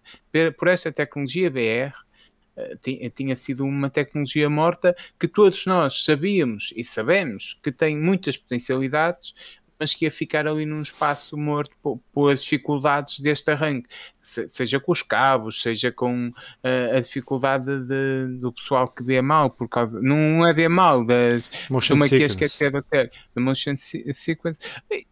por 0.58 0.68
esta 0.68 0.92
tecnologia 0.92 1.50
VR 1.50 1.94
tinha 3.14 3.36
sido 3.36 3.64
uma 3.64 3.88
tecnologia 3.88 4.48
morta 4.50 4.94
que 5.18 5.28
todos 5.28 5.66
nós 5.66 6.04
sabíamos 6.04 6.72
e 6.76 6.84
sabemos 6.84 7.58
que 7.62 7.72
tem 7.72 7.96
muitas 7.96 8.36
potencialidades, 8.36 9.34
mas 9.80 9.94
que 9.94 10.04
ia 10.04 10.10
ficar 10.10 10.46
ali 10.46 10.66
num 10.66 10.82
espaço 10.82 11.38
morto 11.38 11.70
pelas 12.12 12.42
dificuldades 12.42 13.18
deste 13.18 13.50
arranque, 13.50 13.88
seja 14.20 14.78
com 14.78 14.92
os 14.92 15.02
cabos, 15.02 15.62
seja 15.62 15.90
com 15.90 16.28
uh, 16.28 16.96
a 16.96 17.00
dificuldade 17.00 17.64
de, 17.64 18.38
do 18.38 18.52
pessoal 18.52 18.86
que 18.86 19.02
vê 19.02 19.22
mal, 19.22 19.48
por 19.48 19.66
causa, 19.68 19.98
não 20.02 20.46
é 20.46 20.52
ver 20.52 20.68
mal 20.68 21.02
das 21.02 21.48
motion 21.70 21.94
uma 21.94 22.04
sequence. 22.06 22.36
que 22.36 22.44
esquecer 22.44 22.70
da 22.70 23.40
motion 23.40 23.74
sequence, 23.76 24.60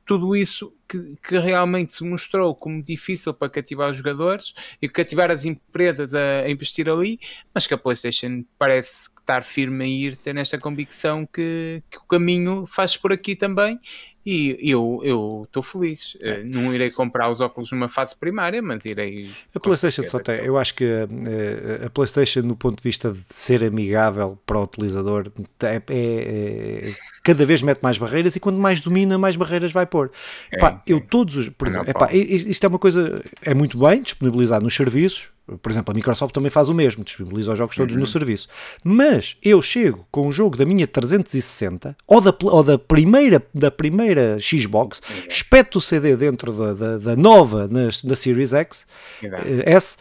tudo 0.04 0.36
isso 0.36 0.70
que, 0.86 1.16
que, 1.26 1.38
realmente 1.38 1.94
se 1.94 2.04
mostrou 2.04 2.54
como 2.54 2.82
difícil 2.82 3.32
para 3.32 3.48
cativar 3.48 3.88
os 3.88 3.96
jogadores 3.96 4.52
e 4.82 4.88
cativar 4.88 5.30
as 5.30 5.46
empresas 5.46 6.12
a, 6.12 6.40
a 6.40 6.50
investir 6.50 6.90
ali, 6.90 7.18
mas 7.54 7.66
que 7.66 7.72
a 7.72 7.78
PlayStation 7.78 8.44
parece 8.58 9.08
estar 9.28 9.44
firme 9.44 9.84
a 9.84 9.86
ir 9.86 10.16
ter 10.16 10.32
nesta 10.32 10.58
convicção 10.58 11.26
que, 11.26 11.82
que 11.90 11.98
o 11.98 12.02
caminho 12.08 12.64
faz 12.66 12.96
por 12.96 13.12
aqui 13.12 13.36
também 13.36 13.78
e 14.24 14.58
eu 14.60 15.44
estou 15.46 15.62
feliz. 15.62 16.16
É. 16.22 16.42
Não 16.42 16.74
irei 16.74 16.90
comprar 16.90 17.30
os 17.30 17.40
óculos 17.40 17.72
numa 17.72 17.88
fase 17.88 18.14
primária, 18.14 18.60
mas 18.60 18.84
irei. 18.84 19.30
A 19.54 19.60
PlayStation 19.60 20.02
só 20.06 20.18
tem. 20.18 20.36
Eu 20.36 20.58
acho 20.58 20.74
que 20.74 20.84
a, 20.84 21.86
a, 21.86 21.90
PlayStation, 21.90 22.42
no 22.42 22.54
ponto 22.54 22.76
de 22.76 22.82
vista 22.82 23.10
de 23.10 23.20
ser 23.30 23.64
amigável 23.64 24.38
para 24.44 24.58
o 24.58 24.64
utilizador, 24.64 25.32
é, 25.62 25.76
é, 25.76 25.80
é, 25.88 26.94
cada 27.22 27.46
vez 27.46 27.62
mete 27.62 27.80
mais 27.80 27.96
barreiras 27.96 28.36
e 28.36 28.40
quanto 28.40 28.58
mais 28.58 28.82
domina, 28.82 29.16
mais 29.16 29.34
barreiras 29.34 29.72
vai 29.72 29.86
pôr. 29.86 30.10
É, 30.52 30.56
epá, 30.56 30.82
eu 30.86 31.00
todos 31.00 31.36
os. 31.36 31.48
Por 31.48 31.66
exemplo, 31.66 31.90
epá, 31.90 32.12
isto 32.12 32.64
é 32.64 32.68
uma 32.68 32.78
coisa. 32.78 33.22
É 33.42 33.54
muito 33.54 33.78
bem 33.78 34.02
disponibilizado 34.02 34.62
nos 34.62 34.76
serviços 34.76 35.30
por 35.56 35.70
exemplo, 35.70 35.92
a 35.92 35.94
Microsoft 35.94 36.34
também 36.34 36.50
faz 36.50 36.68
o 36.68 36.74
mesmo, 36.74 37.02
disponibiliza 37.02 37.52
os 37.52 37.58
jogos 37.58 37.76
todos 37.76 37.94
uhum. 37.94 38.00
no 38.00 38.06
serviço. 38.06 38.48
Mas 38.84 39.36
eu 39.42 39.62
chego 39.62 40.06
com 40.10 40.28
um 40.28 40.32
jogo 40.32 40.56
da 40.56 40.64
minha 40.64 40.86
360 40.86 41.96
ou 42.06 42.20
da, 42.20 42.34
ou 42.42 42.62
da, 42.62 42.78
primeira, 42.78 43.42
da 43.54 43.70
primeira 43.70 44.38
Xbox, 44.38 45.00
uhum. 45.00 45.28
espeto 45.28 45.78
o 45.78 45.80
CD 45.80 46.16
dentro 46.16 46.52
da, 46.52 46.74
da, 46.74 46.98
da 46.98 47.16
nova 47.16 47.66
na, 47.68 47.88
da 48.04 48.16
Series 48.16 48.52
X, 48.52 48.86
uhum. 49.22 49.30
S, 49.64 49.96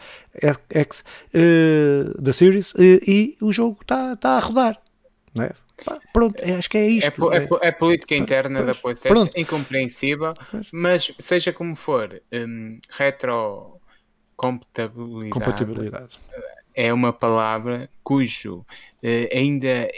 X, 0.70 1.04
uh, 1.34 2.22
da 2.22 2.34
Series, 2.34 2.74
uh, 2.74 2.82
e 2.82 3.38
o 3.42 3.52
jogo 3.52 3.78
está 3.82 4.16
tá 4.16 4.32
a 4.32 4.40
rodar. 4.40 4.78
Não 5.34 5.46
é? 5.46 5.52
pronto, 6.12 6.40
é, 6.40 6.56
acho 6.56 6.70
que 6.70 6.78
é 6.78 6.88
isto. 6.88 7.34
É, 7.34 7.38
é, 7.38 7.48
é 7.62 7.72
política 7.72 8.16
interna 8.16 8.60
pois, 8.60 8.68
da 8.68 8.82
PlayStation, 8.82 9.16
pronto. 9.16 9.40
incompreensível, 9.40 10.34
mas 10.72 11.14
seja 11.20 11.54
como 11.54 11.76
for, 11.76 12.22
um, 12.34 12.80
retro 12.90 13.77
compatibilidade, 14.38 15.32
compatibilidade, 15.32 16.20
é 16.76 16.94
uma 16.94 17.12
palavra 17.12 17.90
cujo 18.04 18.58
uh, 18.58 19.36
ainda 19.36 19.90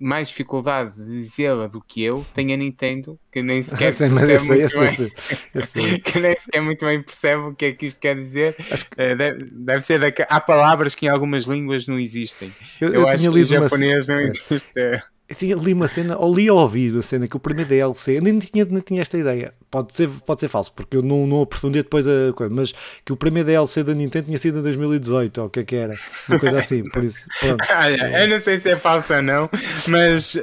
mais 0.00 0.28
dificuldade 0.28 0.92
de 0.96 1.20
dizê-la 1.20 1.68
do 1.68 1.80
que 1.80 2.02
eu 2.02 2.26
tem 2.34 2.52
a 2.52 2.56
Nintendo, 2.56 3.18
que 3.32 3.40
nem 3.42 3.62
sequer 3.62 3.92
Sim, 3.92 4.12
percebe 4.14 4.50
muito 4.50 4.78
bem, 4.78 6.00
que 6.02 6.20
nem 6.20 6.38
sequer 6.38 6.60
muito 6.60 6.84
bem 6.84 7.02
percebe 7.02 7.42
o 7.42 7.54
que 7.54 7.64
é 7.66 7.72
que 7.72 7.86
isto 7.86 8.00
quer 8.00 8.16
dizer. 8.16 8.54
Que... 8.56 9.12
Uh, 9.12 9.16
deve, 9.16 9.44
deve, 9.52 9.82
ser 9.82 10.00
da... 10.00 10.24
há 10.28 10.40
palavras 10.40 10.94
que 10.94 11.06
em 11.06 11.08
algumas 11.08 11.44
línguas 11.44 11.86
não 11.86 11.98
existem. 11.98 12.52
Eu, 12.80 12.88
eu, 12.88 12.94
eu 12.94 13.08
acho 13.08 13.18
que 13.18 13.28
o 13.28 13.46
japonês 13.46 14.08
uma... 14.08 14.16
não 14.16 14.22
existe. 14.28 15.02
É 15.26 15.32
tinha, 15.32 15.56
li 15.56 15.72
uma 15.72 15.88
cena, 15.88 16.18
ou 16.18 16.34
li 16.34 16.50
ou 16.50 16.58
ouvi 16.58 16.90
uma 16.90 17.00
cena 17.00 17.26
que 17.26 17.34
o 17.34 17.40
primeiro 17.40 17.70
DLC, 17.70 18.18
eu 18.18 18.22
nem 18.22 18.38
tinha, 18.38 18.62
nem 18.66 18.80
tinha 18.80 19.00
esta 19.00 19.16
ideia, 19.16 19.54
pode 19.70 19.94
ser, 19.94 20.10
pode 20.26 20.40
ser 20.40 20.48
falso, 20.48 20.70
porque 20.74 20.98
eu 20.98 21.02
não, 21.02 21.26
não 21.26 21.40
aprofundei 21.40 21.82
depois 21.82 22.06
a 22.06 22.32
coisa, 22.34 22.54
mas 22.54 22.74
que 23.02 23.10
o 23.10 23.16
primeiro 23.16 23.46
DLC 23.46 23.82
da 23.82 23.94
Nintendo 23.94 24.26
tinha 24.26 24.36
sido 24.36 24.58
em 24.58 24.62
2018, 24.62 25.40
ou 25.40 25.46
o 25.46 25.50
que 25.50 25.60
é 25.60 25.64
que 25.64 25.76
era, 25.76 25.94
uma 26.28 26.38
coisa 26.38 26.58
assim, 26.58 26.84
por 26.90 27.02
isso, 27.02 27.26
pronto. 27.40 27.64
Ah, 27.70 27.90
eu 27.90 28.28
não 28.28 28.38
sei 28.38 28.60
se 28.60 28.70
é 28.70 28.76
falso 28.76 29.14
ou 29.14 29.22
não, 29.22 29.48
mas 29.88 30.34
uh, 30.34 30.40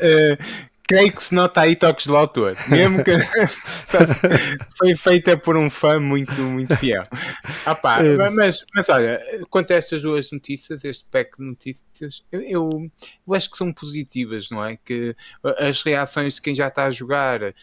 creio 0.92 1.14
que 1.14 1.24
se 1.24 1.34
nota 1.34 1.62
aí 1.62 1.76
toques 1.76 2.06
do 2.06 2.18
autor, 2.18 2.58
mesmo 2.68 3.02
que 3.02 3.12
foi 4.78 4.94
feita 4.98 5.38
por 5.38 5.56
um 5.56 5.70
fã 5.70 6.00
muito, 6.00 6.42
muito 6.42 6.76
fiel. 6.76 7.04
Ah, 7.66 7.74
pá, 7.74 8.00
mas, 8.34 8.66
mas 8.76 8.90
olha, 8.90 9.22
quanto 9.50 9.72
a 9.72 9.76
estas 9.78 10.02
duas 10.02 10.30
notícias, 10.32 10.84
este 10.84 11.06
pack 11.10 11.38
de 11.38 11.44
notícias, 11.46 12.24
eu, 12.30 12.42
eu, 12.42 12.92
eu, 13.26 13.34
acho 13.34 13.50
que 13.50 13.58
são 13.58 13.72
positivas, 13.72 14.50
não 14.52 14.66
é? 14.66 14.78
Que 14.84 15.16
as 15.60 15.82
reações 15.82 16.36
de 16.36 16.42
quem 16.42 16.54
já 16.54 16.68
está 16.68 16.86
a 16.86 16.92
jogar 16.92 17.42
uh, 17.42 17.54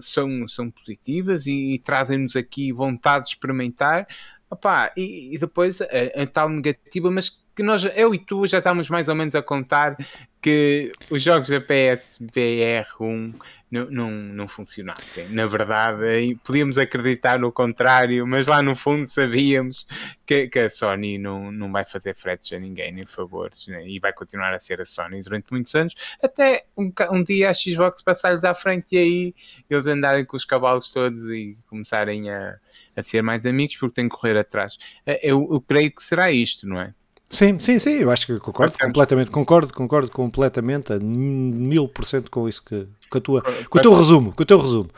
são, 0.00 0.48
são 0.48 0.70
positivas 0.70 1.46
e, 1.46 1.74
e 1.74 1.78
trazem-nos 1.78 2.34
aqui 2.34 2.72
vontade 2.72 3.24
de 3.24 3.32
experimentar. 3.32 4.06
Opa, 4.48 4.90
e, 4.96 5.34
e 5.34 5.38
depois 5.38 5.80
a, 5.82 6.22
a, 6.22 6.26
tal 6.26 6.48
negativa, 6.48 7.10
mas 7.10 7.40
que 7.54 7.62
nós, 7.62 7.84
eu 7.94 8.14
e 8.14 8.18
tu, 8.18 8.46
já 8.46 8.58
estamos 8.58 8.88
mais 8.88 9.08
ou 9.08 9.14
menos 9.14 9.34
a 9.34 9.42
contar 9.42 9.96
que 10.40 10.92
os 11.10 11.22
jogos 11.22 11.50
da 11.50 11.60
PSVR 11.60 12.86
1 12.98 13.34
não, 13.70 13.90
não, 13.90 14.10
não 14.10 14.48
funcionassem. 14.48 15.28
Na 15.28 15.46
verdade, 15.46 16.34
podíamos 16.42 16.78
acreditar 16.78 17.38
no 17.38 17.52
contrário, 17.52 18.26
mas 18.26 18.46
lá 18.46 18.62
no 18.62 18.74
fundo 18.74 19.06
sabíamos 19.06 19.86
que, 20.26 20.48
que 20.48 20.58
a 20.58 20.70
Sony 20.70 21.18
não, 21.18 21.52
não 21.52 21.70
vai 21.70 21.84
fazer 21.84 22.16
fretes 22.16 22.52
a 22.52 22.58
ninguém, 22.58 22.90
nem 22.90 23.06
favores, 23.06 23.68
né? 23.68 23.86
e 23.86 24.00
vai 24.00 24.12
continuar 24.12 24.54
a 24.54 24.58
ser 24.58 24.80
a 24.80 24.84
Sony 24.84 25.20
durante 25.20 25.52
muitos 25.52 25.74
anos, 25.74 25.94
até 26.22 26.64
um, 26.76 26.90
um 27.12 27.22
dia 27.22 27.50
a 27.50 27.54
Xbox 27.54 28.02
passar-lhes 28.02 28.42
à 28.42 28.54
frente 28.54 28.94
e 28.94 28.98
aí 28.98 29.34
eles 29.68 29.86
andarem 29.86 30.24
com 30.24 30.36
os 30.36 30.44
cavalos 30.44 30.90
todos 30.90 31.28
e 31.28 31.56
começarem 31.68 32.30
a, 32.30 32.56
a 32.96 33.02
ser 33.02 33.22
mais 33.22 33.44
amigos 33.44 33.76
porque 33.76 33.94
têm 33.94 34.08
que 34.08 34.16
correr 34.16 34.38
atrás. 34.38 34.78
Eu, 35.22 35.48
eu 35.52 35.60
creio 35.60 35.94
que 35.94 36.02
será 36.02 36.32
isto, 36.32 36.66
não 36.66 36.80
é? 36.80 36.94
Sim, 37.30 37.60
sim, 37.60 37.78
sim, 37.78 37.90
eu 37.90 38.10
acho 38.10 38.26
que 38.26 38.40
concordo 38.40 38.76
completamente, 38.76 39.30
concordo, 39.30 39.72
concordo 39.72 40.10
completamente 40.10 40.92
a 40.92 40.98
mil 40.98 41.86
por 41.86 42.04
cento 42.04 42.28
com 42.28 42.48
isso 42.48 42.60
que, 42.64 42.88
com, 43.08 43.18
a 43.18 43.20
tua, 43.20 43.42
com 43.42 43.78
o 43.78 43.80
teu 43.80 43.94
resumo, 43.94 44.32
com 44.32 44.42
o 44.42 44.46
teu 44.46 44.60
resumo. 44.60 44.90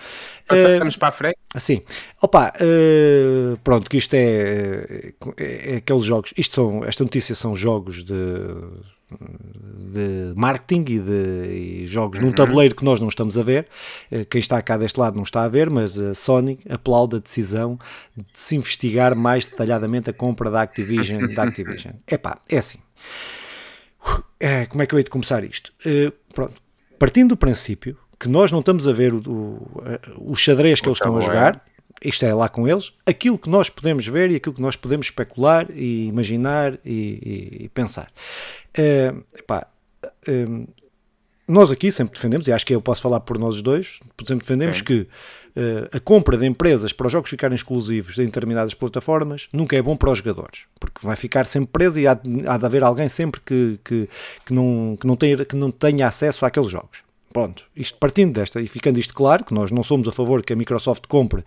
Passamos 0.49 0.95
uh, 0.95 0.99
para 0.99 1.09
a 1.09 1.13
frente? 1.13 1.37
Sim. 1.59 1.83
Opa, 2.23 2.51
uh, 2.57 3.59
pronto, 3.63 3.91
que 3.91 3.99
isto 3.99 4.15
é, 4.15 5.13
é, 5.37 5.75
é, 5.75 5.77
aqueles 5.77 6.05
jogos, 6.07 6.33
isto 6.35 6.55
são, 6.55 6.83
esta 6.87 7.05
notícia 7.05 7.35
são 7.35 7.55
jogos 7.55 8.03
de 8.03 8.15
de 9.93 10.33
marketing 10.35 10.85
e 10.89 10.99
de 10.99 11.83
e 11.83 11.87
jogos 11.87 12.19
uhum. 12.19 12.27
num 12.27 12.33
tabuleiro 12.33 12.75
que 12.75 12.85
nós 12.85 13.01
não 13.01 13.09
estamos 13.09 13.37
a 13.37 13.43
ver. 13.43 13.69
Eh, 14.11 14.25
quem 14.25 14.39
está 14.39 14.61
cá 14.63 14.77
deste 14.77 14.99
lado 14.99 15.17
não 15.17 15.23
está 15.23 15.45
a 15.45 15.49
ver, 15.49 15.69
mas 15.69 15.99
a 15.99 16.15
Sony 16.15 16.59
aplaude 16.69 17.17
a 17.17 17.19
decisão 17.19 17.79
de 18.17 18.25
se 18.33 18.57
investigar 18.57 19.15
mais 19.15 19.45
detalhadamente 19.45 20.11
a 20.11 20.13
compra 20.13 20.51
da 20.51 20.63
Activision. 20.63 21.29
da 21.35 21.43
Activision. 21.45 21.95
Epá, 22.11 22.39
é 22.49 22.59
assim. 22.59 22.79
É, 24.41 24.67
como 24.67 24.83
é 24.83 24.87
que 24.87 24.95
eu 24.95 24.99
hei 24.99 25.05
de 25.05 25.11
começar 25.11 25.45
isto? 25.45 25.73
Uh, 25.87 26.13
pronto. 26.35 26.55
Partindo 26.99 27.31
do 27.31 27.37
princípio 27.37 27.97
que 28.19 28.29
nós 28.29 28.53
não 28.53 28.61
estamos 28.61 28.87
a 28.87 28.93
ver 28.93 29.13
o, 29.13 29.19
o, 29.29 30.33
o 30.33 30.37
xadrez 30.37 30.81
que 30.81 30.89
o 30.89 30.91
eles 30.91 30.99
estão 30.99 31.17
a 31.17 31.21
jogar, 31.21 31.65
isto 32.05 32.25
é 32.25 32.35
lá 32.35 32.49
com 32.49 32.67
eles, 32.67 32.93
aquilo 33.07 33.39
que 33.39 33.49
nós 33.49 33.71
podemos 33.71 34.07
ver 34.07 34.31
e 34.31 34.37
aquilo 34.37 34.55
que 34.55 34.63
nós 34.63 34.77
podemos 34.77 35.07
especular 35.07 35.67
e 35.71 36.07
imaginar 36.07 36.75
e, 36.85 37.59
e, 37.61 37.65
e 37.65 37.69
pensar. 37.69 38.11
Uh, 38.79 39.23
epá, 39.37 39.67
uh, 40.29 40.69
nós 41.47 41.71
aqui 41.71 41.91
sempre 41.93 42.15
defendemos, 42.15 42.47
e 42.49 42.53
acho 42.53 42.65
que 42.65 42.75
eu 42.75 42.81
posso 42.81 43.03
falar 43.03 43.21
por 43.21 43.39
nós 43.39 43.61
dois, 43.61 44.01
sempre 44.25 44.45
defendemos 44.45 44.79
Sim. 44.79 44.85
que 44.85 45.01
uh, 45.57 45.89
a 45.93 46.01
compra 46.01 46.37
de 46.37 46.47
empresas 46.47 46.93
para 46.93 47.07
os 47.07 47.13
jogos 47.13 47.31
ficarem 47.31 47.55
exclusivos 47.55 48.19
em 48.19 48.27
determinadas 48.27 48.75
plataformas 48.75 49.49
nunca 49.53 49.77
é 49.77 49.83
bom 49.83 49.97
para 49.97 50.11
os 50.11 50.19
jogadores, 50.19 50.67
porque 50.81 51.05
vai 51.05 51.17
ficar 51.17 51.45
sempre 51.47 51.71
preso 51.73 51.99
e 52.01 52.07
há, 52.07 52.13
há 52.47 52.57
de 52.57 52.65
haver 52.65 52.83
alguém 52.83 53.09
sempre 53.09 53.41
que, 53.41 53.79
que, 53.85 54.09
que, 54.47 54.55
não, 54.55 54.97
que, 54.99 55.07
não 55.07 55.17
tenha, 55.17 55.45
que 55.45 55.57
não 55.57 55.71
tenha 55.71 56.07
acesso 56.07 56.47
àqueles 56.47 56.71
jogos. 56.71 57.03
Pronto, 57.33 57.65
isto 57.75 57.99
partindo 57.99 58.35
desta 58.35 58.61
e 58.61 58.67
ficando 58.67 58.99
isto 58.99 59.15
claro, 59.15 59.45
que 59.45 59.55
nós 59.55 59.71
não 59.71 59.83
somos 59.83 60.07
a 60.07 60.13
favor 60.13 60.43
que 60.43 60.53
a 60.53 60.57
Microsoft 60.57 61.07
compre 61.07 61.43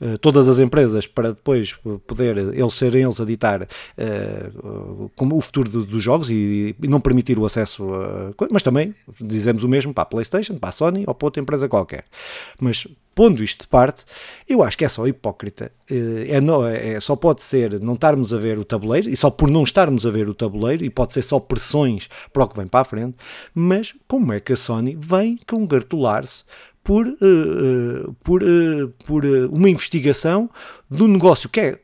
uh, 0.00 0.18
todas 0.18 0.48
as 0.48 0.58
empresas 0.58 1.06
para 1.06 1.30
depois 1.30 1.74
poder 2.06 2.36
eles 2.36 2.74
serem 2.74 3.02
eles 3.02 3.20
a 3.20 3.24
ditar 3.24 3.62
uh, 3.62 5.10
como 5.16 5.36
o 5.36 5.40
futuro 5.40 5.70
do, 5.70 5.84
dos 5.84 6.02
jogos 6.02 6.30
e, 6.30 6.76
e, 6.82 6.88
não 6.88 7.00
permitir 7.00 7.38
o 7.38 7.46
acesso 7.46 7.84
a. 7.94 8.46
Mas 8.50 8.62
também 8.62 8.94
dizemos 9.20 9.64
o 9.64 9.68
mesmo 9.68 9.94
para 9.94 10.02
a 10.02 10.06
PlayStation, 10.06 10.58
para 10.58 10.68
a 10.68 10.72
Sony 10.72 11.04
ou 11.06 11.14
para 11.14 11.26
outra 11.26 11.40
empresa 11.42 11.68
qualquer. 11.68 12.04
Mas 12.60 12.86
pondo 13.20 13.44
isto 13.44 13.64
de 13.64 13.68
parte, 13.68 14.06
eu 14.48 14.62
acho 14.62 14.78
que 14.78 14.84
é 14.86 14.88
só 14.88 15.06
hipócrita. 15.06 15.70
É, 15.90 16.38
é, 16.38 16.92
é, 16.92 17.00
só 17.00 17.14
pode 17.14 17.42
ser 17.42 17.78
não 17.78 17.92
estarmos 17.92 18.32
a 18.32 18.38
ver 18.38 18.58
o 18.58 18.64
tabuleiro, 18.64 19.10
e 19.10 19.14
só 19.14 19.28
por 19.28 19.50
não 19.50 19.62
estarmos 19.62 20.06
a 20.06 20.10
ver 20.10 20.26
o 20.26 20.32
tabuleiro, 20.32 20.82
e 20.82 20.88
pode 20.88 21.12
ser 21.12 21.20
só 21.20 21.38
pressões 21.38 22.08
para 22.32 22.44
o 22.44 22.48
que 22.48 22.56
vem 22.56 22.66
para 22.66 22.80
a 22.80 22.84
frente, 22.84 23.18
mas 23.54 23.94
como 24.08 24.32
é 24.32 24.40
que 24.40 24.54
a 24.54 24.56
Sony 24.56 24.96
vem 24.98 25.38
congratular-se 25.46 26.44
por, 26.82 27.06
uh, 27.06 27.10
uh, 27.10 28.16
por, 28.24 28.42
uh, 28.42 28.88
por 29.04 29.26
uma 29.52 29.68
investigação 29.68 30.48
de 30.90 31.02
um 31.02 31.08
negócio 31.08 31.50
que 31.50 31.60
é 31.60 31.78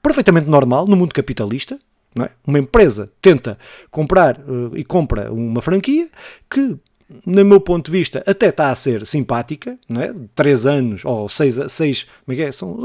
perfeitamente 0.00 0.48
normal 0.48 0.86
no 0.86 0.96
mundo 0.96 1.12
capitalista, 1.12 1.78
é? 2.20 2.30
Uma 2.46 2.58
empresa 2.58 3.10
tenta 3.22 3.58
comprar 3.90 4.38
uh, 4.40 4.76
e 4.76 4.84
compra 4.84 5.32
uma 5.32 5.62
franquia 5.62 6.08
que 6.50 6.76
no 7.26 7.44
meu 7.44 7.60
ponto 7.60 7.90
de 7.90 7.98
vista, 7.98 8.22
até 8.26 8.48
está 8.48 8.70
a 8.70 8.74
ser 8.74 9.06
simpática, 9.06 9.78
não 9.88 10.00
é? 10.00 10.14
Três 10.34 10.66
anos, 10.66 11.04
ou 11.04 11.28
seis, 11.28 11.58
seis 11.68 12.06
como 12.24 12.32
é 12.32 12.36
que 12.36 12.42
é? 12.42 12.52
São, 12.52 12.76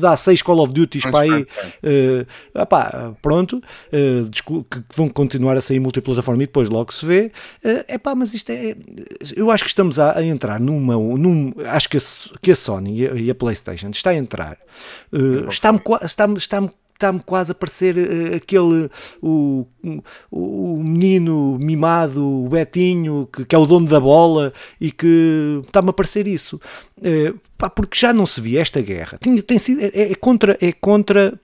dá 0.00 0.16
seis 0.16 0.42
Call 0.42 0.60
of 0.60 0.72
Duties 0.72 1.02
para 1.02 1.20
aí, 1.20 1.42
uh, 1.42 2.60
opá, 2.60 3.14
pronto, 3.20 3.58
uh, 3.58 4.64
que 4.64 4.82
vão 4.94 5.08
continuar 5.08 5.56
a 5.56 5.60
sair 5.60 5.80
multiplataforma 5.80 6.42
e 6.42 6.46
depois 6.46 6.68
logo 6.68 6.92
se 6.92 7.04
vê, 7.04 7.32
uh, 7.64 7.92
epá, 7.92 8.14
mas 8.14 8.34
isto 8.34 8.50
é, 8.50 8.76
eu 9.36 9.50
acho 9.50 9.64
que 9.64 9.70
estamos 9.70 9.98
a, 9.98 10.18
a 10.18 10.24
entrar 10.24 10.60
numa, 10.60 10.94
num, 10.94 11.52
acho 11.66 11.88
que 11.88 11.96
a, 11.96 12.00
que 12.40 12.50
a 12.50 12.56
Sony 12.56 13.00
e 13.00 13.08
a, 13.08 13.14
e 13.14 13.30
a 13.30 13.34
Playstation 13.34 13.90
está 13.90 14.10
a 14.10 14.14
entrar, 14.14 14.58
está-me 15.48 15.80
está, 16.04 16.26
está 16.36 16.70
está-me 16.96 17.20
quase 17.20 17.52
a 17.52 17.54
parecer 17.54 17.96
uh, 17.96 18.36
aquele 18.36 18.90
o, 19.22 19.66
o, 19.84 20.02
o, 20.30 20.82
menino 20.82 21.58
mimado, 21.60 22.44
o 22.44 22.48
Betinho, 22.48 23.28
que, 23.32 23.44
que, 23.44 23.54
é 23.54 23.58
o 23.58 23.66
dono 23.66 23.86
da 23.86 24.00
bola 24.00 24.52
e 24.80 24.90
que 24.90 25.60
está-me 25.64 25.90
a 25.90 25.92
parecer 25.92 26.26
isso. 26.26 26.60
Uh, 26.98 27.38
pá, 27.56 27.70
porque 27.70 27.98
já 27.98 28.12
não 28.12 28.26
se 28.26 28.40
via 28.40 28.60
esta 28.60 28.80
guerra. 28.80 29.18
Tem, 29.18 29.36
tem 29.36 29.58
sido, 29.58 29.82
é, 29.82 30.12
é, 30.12 30.14
contra, 30.14 30.56
é 30.60 30.72
contra 30.72 31.38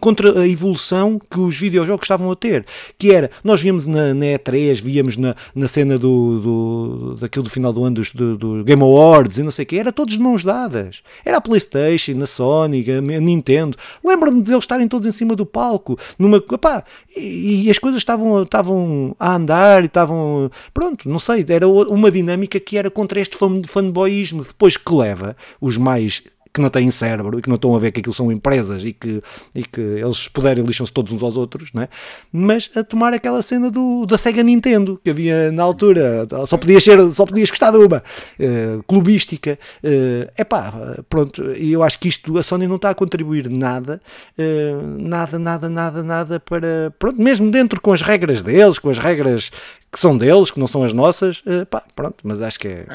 contra 0.00 0.40
a 0.40 0.48
evolução 0.48 1.20
que 1.30 1.38
os 1.38 1.58
videojogos 1.58 2.04
estavam 2.04 2.30
a 2.30 2.36
ter, 2.36 2.64
que 2.98 3.12
era, 3.12 3.30
nós 3.44 3.60
víamos 3.60 3.86
na, 3.86 4.14
na 4.14 4.26
E3, 4.26 4.80
víamos 4.80 5.16
na, 5.16 5.34
na 5.54 5.68
cena 5.68 5.98
do, 5.98 6.40
do, 6.40 7.14
daquilo 7.20 7.44
do 7.44 7.50
final 7.50 7.72
do 7.72 7.84
ano 7.84 7.96
dos, 7.96 8.12
do, 8.12 8.36
do 8.36 8.64
Game 8.64 8.82
Awards 8.82 9.38
e 9.38 9.42
não 9.42 9.50
sei 9.50 9.64
o 9.64 9.66
que, 9.66 9.78
era 9.78 9.92
todos 9.92 10.14
de 10.14 10.20
mãos 10.20 10.42
dadas, 10.44 11.02
era 11.24 11.38
a 11.38 11.40
Playstation, 11.40 12.22
a 12.22 12.26
Sony, 12.26 12.84
a 12.90 13.20
Nintendo, 13.20 13.76
lembro-me 14.04 14.42
de 14.42 14.52
eles 14.52 14.64
estarem 14.64 14.88
todos 14.88 15.06
em 15.06 15.12
cima 15.12 15.36
do 15.36 15.44
palco, 15.44 15.98
numa, 16.18 16.38
opá, 16.38 16.84
e, 17.16 17.66
e, 17.66 17.70
as 17.70 17.78
coisas 17.78 18.00
estavam, 18.00 18.42
estavam 18.42 19.14
a 19.18 19.34
andar 19.34 19.82
e 19.82 19.86
estavam, 19.86 20.50
pronto, 20.72 21.08
não 21.08 21.18
sei, 21.18 21.44
era 21.48 21.68
uma 21.68 22.10
dinâmica 22.10 22.58
que 22.60 22.78
era 22.78 22.90
contra 22.90 23.20
este 23.20 23.36
fanboyismo, 23.66 24.44
depois 24.44 24.76
que 24.76 24.94
leva 24.94 25.36
os 25.60 25.76
mais 25.76 26.22
que 26.56 26.60
não 26.62 26.70
têm 26.70 26.90
cérebro 26.90 27.38
e 27.38 27.42
que 27.42 27.48
não 27.48 27.56
estão 27.56 27.76
a 27.76 27.78
ver 27.78 27.92
que 27.92 28.00
aquilo 28.00 28.14
são 28.14 28.32
empresas 28.32 28.82
e 28.82 28.92
que, 28.92 29.22
e 29.54 29.62
que 29.62 29.80
eles 29.80 30.26
puderem 30.26 30.64
lixam-se 30.64 30.90
todos 30.90 31.12
uns 31.12 31.22
aos 31.22 31.36
outros, 31.36 31.70
não 31.74 31.82
é? 31.82 31.88
mas 32.32 32.70
a 32.74 32.82
tomar 32.82 33.12
aquela 33.12 33.42
cena 33.42 33.70
do, 33.70 34.06
da 34.06 34.16
Sega 34.16 34.42
Nintendo 34.42 34.98
que 35.04 35.10
havia 35.10 35.52
na 35.52 35.62
altura, 35.62 36.26
só 36.46 36.56
podias, 36.56 36.82
ser, 36.82 36.98
só 37.12 37.26
podias 37.26 37.50
gostar 37.50 37.70
de 37.70 37.76
uma, 37.76 37.98
uh, 37.98 38.82
clubística. 38.84 39.58
É 39.82 40.42
uh, 40.42 40.46
pá, 40.46 40.72
pronto, 41.10 41.52
e 41.52 41.72
eu 41.72 41.82
acho 41.82 41.98
que 41.98 42.08
isto 42.08 42.38
a 42.38 42.42
Sony 42.42 42.66
não 42.66 42.76
está 42.76 42.90
a 42.90 42.94
contribuir 42.94 43.50
nada, 43.50 44.00
uh, 44.38 44.98
nada, 44.98 45.38
nada, 45.38 45.68
nada, 45.68 46.02
nada 46.02 46.40
para, 46.40 46.92
pronto, 46.98 47.20
mesmo 47.20 47.50
dentro 47.50 47.80
com 47.80 47.92
as 47.92 48.00
regras 48.00 48.40
deles, 48.40 48.78
com 48.78 48.88
as 48.88 48.98
regras 48.98 49.50
que 49.92 50.00
são 50.00 50.16
deles, 50.16 50.50
que 50.50 50.58
não 50.58 50.66
são 50.66 50.82
as 50.82 50.92
nossas, 50.92 51.42
pá, 51.70 51.82
pronto, 51.94 52.16
mas 52.24 52.40
acho 52.42 52.58
que 52.58 52.68
é, 52.68 52.86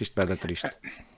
isto 0.00 0.12
vai 0.14 0.26
dar 0.26 0.36
triste. 0.36 0.68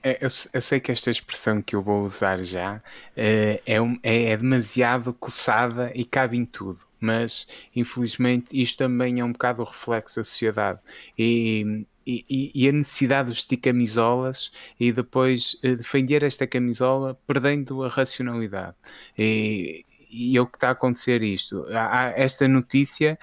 É, 0.02 0.18
eu, 0.24 0.28
eu, 0.52 0.60
sei 0.62 0.80
que 0.80 0.90
esta 0.90 1.10
expressão 1.10 1.60
que 1.60 1.76
eu 1.76 1.82
vou 1.82 2.04
usar 2.04 2.42
já 2.42 2.82
é, 3.14 3.60
é, 3.66 3.76
é, 4.02 4.36
demasiado 4.36 5.12
coçada 5.12 5.92
e 5.94 6.04
cabe 6.06 6.38
em 6.38 6.44
tudo, 6.44 6.80
mas 6.98 7.46
infelizmente 7.76 8.48
isto 8.60 8.78
também 8.78 9.20
é 9.20 9.24
um 9.24 9.32
bocado 9.32 9.62
o 9.62 9.64
reflexo 9.66 10.16
da 10.16 10.24
sociedade 10.24 10.80
e, 11.18 11.84
e, 12.06 12.50
e 12.54 12.68
a 12.68 12.72
necessidade 12.72 13.28
de 13.28 13.34
vestir 13.34 13.58
camisolas 13.58 14.50
e 14.78 14.90
depois 14.90 15.58
eh, 15.62 15.76
defender 15.76 16.22
esta 16.22 16.46
camisola 16.46 17.18
perdendo 17.26 17.84
a 17.84 17.88
racionalidade. 17.88 18.76
E, 19.18 19.84
e 20.10 20.36
é 20.36 20.40
o 20.40 20.46
que 20.46 20.56
está 20.56 20.68
a 20.68 20.72
acontecer 20.72 21.22
isto. 21.22 21.64
Há, 21.70 22.12
esta 22.16 22.48
notícia 22.48 23.18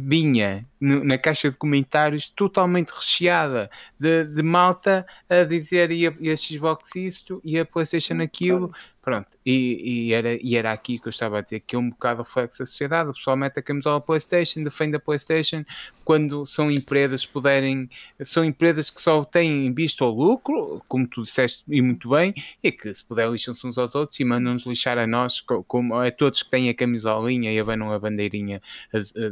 vinha 0.00 0.66
na 0.80 1.18
caixa 1.18 1.50
de 1.50 1.56
comentários 1.56 2.30
totalmente 2.30 2.90
recheada 2.90 3.70
de, 3.98 4.24
de 4.24 4.42
malta 4.42 5.06
a 5.28 5.44
dizer 5.44 5.90
e 5.90 6.06
a, 6.06 6.14
e 6.20 6.30
a 6.30 6.36
Xbox 6.36 6.94
isto 6.96 7.40
e 7.44 7.58
a 7.58 7.64
Playstation 7.64 8.20
aquilo 8.20 8.72
Pronto, 9.08 9.38
e, 9.46 10.08
e, 10.08 10.12
era, 10.12 10.34
e 10.34 10.54
era 10.54 10.70
aqui 10.70 10.98
que 10.98 11.08
eu 11.08 11.10
estava 11.10 11.38
a 11.38 11.40
dizer 11.40 11.60
que 11.60 11.74
é 11.74 11.78
um 11.78 11.88
bocado 11.88 12.22
reflexo 12.22 12.58
da 12.58 12.66
sociedade. 12.66 13.08
O 13.08 13.14
pessoal 13.14 13.38
mete 13.38 13.58
a 13.58 13.62
camisola 13.62 14.02
PlayStation, 14.02 14.62
defende 14.62 14.96
a 14.96 15.00
PlayStation, 15.00 15.64
quando 16.04 16.44
são 16.44 16.70
empresas 16.70 17.24
puderem, 17.24 17.88
são 18.20 18.44
empresas 18.44 18.90
que 18.90 19.00
só 19.00 19.24
têm 19.24 19.72
visto 19.72 20.04
ao 20.04 20.10
lucro, 20.10 20.84
como 20.86 21.08
tu 21.08 21.22
disseste 21.22 21.64
e 21.66 21.80
muito 21.80 22.10
bem, 22.10 22.34
e 22.62 22.70
que 22.70 22.92
se 22.92 23.02
puder 23.02 23.30
lixam-se 23.30 23.66
uns 23.66 23.78
aos 23.78 23.94
outros 23.94 24.20
e 24.20 24.26
mandam-nos 24.26 24.66
lixar 24.66 24.98
a 24.98 25.06
nós, 25.06 25.40
como 25.40 25.94
a 25.94 26.10
todos 26.10 26.42
que 26.42 26.50
têm 26.50 26.68
a 26.68 26.74
camisolinha 26.74 27.50
e 27.50 27.58
abanam 27.58 27.90
a 27.90 27.98
bandeirinha 27.98 28.60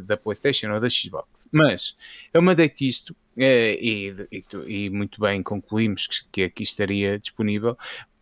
da 0.07 0.17
PlayStation 0.17 0.73
ou 0.73 0.81
da 0.81 0.89
Xbox. 0.89 1.47
Mas 1.53 1.95
eu 2.33 2.41
mandei-te 2.41 2.89
isto 2.89 3.15
eh, 3.37 3.77
e, 3.79 4.15
e, 4.33 4.45
e, 4.67 4.91
muito 4.91 5.21
bem 5.21 5.43
concluímos 5.43 6.07
que, 6.07 6.25
que 6.33 6.43
aqui 6.45 6.63
estaria 6.63 7.19
disponível 7.19 7.77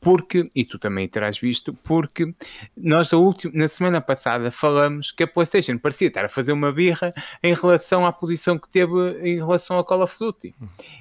porque, 0.04 0.50
e 0.54 0.66
tu 0.66 0.78
também 0.78 1.08
terás 1.08 1.38
visto, 1.38 1.72
porque 1.72 2.32
nós 2.76 3.14
última, 3.14 3.52
na 3.54 3.68
semana 3.68 4.02
passada 4.02 4.50
falamos 4.50 5.10
que 5.10 5.22
a 5.22 5.26
PlayStation 5.26 5.78
parecia 5.78 6.08
estar 6.08 6.26
a 6.26 6.28
fazer 6.28 6.52
uma 6.52 6.70
birra 6.70 7.14
em 7.42 7.54
relação 7.54 8.04
à 8.04 8.12
posição 8.12 8.58
que 8.58 8.68
teve 8.68 8.92
em 9.22 9.36
relação 9.36 9.78
ao 9.78 9.84
Call 9.84 10.02
of 10.02 10.14
Duty. 10.18 10.54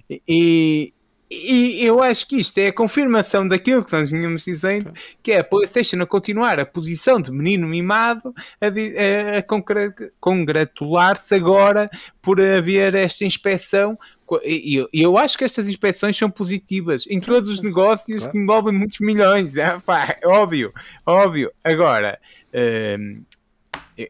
E, 0.10 0.94
e 1.30 1.84
eu 1.84 2.02
acho 2.02 2.28
que 2.28 2.38
isto 2.38 2.58
é 2.60 2.68
a 2.68 2.74
confirmação 2.74 3.46
daquilo 3.46 3.84
que 3.84 3.92
nós 3.92 4.10
vinhamos 4.10 4.46
dizendo, 4.46 4.94
que 5.22 5.34
é 5.34 5.40
a 5.40 5.44
PlayStation 5.44 6.02
a 6.02 6.06
continuar 6.06 6.58
a 6.58 6.66
posição 6.66 7.20
de 7.20 7.30
menino 7.30 7.68
mimado, 7.68 8.34
a, 8.62 8.68
a, 8.68 9.40
a 9.40 10.10
congratular-se 10.20 11.36
agora 11.36 11.90
por 12.22 12.40
haver 12.40 12.96
esta 12.96 13.26
inspeção 13.26 14.00
e 14.44 14.76
eu, 14.76 14.90
eu, 14.94 15.18
acho 15.18 15.38
que 15.38 15.44
estas 15.44 15.68
inspeções 15.68 16.18
são 16.18 16.30
positivas 16.30 17.06
em 17.08 17.20
todos 17.20 17.50
os 17.50 17.62
negócios 17.62 18.20
claro. 18.20 18.32
que 18.32 18.38
envolvem 18.38 18.74
muitos 18.74 19.00
milhões. 19.00 19.58
É, 19.58 19.80
pá, 19.86 20.18
óbvio, 20.24 20.74
óbvio. 21.06 21.52
Agora, 21.64 22.20
hum, 22.54 23.24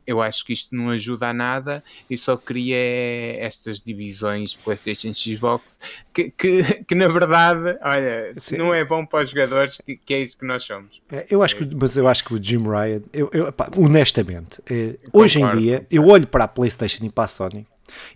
eu 0.06 0.22
acho 0.22 0.46
que 0.46 0.54
isto 0.54 0.76
não 0.76 0.90
ajuda 0.90 1.30
a 1.30 1.34
nada 1.34 1.84
e 2.10 2.18
só 2.18 2.38
cria 2.38 2.78
estas 3.40 3.84
divisões 3.84 4.54
PlayStation 4.54 5.14
Xbox 5.14 5.80
que, 6.14 6.32
que, 6.32 6.64
que, 6.86 6.96
na 6.96 7.08
verdade, 7.08 7.78
olha, 7.82 8.34
Sim. 8.38 8.58
não 8.58 8.74
é 8.74 8.84
bom 8.84 9.06
para 9.06 9.24
os 9.24 9.30
jogadores, 9.30 9.78
que, 9.78 9.98
que 9.98 10.14
é 10.14 10.22
isso 10.22 10.38
que 10.38 10.46
nós 10.46 10.64
somos. 10.64 11.02
É, 11.12 11.26
eu 11.30 11.44
acho 11.44 11.56
que, 11.56 11.76
mas 11.76 11.98
eu 11.98 12.08
acho 12.08 12.24
que 12.24 12.34
o 12.34 12.42
Jim 12.42 12.64
Ryan, 12.64 13.02
eu, 13.12 13.30
eu, 13.34 13.52
pá, 13.52 13.70
honestamente, 13.76 14.62
é, 14.70 14.96
hoje 15.12 15.42
em 15.42 15.50
dia, 15.58 15.86
eu 15.92 16.08
olho 16.08 16.28
para 16.28 16.46
a 16.46 16.48
PlayStation 16.48 17.06
e 17.06 17.10
para 17.10 17.26
a 17.26 17.28
Sony 17.28 17.68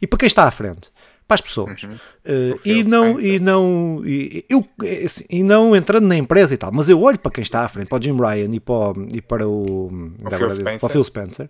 e 0.01 0.07
para 0.07 0.19
quem 0.19 0.27
está 0.27 0.47
à 0.47 0.51
frente 0.51 0.89
para 1.27 1.35
as 1.35 1.41
pessoas. 1.41 1.83
Uhum. 1.83 1.91
Uh, 1.91 2.59
e, 2.63 2.83
não, 2.83 3.19
e 3.19 3.39
não 3.39 4.01
e, 4.05 4.45
eu, 4.49 4.65
é 4.83 5.03
assim, 5.03 5.25
e 5.29 5.43
não 5.43 5.75
entrando 5.75 6.07
na 6.07 6.15
empresa 6.15 6.53
e 6.53 6.57
tal, 6.57 6.71
mas 6.73 6.87
eu 6.87 7.01
olho 7.01 7.19
para 7.19 7.31
quem 7.31 7.41
está 7.41 7.65
à 7.65 7.69
frente, 7.69 7.87
para 7.87 7.99
o 7.99 8.01
Jim 8.01 8.15
Ryan 8.17 8.53
e 8.53 8.59
para, 8.59 8.73
o, 8.73 9.07
e 9.11 9.21
para 9.21 9.47
o, 9.47 9.87
o, 9.87 10.29
Phil 10.29 10.63
para 10.63 10.85
o 10.85 10.89
Phil 10.89 11.03
Spencer, 11.03 11.49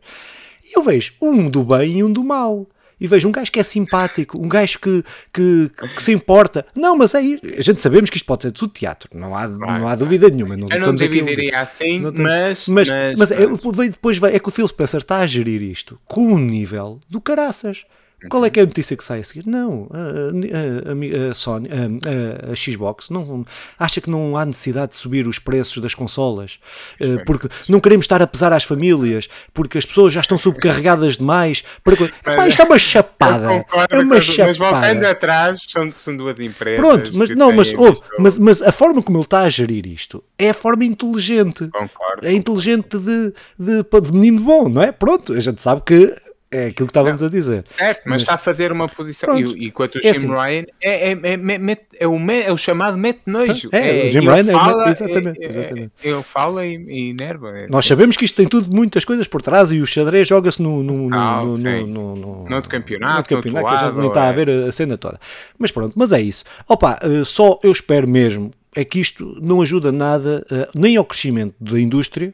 e 0.63 0.77
eu 0.77 0.83
vejo 0.83 1.13
um 1.21 1.49
do 1.49 1.63
bem 1.63 1.99
e 1.99 2.03
um 2.03 2.11
do 2.11 2.23
mal 2.23 2.67
e 2.99 3.07
vejo 3.07 3.27
um 3.27 3.31
gajo 3.31 3.51
que 3.51 3.59
é 3.59 3.63
simpático, 3.63 4.41
um 4.41 4.49
gajo 4.49 4.79
que, 4.79 5.03
que, 5.31 5.69
que, 5.69 6.01
se 6.01 6.11
importa. 6.11 6.65
Não, 6.75 6.97
mas 6.97 7.13
é 7.13 7.19
A 7.19 7.61
gente 7.61 7.79
sabemos 7.79 8.09
que 8.09 8.17
isto 8.17 8.25
pode 8.25 8.43
ser 8.43 8.51
tudo 8.51 8.73
teatro, 8.73 9.09
não 9.13 9.35
há, 9.35 9.47
não 9.47 9.87
há 9.87 9.95
dúvida 9.95 10.29
nenhuma. 10.29 10.57
Não, 10.57 10.67
eu 10.67 10.79
não 10.79 10.95
dividiria 10.95 11.61
aqui, 11.61 11.83
assim, 11.83 11.99
não 11.99 12.11
mas, 12.17 12.67
mas, 12.67 12.89
mas, 12.89 13.15
mas, 13.17 13.31
é, 13.31 13.45
depois 13.91 14.21
é 14.23 14.39
que 14.39 14.47
o 14.47 14.51
Phil 14.51 14.67
Spencer 14.67 14.99
está 14.99 15.17
a 15.17 15.27
gerir 15.27 15.61
isto 15.61 15.99
com 16.05 16.33
um 16.33 16.39
nível 16.39 16.99
do 17.07 17.21
caraças 17.21 17.85
Qual 18.29 18.43
é 18.43 18.49
que 18.49 18.59
é 18.59 18.63
a 18.63 18.65
notícia 18.65 18.97
que 18.97 19.03
sai 19.03 19.19
a 19.19 19.23
seguir? 19.23 19.45
Não, 19.45 19.87
a, 19.91 21.27
a, 21.27 21.31
a 21.31 21.33
Sony, 21.35 21.69
a, 21.69 22.55
Xbox 22.55 23.11
não, 23.11 23.45
acha 23.77 24.01
que 24.01 24.09
não 24.09 24.35
há 24.35 24.43
necessidade 24.43 24.93
de 24.93 24.97
subir 24.97 25.27
os 25.27 25.37
preços 25.37 25.77
das 25.77 25.93
consolas, 25.93 26.59
uh, 26.99 27.23
porque 27.27 27.47
não 27.69 27.79
queremos 27.79 28.05
estar 28.05 28.19
a 28.19 28.25
pesar 28.25 28.51
às 28.51 28.63
famílias, 28.63 29.29
porque 29.53 29.77
as 29.77 29.85
pessoas 29.85 30.13
já 30.13 30.21
estão 30.21 30.35
subcarregadas 30.35 31.17
demais. 31.17 31.63
Para... 31.83 31.93
Epá, 31.93 32.47
isto 32.47 32.59
é 32.59 32.65
uma 32.65 32.79
chapada. 32.79 33.65
É 33.87 33.99
uma 33.99 34.19
chapada. 34.19 34.47
Mas 34.47 34.57
voltando 34.57 35.05
atrás, 35.05 35.61
são, 35.67 35.91
são 35.91 36.17
duas 36.17 36.39
empresas. 36.39 36.79
Pronto, 36.79 37.11
mas 37.13 37.29
não, 37.29 37.51
mas, 37.51 37.71
ouve, 37.71 37.99
mas, 38.17 38.39
mas 38.39 38.61
a 38.63 38.71
forma 38.71 39.03
como 39.03 39.19
ele 39.19 39.25
está 39.25 39.41
a 39.41 39.49
gerir 39.49 39.85
isto 39.85 40.23
é 40.39 40.49
a 40.49 40.55
forma 40.55 40.83
inteligente. 40.83 41.67
Concordo. 41.67 42.25
É 42.25 42.33
inteligente 42.33 42.97
de, 42.97 43.33
de, 43.59 43.83
de 43.83 44.11
menino 44.11 44.41
bom, 44.41 44.69
não 44.69 44.81
é? 44.81 44.91
Pronto, 44.91 45.33
a 45.33 45.39
gente 45.39 45.61
sabe 45.61 45.83
que 45.85 46.15
é 46.49 46.67
aquilo 46.67 46.87
que 46.87 46.91
estávamos 46.91 47.21
não, 47.21 47.27
a 47.27 47.31
dizer. 47.31 47.65
Certo, 47.67 48.01
mas, 48.05 48.13
mas, 48.13 48.21
está 48.21 48.35
a 48.35 48.37
fazer 48.37 48.71
uma 48.71 48.87
posição. 48.87 49.35
Pronto, 49.35 49.57
e, 49.57 49.67
enquanto 49.67 49.95
o 49.95 49.97
é 49.99 50.01
Jim 50.01 50.09
assim. 50.09 50.27
Ryan 50.27 50.65
é, 50.81 51.11
é, 51.11 51.13
é, 51.13 51.87
é, 51.99 52.07
o, 52.07 52.31
é 52.31 52.51
o 52.51 52.57
chamado 52.57 52.97
mete 52.97 53.21
nojo. 53.25 53.69
É, 53.71 54.07
o 54.07 54.11
Jim 54.11 54.19
Ryan 54.19 54.45
fala, 54.45 54.87
é, 54.87 54.89
exatamente. 54.89 55.45
exatamente. 55.45 55.91
Ele 56.03 56.23
fala 56.23 56.65
e, 56.65 56.73
e 56.73 57.13
nerva. 57.13 57.53
Nós 57.69 57.85
sabemos 57.85 58.15
que 58.15 58.25
isto 58.25 58.35
tem 58.35 58.47
tudo 58.47 58.73
muitas 58.73 59.03
coisas 59.03 59.27
por 59.27 59.41
trás 59.41 59.71
e 59.71 59.79
o 59.79 59.85
xadrez 59.85 60.27
joga-se 60.27 60.61
no, 60.61 60.81
no, 60.81 61.13
ah, 61.13 61.43
no, 61.43 61.57
no, 61.57 61.87
no, 61.87 62.15
no, 62.15 62.49
no, 62.49 62.55
outro 62.55 62.69
campeonato. 62.69 63.17
No 63.17 63.37
campeonato, 63.37 63.67
que 63.67 63.73
a 63.73 63.77
gente 63.77 63.97
nem 63.97 64.07
está 64.07 64.29
a 64.29 64.31
ver 64.31 64.49
a 64.49 64.71
cena 64.71 64.97
toda. 64.97 65.19
Mas 65.57 65.71
pronto, 65.71 65.93
mas 65.97 66.13
é 66.13 66.21
isso. 66.21 66.43
Opa, 66.67 66.99
eh, 67.01 67.23
só 67.23 67.59
eu 67.63 67.71
espero 67.71 68.07
mesmo 68.07 68.51
é 68.75 68.85
que 68.85 68.99
isto 68.99 69.37
não 69.41 69.61
ajuda 69.61 69.91
nada, 69.91 70.45
eh, 70.51 70.69
nem 70.75 70.97
ao 70.97 71.03
crescimento 71.03 71.55
da 71.59 71.79
indústria, 71.79 72.31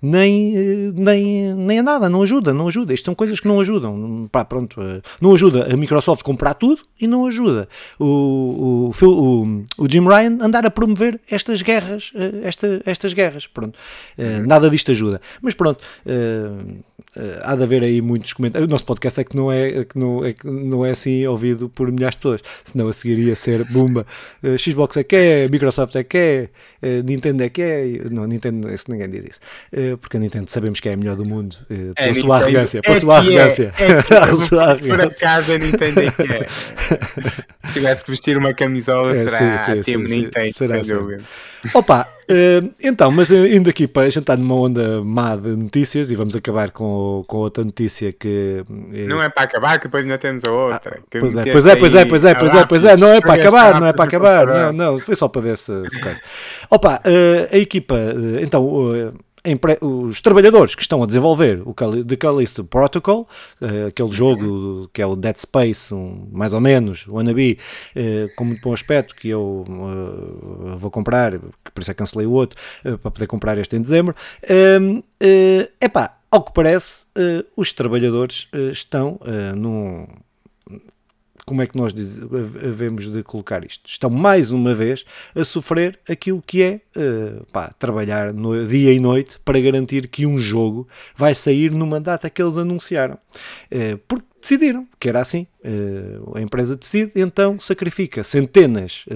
nem, 0.00 0.56
eh, 0.56 0.92
nem, 0.94 1.54
nem 1.54 1.78
a 1.80 1.82
nada, 1.82 2.08
não 2.08 2.22
ajuda, 2.22 2.54
não 2.54 2.68
ajuda. 2.68 2.94
Isto 2.94 3.06
são 3.06 3.14
coisas 3.14 3.40
que 3.40 3.48
não 3.48 3.60
ajudam. 3.60 4.28
Pá, 4.30 4.44
pronto, 4.44 4.80
eh, 4.80 5.00
não 5.20 5.34
ajuda 5.34 5.72
a 5.72 5.76
Microsoft 5.76 6.22
comprar 6.22 6.54
tudo 6.54 6.82
e 7.00 7.06
não 7.06 7.26
ajuda 7.26 7.68
o, 7.98 8.90
o, 9.00 9.06
o, 9.06 9.64
o 9.76 9.88
Jim 9.88 10.06
Ryan 10.06 10.38
andar 10.40 10.64
a 10.64 10.70
promover 10.70 11.20
estas 11.30 11.62
guerras, 11.62 12.12
eh, 12.14 12.40
esta, 12.42 12.80
estas 12.84 13.12
guerras. 13.12 13.46
Pronto, 13.46 13.78
nada 14.46 14.70
disto 14.70 14.90
ajuda. 14.90 15.20
Mas 15.42 15.54
pronto, 15.54 15.82
há 17.42 17.54
de 17.54 17.62
haver 17.62 17.82
aí 17.82 18.00
muitos 18.00 18.32
comentários. 18.32 18.68
O 18.68 18.70
nosso 18.70 18.84
podcast 18.84 19.20
é 19.20 19.24
que 19.24 19.36
não 19.36 19.50
é, 19.50 19.84
que 19.84 19.98
não, 19.98 20.24
é, 20.24 20.32
que 20.32 20.46
não 20.46 20.84
é 20.84 20.90
assim 20.90 21.26
ouvido 21.26 21.68
por 21.68 21.90
milhares 21.90 22.14
de 22.14 22.22
pessoas, 22.22 22.40
senão 22.64 22.88
a 22.88 22.92
seguir 22.92 23.18
ia 23.18 23.36
ser 23.36 23.64
Bumba. 23.64 24.06
Xbox 24.58 24.96
é 24.96 25.04
que 25.04 25.16
é, 25.16 25.48
Microsoft 25.48 25.94
é 25.96 26.04
que 26.04 26.48
é, 26.82 27.02
Nintendo 27.02 27.42
é 27.42 27.48
que 27.48 27.62
é. 27.62 27.84
Não, 28.10 28.26
Nintendo, 28.26 28.72
isso 28.72 28.86
ninguém 28.88 29.08
diz 29.08 29.24
isso 29.24 29.40
porque 30.00 30.16
a 30.16 30.20
Nintendo 30.20 30.50
sabemos 30.50 30.80
que 30.80 30.88
é 30.88 30.94
a 30.94 30.96
melhor 30.96 31.16
do 31.16 31.24
mundo, 31.24 31.56
eh, 31.70 31.92
é, 31.96 32.12
pela 32.12 32.14
sua 32.14 32.36
arrogância, 32.38 32.82
pela 32.82 33.00
sua 33.00 33.16
arrogância. 33.18 33.72
Por 34.78 35.00
acaso 35.00 35.52
a 35.52 35.58
Nintendo 35.58 36.00
é 36.00 36.10
que 36.10 36.22
é. 36.22 36.46
Se 37.68 37.72
tivesse 37.74 38.04
que 38.04 38.10
vestir 38.10 38.36
uma 38.36 38.54
camisola, 38.54 39.14
é, 39.14 39.28
será 39.28 39.58
sim, 39.58 39.82
sim, 39.82 40.06
sim, 40.06 40.16
Nintendo, 40.16 40.52
será, 40.54 40.82
sem 40.82 40.96
dúvida. 40.96 41.22
Opa, 41.74 42.08
uh, 42.30 42.74
então, 42.82 43.10
mas 43.10 43.30
indo 43.30 43.70
aqui 43.70 43.86
para 43.86 44.02
a 44.02 44.04
gente 44.06 44.20
está 44.20 44.36
numa 44.36 44.54
onda 44.54 45.02
má 45.02 45.36
de 45.36 45.48
notícias 45.50 46.10
e 46.10 46.14
vamos 46.14 46.34
acabar 46.36 46.70
com, 46.70 47.24
com 47.26 47.36
outra 47.38 47.64
notícia 47.64 48.12
que. 48.12 48.64
Uh, 48.68 49.08
não 49.08 49.22
é 49.22 49.28
para 49.28 49.44
acabar, 49.44 49.78
que 49.78 49.84
depois 49.88 50.04
ainda 50.04 50.18
temos 50.18 50.44
a 50.44 50.50
outra. 50.50 50.98
Ah, 50.98 51.06
pois, 51.10 51.36
é, 51.36 51.42
pois, 51.52 51.66
é, 51.66 51.76
pois 51.76 51.94
é, 51.94 52.04
pois 52.04 52.24
é, 52.24 52.34
pois 52.34 52.54
é, 52.54 52.66
pois 52.66 52.84
é, 52.84 52.96
não 52.96 53.08
é 53.08 53.20
para 53.20 53.34
acabar, 53.34 53.80
não 53.80 53.86
é 53.86 53.92
para 53.92 54.04
acabar, 54.04 54.46
não, 54.46 54.72
não, 54.72 54.98
foi 54.98 55.16
só 55.16 55.28
para 55.28 55.42
ver 55.42 55.56
se. 55.56 55.72
se 55.88 55.98
Opa, 56.70 57.00
uh, 57.04 57.54
a 57.54 57.58
equipa, 57.58 57.96
então 58.40 58.64
os 59.80 60.20
trabalhadores 60.20 60.74
que 60.74 60.82
estão 60.82 61.02
a 61.02 61.06
desenvolver 61.06 61.62
o 61.64 61.74
The 61.74 62.16
Callisto 62.16 62.64
Protocol, 62.64 63.28
uh, 63.60 63.86
aquele 63.88 64.12
jogo 64.12 64.88
que 64.92 65.02
é 65.02 65.06
o 65.06 65.16
Dead 65.16 65.36
Space, 65.36 65.92
um, 65.94 66.28
mais 66.32 66.52
ou 66.52 66.60
menos, 66.60 67.06
o 67.06 67.14
Wannabe, 67.14 67.58
uh, 67.96 68.34
com 68.36 68.44
muito 68.44 68.62
bom 68.62 68.72
aspecto, 68.72 69.14
que 69.14 69.28
eu 69.28 69.64
uh, 69.68 70.76
vou 70.78 70.90
comprar, 70.90 71.38
que 71.38 71.70
por 71.72 71.80
isso 71.80 71.90
é 71.90 71.94
cancelei 71.94 72.26
o 72.26 72.32
outro, 72.32 72.60
para 72.82 73.10
poder 73.10 73.26
comprar 73.26 73.58
este 73.58 73.76
em 73.76 73.82
dezembro. 73.82 74.14
É 74.42 74.78
epá, 75.80 76.16
ao 76.30 76.42
que 76.42 76.52
parece, 76.52 77.06
os 77.56 77.72
trabalhadores 77.72 78.48
estão 78.72 79.18
num 79.56 80.06
como 81.48 81.62
é 81.62 81.66
que 81.66 81.78
nós 81.78 81.94
devemos 81.94 83.10
de 83.10 83.22
colocar 83.22 83.64
isto? 83.64 83.88
Estão 83.88 84.10
mais 84.10 84.50
uma 84.50 84.74
vez 84.74 85.06
a 85.34 85.42
sofrer 85.42 85.98
aquilo 86.06 86.42
que 86.46 86.62
é 86.62 86.80
uh, 86.94 87.42
pá, 87.46 87.72
trabalhar 87.78 88.34
no, 88.34 88.66
dia 88.66 88.92
e 88.92 89.00
noite 89.00 89.40
para 89.42 89.58
garantir 89.58 90.08
que 90.08 90.26
um 90.26 90.38
jogo 90.38 90.86
vai 91.16 91.34
sair 91.34 91.70
numa 91.70 91.98
data 91.98 92.28
que 92.28 92.42
eles 92.42 92.58
anunciaram. 92.58 93.16
Uh, 93.72 93.96
porque 94.06 94.26
decidiram 94.38 94.86
que 95.00 95.08
era 95.08 95.20
assim. 95.20 95.46
Uh, 95.64 96.36
a 96.36 96.42
empresa 96.42 96.76
decide, 96.76 97.12
então 97.16 97.58
sacrifica 97.58 98.22
centenas 98.22 99.06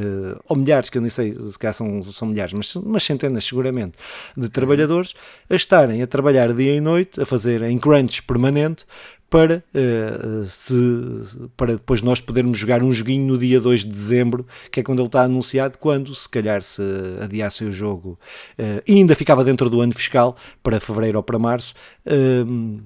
ou 0.48 0.56
milhares, 0.56 0.88
que 0.88 0.96
eu 0.96 1.02
nem 1.02 1.10
sei 1.10 1.34
se 1.34 1.72
são, 1.74 2.02
são 2.02 2.28
milhares, 2.28 2.54
mas, 2.54 2.74
mas 2.76 3.02
centenas 3.02 3.44
seguramente 3.44 3.98
de 4.34 4.48
trabalhadores 4.48 5.14
a 5.50 5.54
estarem 5.54 6.02
a 6.02 6.06
trabalhar 6.06 6.52
dia 6.54 6.74
e 6.74 6.80
noite, 6.80 7.20
a 7.20 7.26
fazer 7.26 7.62
em 7.62 7.78
crunch 7.78 8.22
permanente 8.22 8.86
para, 9.32 9.64
uh, 9.74 10.44
se, 10.44 11.48
para 11.56 11.72
depois 11.72 12.02
nós 12.02 12.20
podermos 12.20 12.58
jogar 12.58 12.82
um 12.82 12.92
joguinho 12.92 13.26
no 13.26 13.38
dia 13.38 13.58
2 13.58 13.80
de 13.80 13.86
dezembro, 13.86 14.46
que 14.70 14.78
é 14.78 14.82
quando 14.82 14.98
ele 14.98 15.06
está 15.06 15.22
anunciado, 15.22 15.78
quando 15.78 16.14
se 16.14 16.28
calhar 16.28 16.60
se 16.60 16.82
adiasse 17.18 17.64
o 17.64 17.72
jogo 17.72 18.18
uh, 18.58 18.82
ainda 18.86 19.16
ficava 19.16 19.42
dentro 19.42 19.70
do 19.70 19.80
ano 19.80 19.94
fiscal, 19.94 20.36
para 20.62 20.78
fevereiro 20.78 21.16
ou 21.16 21.22
para 21.22 21.38
março. 21.38 21.72
Uh, 22.06 22.82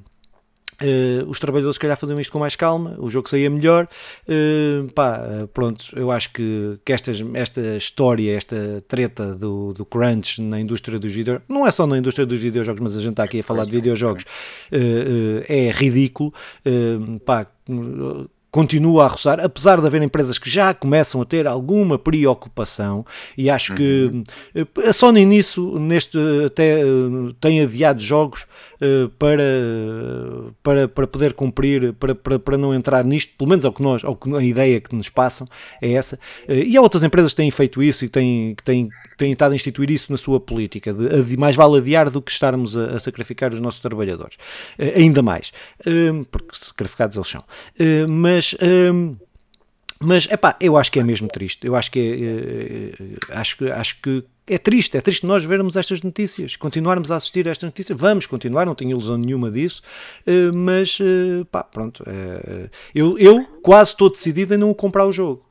Uh, 0.82 1.28
os 1.28 1.40
trabalhadores, 1.40 1.76
se 1.76 1.80
calhar, 1.80 1.96
faziam 1.96 2.20
isto 2.20 2.30
com 2.30 2.38
mais 2.38 2.54
calma, 2.54 2.96
o 2.98 3.08
jogo 3.08 3.28
saía 3.28 3.48
melhor. 3.48 3.88
Uh, 4.28 4.90
pá, 4.92 5.48
pronto, 5.54 5.86
eu 5.94 6.10
acho 6.10 6.30
que, 6.32 6.78
que 6.84 6.92
estas, 6.92 7.22
esta 7.34 7.76
história, 7.76 8.36
esta 8.36 8.84
treta 8.86 9.34
do, 9.34 9.72
do 9.72 9.84
crunch 9.84 10.40
na 10.40 10.60
indústria 10.60 10.98
dos 10.98 11.12
videojogos, 11.12 11.46
não 11.48 11.66
é 11.66 11.70
só 11.70 11.86
na 11.86 11.96
indústria 11.96 12.26
dos 12.26 12.40
videojogos, 12.40 12.80
mas 12.80 12.96
a 12.96 13.00
gente 13.00 13.12
está 13.12 13.24
aqui 13.24 13.40
a 13.40 13.44
falar 13.44 13.64
de 13.64 13.70
videojogos, 13.70 14.24
uh, 14.24 15.44
é 15.48 15.70
ridículo. 15.70 16.32
pá, 17.24 17.46
continua 18.56 19.04
a 19.04 19.08
roçar, 19.08 19.38
apesar 19.38 19.78
de 19.82 19.86
haver 19.86 20.00
empresas 20.00 20.38
que 20.38 20.48
já 20.48 20.72
começam 20.72 21.20
a 21.20 21.26
ter 21.26 21.46
alguma 21.46 21.98
preocupação, 21.98 23.04
e 23.36 23.50
acho 23.50 23.74
que 23.74 24.10
uhum. 24.10 24.24
a 24.88 24.92
Sony 24.94 25.26
nisso, 25.26 25.78
neste, 25.78 26.16
até 26.46 26.80
tem 27.38 27.60
adiado 27.60 28.00
jogos 28.00 28.46
uh, 28.80 29.10
para, 29.18 29.42
para, 30.62 30.88
para 30.88 31.06
poder 31.06 31.32
cumprir, 31.32 31.92
para, 31.94 32.14
para, 32.14 32.38
para 32.38 32.58
não 32.58 32.74
entrar 32.74 33.04
nisto, 33.04 33.34
pelo 33.36 33.50
menos 33.50 33.64
é 33.64 33.68
o 33.68 33.72
que 33.72 33.82
nós, 33.82 34.04
é 34.04 34.08
o 34.08 34.16
que 34.16 34.34
a 34.34 34.42
ideia 34.42 34.80
que 34.80 34.94
nos 34.94 35.08
passam 35.08 35.48
é 35.80 35.92
essa, 35.92 36.16
uh, 36.48 36.52
e 36.52 36.76
há 36.76 36.80
outras 36.80 37.02
empresas 37.02 37.32
que 37.32 37.36
têm 37.36 37.50
feito 37.50 37.82
isso 37.82 38.04
e 38.04 38.08
têm, 38.08 38.54
que 38.54 38.62
têm, 38.62 38.88
têm 39.16 39.32
estado 39.32 39.52
a 39.52 39.54
instituir 39.54 39.90
isso 39.90 40.10
na 40.10 40.18
sua 40.18 40.40
política, 40.40 40.92
de, 40.92 41.22
de 41.22 41.36
mais 41.36 41.56
vale 41.56 41.78
adiar 41.78 42.10
do 42.10 42.22
que 42.22 42.30
estarmos 42.30 42.76
a, 42.76 42.96
a 42.96 43.00
sacrificar 43.00 43.52
os 43.52 43.60
nossos 43.60 43.80
trabalhadores, 43.80 44.36
uh, 44.78 44.98
ainda 44.98 45.22
mais, 45.22 45.52
porque 46.30 46.56
sacrificados 46.56 47.16
eles 47.16 47.28
são, 47.28 47.44
mas 48.08 48.54
mas. 50.00 50.16
Mas, 50.16 50.32
epá, 50.32 50.56
eu 50.60 50.76
acho 50.76 50.90
que 50.90 50.98
é 50.98 51.04
mesmo 51.04 51.28
triste. 51.28 51.66
Eu 51.66 51.76
acho 51.76 51.90
que 51.90 52.00
é, 52.00 53.34
é, 53.34 53.38
acho, 53.38 53.70
acho 53.70 54.00
que 54.00 54.24
é 54.46 54.56
triste, 54.56 54.96
é 54.96 55.00
triste 55.00 55.26
nós 55.26 55.44
vermos 55.44 55.76
estas 55.76 56.00
notícias, 56.00 56.56
continuarmos 56.56 57.10
a 57.10 57.16
assistir 57.16 57.46
a 57.46 57.50
estas 57.50 57.68
notícias. 57.68 58.00
Vamos 58.00 58.26
continuar, 58.26 58.64
não 58.64 58.74
tenho 58.74 58.92
ilusão 58.92 59.18
nenhuma 59.18 59.50
disso, 59.50 59.82
eh, 60.26 60.52
mas 60.54 60.98
pá, 61.50 61.64
pronto. 61.64 62.02
eu, 62.94 63.18
eu 63.18 63.44
quase 63.62 63.90
estou 63.90 64.08
decidido 64.08 64.54
em 64.54 64.56
não 64.56 64.72
comprar 64.72 65.04
o 65.04 65.12
jogo. 65.12 65.45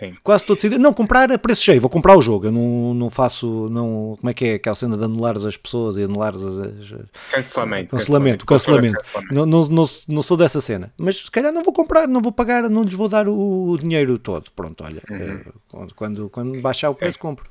Sim. 0.00 0.16
Quase 0.24 0.46
decidido. 0.46 0.78
Não, 0.78 0.94
comprar 0.94 1.30
a 1.30 1.38
preço 1.38 1.62
cheio, 1.62 1.78
vou 1.78 1.90
comprar 1.90 2.16
o 2.16 2.22
jogo. 2.22 2.46
Eu 2.46 2.52
não, 2.52 2.94
não 2.94 3.10
faço. 3.10 3.68
Não, 3.70 4.16
como 4.18 4.30
é 4.30 4.32
que 4.32 4.44
é 4.46 4.54
aquela 4.54 4.74
cena 4.74 4.96
de 4.96 5.04
anular 5.04 5.36
as 5.36 5.56
pessoas 5.58 5.98
e 5.98 6.02
anular 6.02 6.34
as. 6.34 6.42
as 6.42 6.94
cancelamento. 7.30 7.96
Cancelamento, 7.96 8.46
cancelamento. 8.46 8.98
cancelamento. 9.02 9.34
Não, 9.34 9.44
não, 9.44 9.68
não, 9.68 9.84
não, 10.08 10.22
sou 10.22 10.38
dessa 10.38 10.60
cena. 10.60 10.90
Mas 10.96 11.16
se 11.18 11.30
calhar 11.30 11.52
não 11.52 11.62
vou 11.62 11.74
comprar, 11.74 12.08
não 12.08 12.22
vou 12.22 12.32
pagar, 12.32 12.68
não 12.70 12.82
lhes 12.82 12.94
vou 12.94 13.10
dar 13.10 13.28
o, 13.28 13.76
dinheiro 13.78 14.18
todo. 14.18 14.50
Pronto, 14.56 14.82
olha. 14.82 15.02
Uhum. 15.10 15.16
Eh, 15.16 15.88
quando, 15.94 16.30
quando 16.30 16.60
baixar 16.62 16.88
o 16.88 16.94
preço, 16.94 17.18
é. 17.18 17.20
compro 17.20 17.50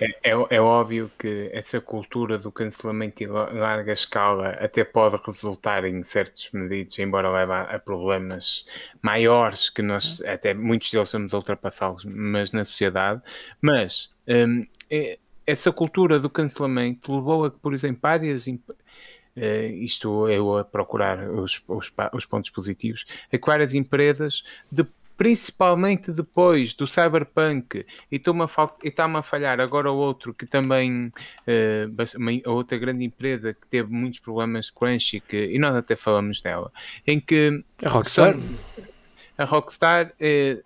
É, 0.00 0.30
é, 0.30 0.46
é, 0.50 0.60
óbvio 0.60 1.10
que 1.18 1.48
essa 1.52 1.80
cultura 1.80 2.38
do 2.38 2.50
cancelamento 2.50 3.22
em 3.22 3.26
larga 3.26 3.92
escala 3.92 4.50
até 4.50 4.84
pode 4.84 5.16
resultar 5.24 5.84
em 5.84 6.02
certos 6.02 6.50
medidos, 6.52 6.98
embora 6.98 7.30
leve 7.30 7.52
a, 7.52 7.62
a 7.62 7.78
problemas 7.78 8.66
maiores 9.00 9.70
que 9.70 9.80
nós, 9.80 10.20
até 10.22 10.52
muitos 10.52 10.90
deles 10.90 11.08
somos 11.08 11.32
ultrapassá-los, 11.32 12.04
mas 12.04 12.52
na 12.52 12.64
sociedade. 12.64 13.22
Mas 13.60 14.10
hum, 14.26 14.66
é, 14.90 15.18
essa 15.46 15.72
cultura 15.72 16.18
do 16.18 16.30
cancelamento 16.30 17.14
levou 17.14 17.44
a 17.44 17.50
que, 17.50 17.58
por 17.58 17.74
exemplo, 17.74 18.00
várias. 18.02 18.46
Uh, 18.46 19.72
isto 19.80 20.28
eu 20.28 20.58
a 20.58 20.64
procurar 20.64 21.26
os, 21.30 21.62
os, 21.66 21.90
os 22.12 22.26
pontos 22.26 22.50
positivos, 22.50 23.06
a 23.32 23.38
que 23.38 23.46
várias 23.46 23.72
empresas 23.74 24.44
de 24.70 24.84
principalmente 25.16 26.10
depois 26.10 26.74
do 26.74 26.86
Cyberpunk, 26.86 27.84
e 28.10 28.16
está-me 28.16 29.16
a, 29.16 29.18
a, 29.18 29.22
falhar 29.22 29.60
agora 29.60 29.90
o 29.90 29.96
outro 29.96 30.34
que 30.34 30.46
também, 30.46 31.12
uh, 31.46 32.42
a 32.44 32.50
outra 32.50 32.78
grande 32.78 33.04
empresa 33.04 33.54
que 33.54 33.66
teve 33.66 33.92
muitos 33.92 34.20
problemas 34.20 34.66
de 34.66 34.72
crunch 34.72 35.16
e, 35.16 35.20
que, 35.20 35.46
e 35.46 35.58
nós 35.58 35.74
até 35.74 35.96
falamos 35.96 36.40
dela, 36.40 36.72
em 37.06 37.20
que... 37.20 37.62
A 37.82 37.88
Rockstar? 37.88 38.34
São, 38.34 38.92
a 39.36 39.44
Rockstar, 39.44 40.12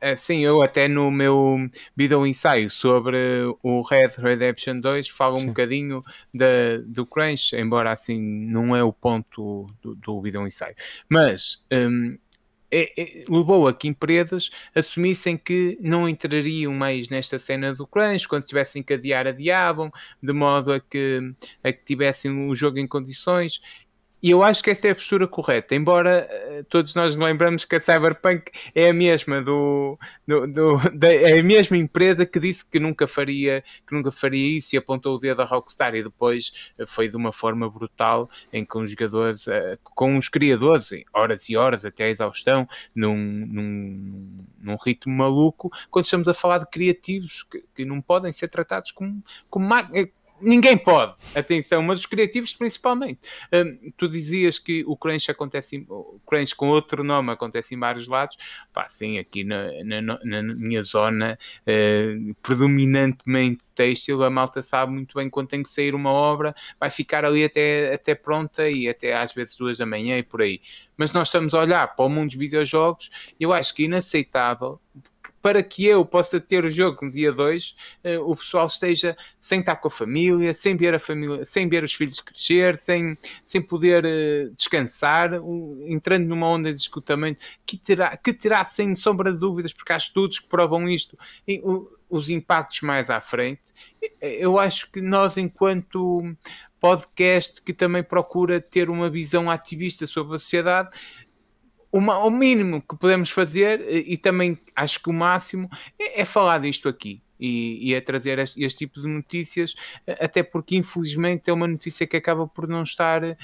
assim, 0.00 0.44
eu 0.44 0.62
até 0.62 0.88
no 0.88 1.10
meu 1.10 1.56
vídeo 1.96 2.26
ensaio 2.26 2.68
sobre 2.68 3.16
o 3.62 3.82
Red 3.82 4.10
Redemption 4.18 4.80
2 4.80 5.08
falo 5.08 5.36
Sim. 5.36 5.44
um 5.44 5.46
bocadinho 5.46 6.04
da, 6.34 6.46
do 6.84 7.06
crunch, 7.06 7.54
embora 7.54 7.92
assim 7.92 8.20
não 8.20 8.74
é 8.74 8.82
o 8.82 8.92
ponto 8.92 9.70
do, 9.82 9.94
do 9.94 10.20
vídeo 10.20 10.46
ensaio. 10.46 10.74
Mas 11.08 11.62
um, 11.72 12.18
é, 12.70 12.92
é, 13.00 13.24
levou 13.28 13.68
a 13.68 13.74
que 13.74 13.88
empresas 13.88 14.50
assumissem 14.74 15.36
que 15.36 15.78
não 15.80 16.08
entrariam 16.08 16.72
mais 16.72 17.10
nesta 17.10 17.38
cena 17.38 17.74
do 17.74 17.86
crunch, 17.86 18.26
quando 18.26 18.44
tivessem 18.44 18.82
que 18.82 18.94
adiar, 18.94 19.26
adiavam, 19.26 19.90
de 20.22 20.32
modo 20.32 20.72
a 20.72 20.80
que, 20.80 21.32
a 21.62 21.72
que 21.72 21.84
tivessem 21.84 22.48
o 22.48 22.54
jogo 22.54 22.78
em 22.78 22.86
condições. 22.86 23.60
E 24.26 24.30
eu 24.30 24.42
acho 24.42 24.60
que 24.60 24.70
esta 24.70 24.88
é 24.88 24.90
a 24.90 24.94
postura 24.96 25.28
correta, 25.28 25.72
embora 25.76 26.28
uh, 26.28 26.64
todos 26.64 26.96
nós 26.96 27.16
lembramos 27.16 27.64
que 27.64 27.76
a 27.76 27.80
Cyberpunk 27.80 28.50
é 28.74 28.88
a 28.88 28.92
mesma 28.92 29.40
do, 29.40 29.96
do, 30.26 30.48
do 30.48 30.90
da, 30.98 31.14
é 31.14 31.38
a 31.38 31.42
mesma 31.44 31.76
empresa 31.76 32.26
que 32.26 32.40
disse 32.40 32.68
que 32.68 32.80
nunca 32.80 33.06
faria 33.06 33.62
que 33.86 33.94
nunca 33.94 34.10
faria 34.10 34.58
isso 34.58 34.74
e 34.74 34.78
apontou 34.78 35.14
o 35.14 35.18
dedo 35.20 35.42
à 35.42 35.44
Rockstar 35.44 35.94
e 35.94 36.02
depois 36.02 36.72
uh, 36.76 36.84
foi 36.88 37.08
de 37.08 37.16
uma 37.16 37.30
forma 37.30 37.70
brutal 37.70 38.28
em 38.52 38.64
que 38.64 38.76
os 38.76 38.90
jogadores 38.90 39.46
uh, 39.46 39.78
com 39.84 40.18
os 40.18 40.28
criadores 40.28 40.90
horas 41.14 41.48
e 41.48 41.56
horas 41.56 41.84
até 41.84 42.06
a 42.06 42.10
exaustão 42.10 42.68
num, 42.92 43.16
num, 43.16 44.44
num 44.58 44.76
ritmo 44.84 45.16
maluco 45.16 45.70
quando 45.88 46.06
estamos 46.06 46.26
a 46.26 46.34
falar 46.34 46.58
de 46.58 46.66
criativos 46.66 47.44
que, 47.44 47.62
que 47.76 47.84
não 47.84 48.00
podem 48.00 48.32
ser 48.32 48.48
tratados 48.48 48.90
como, 48.90 49.22
como 49.48 49.66
ninguém 50.40 50.76
pode, 50.76 51.14
atenção, 51.34 51.82
mas 51.82 52.00
os 52.00 52.06
criativos 52.06 52.52
principalmente. 52.52 53.20
Um, 53.52 53.92
tu 53.96 54.08
dizias 54.08 54.58
que 54.58 54.84
o 54.86 54.96
crunch 54.96 55.30
acontece, 55.30 55.84
o 55.88 56.20
crunch 56.26 56.54
com 56.54 56.68
outro 56.68 57.02
nome 57.02 57.32
acontece 57.32 57.74
em 57.74 57.78
vários 57.78 58.06
lados. 58.06 58.36
Pá, 58.72 58.88
sim, 58.88 59.18
aqui 59.18 59.44
na, 59.44 59.68
na, 59.84 60.18
na 60.24 60.42
minha 60.42 60.82
zona, 60.82 61.38
uh, 61.62 62.34
predominantemente 62.42 63.64
têxtil, 63.74 64.22
a 64.22 64.30
malta 64.30 64.62
sabe 64.62 64.92
muito 64.92 65.14
bem 65.16 65.28
quando 65.28 65.48
tem 65.48 65.62
que 65.62 65.68
sair 65.68 65.94
uma 65.94 66.10
obra, 66.10 66.54
vai 66.78 66.90
ficar 66.90 67.24
ali 67.24 67.44
até, 67.44 67.94
até 67.94 68.14
pronta 68.14 68.68
e 68.68 68.88
até 68.88 69.14
às 69.14 69.32
vezes 69.32 69.56
duas 69.56 69.78
da 69.78 69.86
manhã 69.86 70.18
e 70.18 70.22
por 70.22 70.42
aí. 70.42 70.60
Mas 70.96 71.12
nós 71.12 71.28
estamos 71.28 71.52
a 71.52 71.60
olhar 71.60 71.86
para 71.94 72.04
o 72.04 72.08
mundo 72.08 72.28
dos 72.28 72.36
videojogos 72.36 73.10
eu 73.38 73.52
acho 73.52 73.74
que 73.74 73.82
é 73.82 73.86
inaceitável 73.86 74.80
para 75.46 75.62
que 75.62 75.86
eu 75.86 76.04
possa 76.04 76.40
ter 76.40 76.64
o 76.64 76.70
jogo 76.72 77.04
no 77.04 77.10
dia 77.12 77.30
2, 77.30 77.68
uh, 77.68 77.74
eh, 78.02 78.18
o 78.18 78.34
pessoal 78.34 78.66
esteja 78.66 79.16
sem 79.38 79.60
estar 79.60 79.76
com 79.76 79.86
a 79.86 79.90
família, 79.92 80.52
sem 80.52 80.76
ver 80.76 80.92
a 80.92 80.98
família, 80.98 81.46
sem 81.46 81.68
ver 81.68 81.84
os 81.84 81.94
filhos 81.94 82.20
crescer, 82.20 82.76
sem, 82.76 83.16
sem 83.44 83.62
poder 83.62 84.04
uh, 84.04 84.52
descansar, 84.56 85.30
entrando 85.84 86.26
numa 86.26 86.48
onda 86.48 86.72
de 86.72 86.80
escutamento 86.80 87.44
que 87.64 87.76
terá, 87.76 88.16
que 88.16 88.32
terá 88.32 88.64
sem 88.64 88.92
sombra 88.96 89.32
de 89.32 89.38
dúvidas, 89.38 89.72
porque 89.72 89.92
há 89.92 89.96
estudos 89.96 90.40
que 90.40 90.48
provam 90.48 90.88
isto, 90.88 91.16
e, 91.46 91.62
os 92.10 92.28
impactos 92.28 92.80
mais 92.80 93.08
à 93.08 93.20
frente. 93.20 93.72
Eu 94.20 94.58
acho 94.58 94.90
que 94.90 95.00
nós, 95.00 95.36
enquanto 95.36 96.36
podcast 96.80 97.62
que 97.62 97.72
também 97.72 98.02
procura 98.02 98.60
ter 98.60 98.90
uma 98.90 99.08
visão 99.08 99.50
ativista 99.50 100.06
sobre 100.06 100.36
a 100.36 100.38
sociedade, 100.38 100.90
uma, 101.96 102.18
o 102.18 102.30
mínimo 102.30 102.82
que 102.82 102.96
podemos 102.96 103.30
fazer, 103.30 103.80
e 103.90 104.16
também 104.16 104.58
acho 104.74 105.02
que 105.02 105.08
o 105.08 105.12
máximo, 105.12 105.68
é, 105.98 106.20
é 106.20 106.24
falar 106.24 106.58
disto 106.58 106.88
aqui. 106.88 107.22
E, 107.38 107.90
e 107.90 107.94
é 107.94 108.00
trazer 108.00 108.38
este, 108.38 108.64
este, 108.64 108.78
tipo 108.78 108.98
de 108.98 109.06
notícias, 109.06 109.74
até 110.06 110.42
porque 110.42 110.74
infelizmente 110.74 111.50
é 111.50 111.52
uma 111.52 111.68
notícia 111.68 112.06
que 112.06 112.16
acaba 112.16 112.46
por 112.46 112.66
não 112.66 112.82
estar 112.82 113.22
uh, 113.22 113.36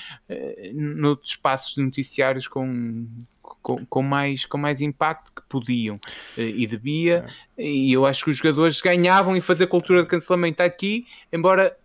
noutros 0.72 1.32
espaços 1.32 1.74
de 1.74 1.82
noticiários 1.82 2.48
com, 2.48 3.06
com, 3.42 3.84
com, 3.84 4.02
mais, 4.02 4.46
com 4.46 4.56
mais 4.56 4.80
impacto 4.80 5.30
que 5.34 5.42
podiam 5.46 5.96
uh, 5.96 6.40
e 6.40 6.66
devia. 6.66 7.26
É. 7.58 7.64
E 7.64 7.92
eu 7.92 8.06
acho 8.06 8.24
que 8.24 8.30
os 8.30 8.38
jogadores 8.38 8.80
ganhavam 8.80 9.36
em 9.36 9.42
fazer 9.42 9.66
cultura 9.66 10.00
de 10.00 10.08
cancelamento 10.08 10.62
aqui, 10.62 11.06
embora 11.30 11.76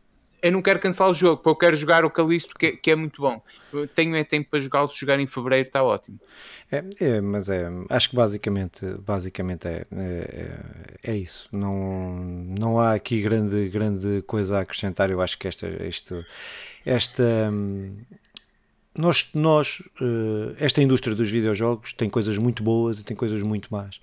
eu 0.41 0.51
não 0.51 0.61
quero 0.61 0.79
cancelar 0.79 1.11
o 1.11 1.13
jogo, 1.13 1.41
eu 1.45 1.55
quero 1.55 1.75
jogar 1.75 2.05
o 2.05 2.11
Calisto, 2.11 2.53
que, 2.53 2.65
é, 2.67 2.71
que 2.71 2.91
é 2.91 2.95
muito 2.95 3.21
bom. 3.21 3.41
Eu 3.73 3.87
tenho 3.87 4.15
é 4.15 4.23
tempo 4.23 4.49
para 4.49 4.59
jogá-lo, 4.59 4.89
jogar 4.93 5.19
em 5.19 5.25
fevereiro 5.25 5.67
está 5.67 5.83
ótimo. 5.83 6.19
É, 6.71 6.83
é, 6.99 7.21
mas 7.21 7.49
é, 7.49 7.67
acho 7.89 8.09
que 8.09 8.15
basicamente, 8.15 8.85
basicamente 9.05 9.67
é, 9.67 9.85
é, 9.91 10.59
é, 11.03 11.15
isso. 11.15 11.49
Não, 11.51 12.19
não 12.57 12.79
há 12.79 12.93
aqui 12.93 13.21
grande, 13.21 13.67
grande 13.69 14.21
coisa 14.23 14.57
a 14.57 14.61
acrescentar. 14.61 15.09
Eu 15.09 15.21
acho 15.21 15.37
que 15.37 15.47
esta, 15.47 15.67
esta, 15.79 16.25
esta, 16.85 17.51
nós, 18.97 19.29
nós 19.33 19.81
uh, 20.01 20.55
esta 20.59 20.81
indústria 20.81 21.15
dos 21.15 21.29
videojogos 21.29 21.93
tem 21.93 22.09
coisas 22.09 22.37
muito 22.37 22.63
boas 22.63 22.99
e 22.99 23.03
tem 23.03 23.15
coisas 23.15 23.41
muito 23.41 23.69
más. 23.71 23.97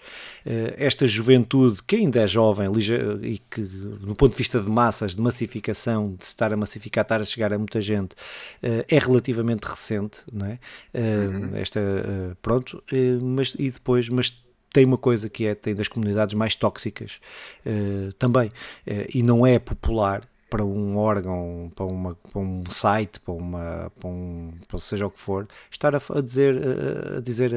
Uh, 0.47 0.75
esta 0.77 1.07
juventude, 1.07 1.83
que 1.83 1.97
ainda 1.97 2.21
é 2.21 2.27
jovem 2.27 2.71
e 3.23 3.39
que, 3.39 3.61
no 4.01 4.15
ponto 4.15 4.33
de 4.33 4.39
vista 4.39 4.61
de 4.61 4.71
massas, 4.71 5.17
de 5.17 5.23
massificação, 5.23 6.15
de 6.17 6.25
se 6.25 6.31
estar 6.31 6.53
a 6.53 6.57
massificar, 6.57 7.03
estar 7.03 7.21
a 7.21 7.25
chegar 7.25 7.53
a 7.53 7.59
muita 7.59 7.81
gente, 7.83 8.13
uh, 8.13 8.85
é 8.89 8.99
relativamente 8.99 9.65
recente, 9.65 10.23
não 10.33 10.47
é? 10.47 10.59
Uhum. 10.95 11.57
Esta, 11.57 11.81
pronto, 12.41 12.83
mas, 13.23 13.55
e 13.59 13.71
depois, 13.71 14.09
mas 14.09 14.43
tem 14.73 14.85
uma 14.85 14.99
coisa 14.99 15.29
que 15.29 15.47
é, 15.47 15.55
tem 15.55 15.75
das 15.75 15.89
comunidades 15.89 16.35
mais 16.35 16.55
tóxicas 16.57 17.21
também, 18.19 18.51
e 19.13 19.23
não 19.23 19.47
é 19.47 19.59
popular, 19.59 20.23
para 20.55 20.65
um 20.65 20.97
órgão, 20.97 21.73
para, 21.75 21.85
uma, 21.85 22.15
para 22.15 22.41
um 22.41 22.63
site, 22.69 23.19
para, 23.19 23.35
uma, 23.35 23.93
para, 23.99 24.09
um, 24.09 24.53
para 24.69 24.79
seja 24.79 25.05
o 25.05 25.11
que 25.11 25.19
for, 25.19 25.49
estar 25.69 25.97
a, 25.97 26.01
a 26.15 26.21
dizer, 26.21 26.57
a, 27.17 27.21
dizer 27.21 27.51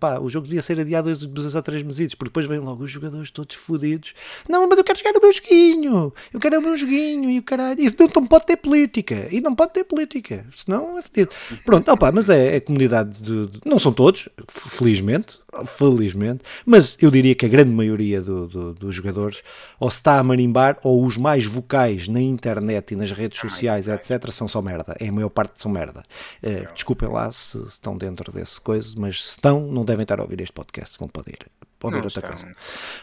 pá, 0.00 0.18
o 0.18 0.28
jogo 0.28 0.48
devia 0.48 0.60
ser 0.60 0.80
adiado 0.80 1.14
dois 1.28 1.54
ou 1.54 1.62
três 1.62 1.84
meses, 1.84 2.12
porque 2.12 2.30
depois 2.30 2.46
vêm 2.46 2.58
logo 2.58 2.82
os 2.82 2.90
jogadores 2.90 3.30
todos 3.30 3.54
fodidos. 3.54 4.14
Não, 4.48 4.68
mas 4.68 4.78
eu 4.78 4.82
quero 4.82 4.98
jogar 4.98 5.16
o 5.16 5.22
meu 5.22 5.32
joguinho, 5.32 6.12
eu 6.34 6.40
quero 6.40 6.58
o 6.58 6.62
meu 6.62 6.74
joguinho 6.74 7.30
e 7.30 7.38
o 7.38 7.42
caralho. 7.44 7.80
Isso 7.80 7.94
não, 8.00 8.08
não 8.16 8.26
pode 8.26 8.46
ter 8.46 8.56
política, 8.56 9.28
e 9.30 9.40
não 9.40 9.54
pode 9.54 9.72
ter 9.72 9.84
política, 9.84 10.44
senão 10.56 10.98
é 10.98 11.02
fodido. 11.02 11.30
Pronto, 11.64 11.88
opa, 11.88 12.10
mas 12.10 12.28
é, 12.28 12.56
é 12.56 12.60
comunidade 12.60 13.16
de, 13.20 13.46
de, 13.46 13.60
Não 13.64 13.78
são 13.78 13.92
todos, 13.92 14.28
felizmente, 14.48 15.38
felizmente, 15.66 16.44
mas 16.64 16.96
eu 17.00 17.10
diria 17.10 17.34
que 17.34 17.46
a 17.46 17.48
grande 17.48 17.70
maioria 17.70 18.20
do, 18.20 18.46
do, 18.46 18.74
dos 18.74 18.94
jogadores 18.94 19.42
ou 19.78 19.90
se 19.90 19.98
está 19.98 20.18
a 20.18 20.22
marimbar 20.22 20.78
ou 20.82 21.04
os 21.04 21.16
mais 21.16 21.44
vocais 21.44 22.08
na 22.08 22.20
internet 22.20 22.92
e 22.92 22.96
nas 22.96 23.10
redes 23.10 23.38
sociais, 23.38 23.88
etc., 23.88 24.30
são 24.30 24.48
só 24.48 24.62
merda. 24.62 24.96
É 24.98 25.08
a 25.08 25.12
maior 25.12 25.30
parte 25.30 25.60
são 25.60 25.70
merda. 25.70 26.02
Uh, 26.42 26.72
desculpem 26.74 27.08
lá 27.08 27.30
se, 27.30 27.58
se 27.58 27.66
estão 27.66 27.96
dentro 27.96 28.32
desse 28.32 28.60
coisa, 28.60 28.94
mas 28.96 29.22
se 29.22 29.30
estão, 29.30 29.66
não 29.66 29.84
devem 29.84 30.02
estar 30.02 30.18
a 30.18 30.22
ouvir 30.22 30.40
este 30.40 30.52
podcast, 30.52 30.98
vão 30.98 31.08
poder 31.08 31.38
Pode 31.80 31.96
ouvir 31.96 32.04
outra 32.04 32.28
coisa. 32.28 32.52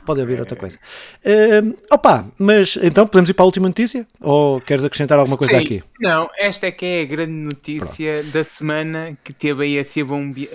Pode 0.05 0.21
ouvir 0.21 0.39
outra 0.39 0.55
coisa. 0.55 0.77
Uh, 1.25 1.75
opa, 1.89 2.27
mas 2.37 2.77
então 2.83 3.07
podemos 3.07 3.27
ir 3.27 3.33
para 3.33 3.43
a 3.43 3.47
última 3.47 3.67
notícia? 3.67 4.05
Ou 4.21 4.61
queres 4.61 4.83
acrescentar 4.83 5.17
alguma 5.17 5.35
coisa 5.35 5.57
Sim, 5.57 5.63
aqui? 5.63 5.83
Não, 5.99 6.29
esta 6.37 6.67
é 6.67 6.71
que 6.71 6.85
é 6.85 7.01
a 7.01 7.05
grande 7.05 7.31
notícia 7.31 8.19
Pronto. 8.19 8.33
da 8.33 8.43
semana 8.43 9.17
que 9.23 9.33
teve 9.33 9.63
aí 9.63 9.79
a 9.79 9.83
ser 9.83 10.03
bombe... 10.03 10.47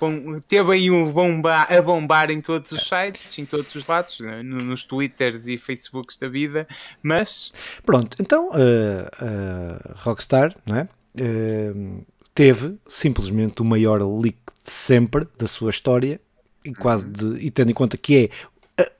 bom, 0.00 0.40
teve 0.48 0.72
aí 0.72 0.88
um 0.88 1.10
bomba... 1.10 1.62
a 1.62 1.82
bombar 1.82 2.30
em 2.30 2.40
todos 2.40 2.70
os 2.70 2.88
sites, 2.88 3.36
em 3.40 3.44
todos 3.44 3.74
os 3.74 3.84
lados, 3.84 4.20
né? 4.20 4.40
nos 4.44 4.84
Twitters 4.84 5.48
e 5.48 5.58
Facebooks 5.58 6.16
da 6.16 6.28
vida, 6.28 6.68
mas. 7.02 7.50
Pronto, 7.84 8.16
então 8.20 8.50
uh, 8.50 8.52
uh, 8.52 9.94
Rockstar, 9.96 10.54
não 10.64 10.76
é? 10.76 10.88
Uh, 11.20 12.06
teve 12.32 12.76
simplesmente 12.86 13.62
o 13.62 13.64
maior 13.64 14.00
leak 14.00 14.38
de 14.64 14.70
sempre 14.70 15.26
da 15.36 15.48
sua 15.48 15.70
história 15.70 16.20
e 16.64 16.72
quase 16.72 17.06
de, 17.06 17.44
e 17.44 17.50
tendo 17.50 17.70
em 17.70 17.74
conta 17.74 17.96
que 17.96 18.30
é 18.78 18.82
uh, 18.82 18.90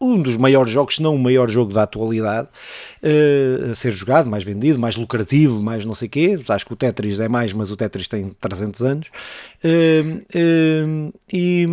um 0.00 0.22
dos 0.22 0.36
maiores 0.36 0.70
jogos, 0.70 0.96
se 0.96 1.02
não 1.02 1.14
o 1.14 1.18
maior 1.18 1.48
jogo 1.48 1.72
da 1.72 1.82
atualidade, 1.82 2.48
uh, 3.02 3.70
a 3.70 3.74
ser 3.74 3.90
jogado, 3.90 4.30
mais 4.30 4.44
vendido, 4.44 4.78
mais 4.78 4.96
lucrativo, 4.96 5.62
mais 5.62 5.84
não 5.84 5.94
sei 5.94 6.08
o 6.08 6.10
quê. 6.10 6.38
Acho 6.48 6.66
que 6.66 6.72
o 6.72 6.76
Tetris 6.76 7.20
é 7.20 7.28
mais, 7.28 7.52
mas 7.52 7.70
o 7.70 7.76
Tetris 7.76 8.06
tem 8.06 8.30
300 8.40 8.82
anos. 8.82 9.08
Uh, 9.64 11.12
e 11.32 11.66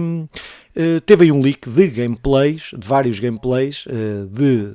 teve 1.05 1.26
aí 1.26 1.32
um 1.32 1.41
leak 1.41 1.69
de 1.69 1.88
gameplays, 1.89 2.72
de 2.78 2.88
vários 2.88 3.19
gameplays, 3.19 3.86
de 4.32 4.74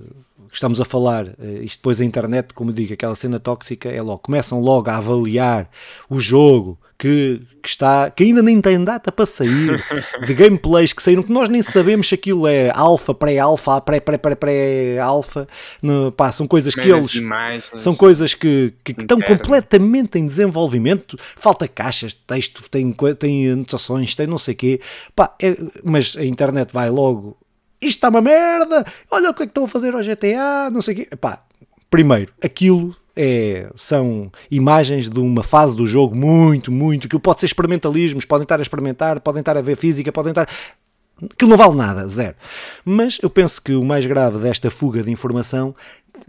estamos 0.53 0.81
a 0.81 0.85
falar, 0.85 1.27
uh, 1.27 1.63
isto 1.63 1.79
depois 1.79 2.01
a 2.01 2.05
internet, 2.05 2.55
como 2.55 2.73
digo, 2.73 2.93
aquela 2.93 3.15
cena 3.15 3.39
tóxica, 3.39 3.89
é 3.89 4.01
logo, 4.01 4.19
começam 4.19 4.61
logo 4.61 4.91
a 4.91 4.97
avaliar 4.97 5.69
o 6.09 6.21
jogo, 6.21 6.79
que, 6.99 7.43
que, 7.63 7.69
está, 7.69 8.11
que 8.11 8.25
ainda 8.25 8.43
nem 8.43 8.61
tem 8.61 8.83
data 8.83 9.13
para 9.13 9.27
sair, 9.27 9.85
de 10.27 10.35
gameplays 10.35 10.93
que 10.93 11.03
saíram, 11.03 11.23
que 11.23 11.33
nós 11.33 11.49
nem 11.49 11.63
sabemos 11.63 12.09
se 12.09 12.15
aquilo 12.15 12.47
é 12.47 12.71
alfa, 12.75 13.13
pré-alfa, 13.13 13.81
pré-pré-pré-pré-alfa, 13.81 15.47
são 16.33 16.47
coisas 16.47 16.75
que 16.75 16.89
eles 16.89 17.13
são 17.77 17.95
coisas 17.95 18.35
que, 18.35 18.73
que, 18.83 18.95
que 18.95 19.03
estão 19.03 19.21
completamente 19.21 20.19
em 20.19 20.27
desenvolvimento, 20.27 21.19
falta 21.37 21.69
caixas 21.69 22.13
de 22.13 22.21
texto, 22.27 22.69
tem, 22.71 22.95
tem 23.19 23.51
anotações, 23.51 24.15
tem 24.15 24.27
não 24.27 24.39
sei 24.39 24.55
o 24.55 24.57
quê, 24.57 24.81
pá, 25.15 25.35
é, 25.43 25.57
mas 25.85 26.17
a 26.17 26.25
internet 26.25 26.73
vai 26.73 26.89
logo 26.89 27.37
isto 27.81 27.97
está 27.97 28.09
uma 28.09 28.21
merda, 28.21 28.85
olha 29.11 29.31
o 29.31 29.35
que 29.35 29.43
é 29.43 29.47
que 29.47 29.51
estão 29.51 29.65
a 29.65 29.69
fazer 29.69 29.95
ao 29.95 30.03
GTA, 30.03 30.71
não 30.73 30.83
sei 30.83 30.95
o 30.95 30.97
quê. 30.99 31.17
Pá, 31.17 31.41
primeiro, 31.91 32.33
aquilo 32.43 32.97
é, 33.17 33.71
são 33.75 34.31
imagens 34.51 35.09
de 35.09 35.19
uma 35.19 35.43
fase 35.43 35.75
do 35.75 35.87
jogo 35.87 36.15
muito, 36.15 36.71
muito. 36.71 37.07
Aquilo 37.07 37.21
pode 37.21 37.41
ser 37.41 37.47
experimentalismos, 37.47 38.27
podem 38.27 38.43
estar 38.43 38.59
a 38.59 38.63
experimentar, 38.63 39.21
podem 39.21 39.41
estar 39.41 39.57
a 39.57 39.63
ver 39.63 39.77
física, 39.77 40.13
podem 40.13 40.33
estar. 40.33 40.49
Aquilo 41.23 41.51
não 41.51 41.57
vale 41.57 41.75
nada, 41.75 42.07
zero. 42.07 42.35
Mas 42.85 43.19
eu 43.23 43.31
penso 43.31 43.63
que 43.63 43.75
o 43.75 43.83
mais 43.83 44.05
grave 44.05 44.39
desta 44.39 44.71
fuga 44.71 45.03
de 45.03 45.11
informação 45.11 45.75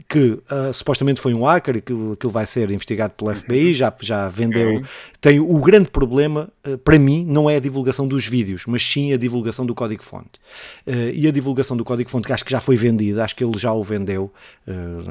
que 0.07 0.39
uh, 0.51 0.73
supostamente 0.73 1.19
foi 1.19 1.33
um 1.33 1.43
hacker 1.43 1.81
que 1.81 1.93
aquilo 2.13 2.31
vai 2.31 2.45
ser 2.45 2.69
investigado 2.71 3.13
pelo 3.13 3.35
FBI, 3.35 3.73
já, 3.73 3.93
já 4.01 4.29
vendeu. 4.29 4.81
Tem 5.19 5.39
o 5.39 5.59
grande 5.59 5.89
problema, 5.89 6.49
uh, 6.65 6.77
para 6.77 6.97
mim, 6.97 7.25
não 7.27 7.49
é 7.49 7.57
a 7.57 7.59
divulgação 7.59 8.07
dos 8.07 8.25
vídeos, 8.25 8.63
mas 8.67 8.81
sim 8.81 9.11
a 9.13 9.17
divulgação 9.17 9.65
do 9.65 9.75
código-fonte. 9.75 10.39
Uh, 10.85 11.11
e 11.13 11.27
a 11.27 11.31
divulgação 11.31 11.75
do 11.75 11.83
código-fonte, 11.83 12.27
que 12.27 12.33
acho 12.33 12.45
que 12.45 12.51
já 12.51 12.61
foi 12.61 12.77
vendido, 12.77 13.21
acho 13.21 13.35
que 13.35 13.43
ele 13.43 13.57
já 13.57 13.73
o 13.73 13.83
vendeu, 13.83 14.31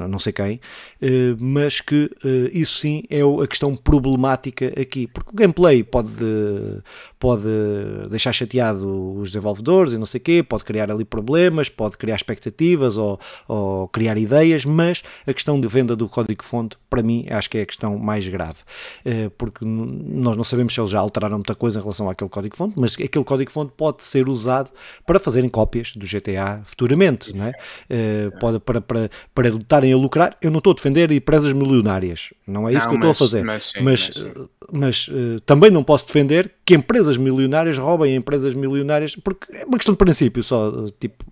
não 0.09 0.19
sei 0.19 0.31
quem, 0.33 0.59
mas 1.39 1.81
que 1.81 2.11
isso 2.51 2.79
sim 2.79 3.03
é 3.09 3.21
a 3.21 3.47
questão 3.47 3.75
problemática 3.75 4.73
aqui, 4.79 5.07
porque 5.07 5.31
o 5.31 5.33
gameplay 5.33 5.83
pode, 5.83 6.13
pode 7.19 7.43
deixar 8.09 8.31
chateado 8.33 9.17
os 9.17 9.31
desenvolvedores 9.31 9.93
e 9.93 9.97
não 9.97 10.05
sei 10.05 10.19
o 10.19 10.23
quê, 10.23 10.43
pode 10.43 10.63
criar 10.63 10.91
ali 10.91 11.03
problemas, 11.03 11.69
pode 11.69 11.97
criar 11.97 12.15
expectativas 12.15 12.97
ou, 12.97 13.19
ou 13.47 13.87
criar 13.87 14.17
ideias, 14.17 14.65
mas 14.69 15.03
a 15.25 15.33
questão 15.33 15.59
de 15.59 15.67
venda 15.67 15.95
do 15.95 16.07
código-fonte, 16.07 16.77
para 16.89 17.01
mim, 17.01 17.25
acho 17.29 17.49
que 17.49 17.57
é 17.57 17.61
a 17.61 17.65
questão 17.65 17.97
mais 17.97 18.27
grave, 18.27 18.57
eh, 19.05 19.29
porque 19.37 19.65
nós 19.65 20.37
não 20.37 20.43
sabemos 20.43 20.73
se 20.73 20.79
eles 20.79 20.89
já 20.89 20.99
alteraram 20.99 21.37
muita 21.37 21.55
coisa 21.55 21.79
em 21.79 21.81
relação 21.81 22.09
àquele 22.09 22.29
código-fonte, 22.29 22.75
mas 22.77 22.93
aquele 22.93 23.25
código-fonte 23.25 23.73
pode 23.75 24.03
ser 24.03 24.27
usado 24.29 24.71
para 25.05 25.19
fazerem 25.19 25.49
cópias 25.49 25.93
do 25.95 26.05
GTA 26.05 26.61
futuramente, 26.65 27.35
não 27.35 27.45
é? 27.45 27.51
Eh, 27.89 28.29
pode, 28.39 28.59
para, 28.59 28.81
para, 28.81 29.09
para 29.33 29.49
lutarem 29.49 29.93
a 29.93 29.97
lucrar. 29.97 30.37
Eu 30.41 30.51
não 30.51 30.59
estou 30.59 30.71
a 30.71 30.75
defender 30.75 31.11
empresas 31.11 31.53
milionárias, 31.53 32.33
não 32.45 32.67
é 32.67 32.73
isso 32.73 32.87
não, 32.87 32.99
que 32.99 33.05
eu 33.05 33.07
mas, 33.07 33.11
estou 33.11 33.25
a 33.25 33.29
fazer, 33.29 33.43
mas, 33.43 33.63
sim, 33.63 33.81
mas, 33.81 34.11
mas, 34.15 34.49
mas, 34.71 35.09
mas 35.09 35.41
também 35.45 35.71
não 35.71 35.83
posso 35.83 36.05
defender 36.07 36.51
que 36.65 36.75
empresas 36.75 37.17
milionárias 37.17 37.77
roubem 37.77 38.15
empresas 38.15 38.53
milionárias, 38.53 39.15
porque 39.15 39.55
é 39.55 39.65
uma 39.65 39.77
questão 39.77 39.93
de 39.93 39.97
princípio 39.97 40.43
só, 40.43 40.85
tipo, 40.99 41.25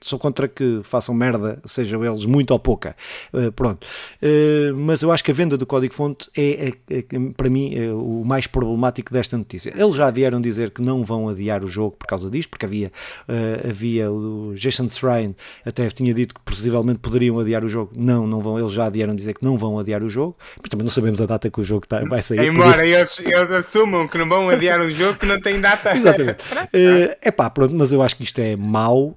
sou 0.00 0.18
contra 0.18 0.48
que 0.48 0.80
façam 0.82 1.14
merda, 1.14 1.60
sejam 1.64 2.04
eles 2.04 2.26
muito 2.26 2.50
ou 2.50 2.58
pouca. 2.64 2.96
Uh, 3.32 3.52
pronto. 3.52 3.86
Uh, 4.22 4.74
mas 4.74 5.02
eu 5.02 5.12
acho 5.12 5.22
que 5.22 5.30
a 5.30 5.34
venda 5.34 5.56
do 5.56 5.66
código-fonte 5.66 6.30
é, 6.34 6.72
é, 6.90 6.96
é, 6.96 7.04
para 7.36 7.50
mim, 7.50 7.74
é 7.76 7.92
o 7.92 8.24
mais 8.24 8.46
problemático 8.46 9.12
desta 9.12 9.36
notícia. 9.36 9.72
Eles 9.76 9.94
já 9.94 10.10
vieram 10.10 10.40
dizer 10.40 10.70
que 10.70 10.80
não 10.80 11.04
vão 11.04 11.28
adiar 11.28 11.62
o 11.62 11.68
jogo 11.68 11.96
por 11.98 12.06
causa 12.06 12.30
disto, 12.30 12.48
porque 12.48 12.64
havia, 12.64 12.90
uh, 13.28 13.68
havia 13.68 14.10
o 14.10 14.54
Jason 14.54 14.88
Shrine 14.88 15.36
até 15.64 15.86
tinha 15.90 16.14
dito 16.14 16.34
que 16.34 16.40
possivelmente 16.40 16.98
poderiam 16.98 17.38
adiar 17.38 17.62
o 17.64 17.68
jogo. 17.68 17.92
Não, 17.94 18.26
não 18.26 18.40
vão. 18.40 18.58
Eles 18.58 18.72
já 18.72 18.88
vieram 18.88 19.14
dizer 19.14 19.34
que 19.34 19.44
não 19.44 19.58
vão 19.58 19.78
adiar 19.78 20.02
o 20.02 20.08
jogo, 20.08 20.36
mas 20.56 20.68
também 20.70 20.84
não 20.84 20.90
sabemos 20.90 21.20
a 21.20 21.26
data 21.26 21.50
que 21.50 21.60
o 21.60 21.64
jogo 21.64 21.86
tá, 21.86 22.00
vai 22.06 22.22
sair. 22.22 22.48
Embora 22.48 22.86
eles, 22.86 23.20
eles 23.20 23.50
assumam 23.50 24.08
que 24.08 24.16
não 24.16 24.26
vão 24.26 24.48
adiar 24.48 24.80
o 24.80 24.90
jogo 24.90 25.18
que 25.18 25.26
não 25.26 25.38
tem 25.38 25.60
data. 25.60 25.92
Exatamente. 25.94 26.42
é 26.72 27.30
pá, 27.30 27.50
pronto, 27.50 27.74
mas 27.76 27.92
eu 27.92 28.00
acho 28.00 28.16
que 28.16 28.22
isto 28.22 28.38
é 28.38 28.56
mau, 28.56 29.14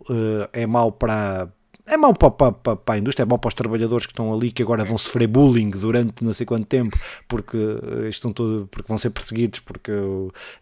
é 0.51 0.67
mau 0.67 0.91
para 0.91 1.47
é 1.87 1.95
mau 1.95 2.13
para, 2.13 2.31
para, 2.31 2.75
para, 2.75 2.95
a 2.95 2.97
indústria, 2.97 3.23
é 3.23 3.25
mau 3.25 3.39
para 3.39 3.47
os 3.47 3.53
trabalhadores 3.53 4.05
que 4.05 4.11
estão 4.11 4.33
ali, 4.33 4.51
que 4.51 4.61
agora 4.61 4.83
vão 4.83 4.97
sofrer 4.97 5.27
bullying 5.27 5.69
durante 5.69 6.23
não 6.23 6.33
sei 6.33 6.45
quanto 6.45 6.65
tempo, 6.65 6.97
porque 7.27 7.57
eh, 7.57 8.09
estão 8.09 8.33
todo, 8.33 8.67
porque 8.69 8.87
vão 8.87 8.97
ser 8.97 9.09
perseguidos, 9.09 9.61
porque 9.61 9.91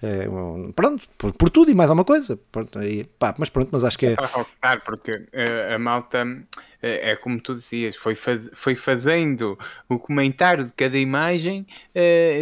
é, 0.01 0.27
pronto, 0.75 1.07
por, 1.17 1.33
por, 1.33 1.49
tudo 1.49 1.71
e 1.71 1.75
mais 1.75 1.89
alguma 1.89 2.05
coisa. 2.05 2.39
Pronto, 2.51 2.81
e, 2.81 3.03
pá, 3.03 3.33
mas 3.37 3.49
pronto, 3.49 3.69
mas 3.71 3.83
acho 3.83 3.97
que 3.97 4.05
é. 4.07 4.15
Porque 4.85 5.25
eh, 5.33 5.73
a 5.73 5.79
malta 5.79 6.25
é 6.81 7.15
como 7.15 7.41
tu 7.41 7.55
dizias, 7.55 7.95
foi, 7.95 8.13
faz, 8.13 8.47
foi 8.53 8.75
fazendo 8.75 9.57
o 9.89 9.97
comentário 9.97 10.63
de 10.63 10.71
cada 10.73 10.97
imagem, 10.97 11.65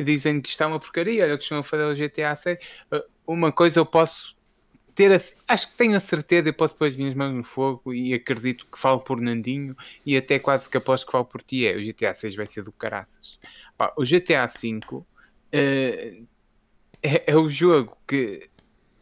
dizendo 0.04 0.42
que 0.42 0.50
está 0.50 0.68
uma 0.68 0.80
porcaria, 0.80 1.24
olha 1.24 1.36
o 1.36 1.38
que 1.38 1.44
estão 1.44 1.60
a 1.60 1.64
fazer 1.64 1.86
o 1.86 1.96
GTA 1.96 2.36
6. 2.36 2.58
uma 3.26 3.54
coisa 3.54 3.80
eu 3.80 3.86
posso 3.86 4.33
ter 4.96 5.12
a, 5.12 5.54
acho 5.54 5.72
que 5.72 5.78
tenho 5.78 5.96
a 5.96 6.00
certeza 6.00 6.50
e 6.50 6.54
posso 6.54 6.76
pôr 6.76 6.88
as 6.88 6.96
minhas 6.96 7.16
mãos 7.16 7.34
no 7.34 7.44
fogo 7.44 7.94
e 7.94 8.14
acredito 8.14 8.66
que 8.72 8.80
falo 8.80 9.00
por 9.00 9.20
Nandinho 9.20 9.76
e 10.06 10.16
até 10.16 10.39
quase 10.39 10.70
que 10.70 10.78
aposto 10.78 11.06
que 11.06 11.12
falo 11.12 11.26
por 11.26 11.41
ti 11.41 11.66
é 11.68 11.76
o 11.76 11.82
GTA 11.82 12.14
6 12.14 12.36
vai 12.36 12.46
ser 12.46 12.64
do 12.64 12.72
caraças. 12.72 13.39
Pá, 13.78 13.94
o 13.98 14.04
GTA 14.04 14.48
5 14.48 14.98
uh, 14.98 15.06
eh, 15.52 16.24
é, 17.02 17.32
é 17.32 17.36
o 17.36 17.50
jogo 17.50 17.98
que 18.08 18.50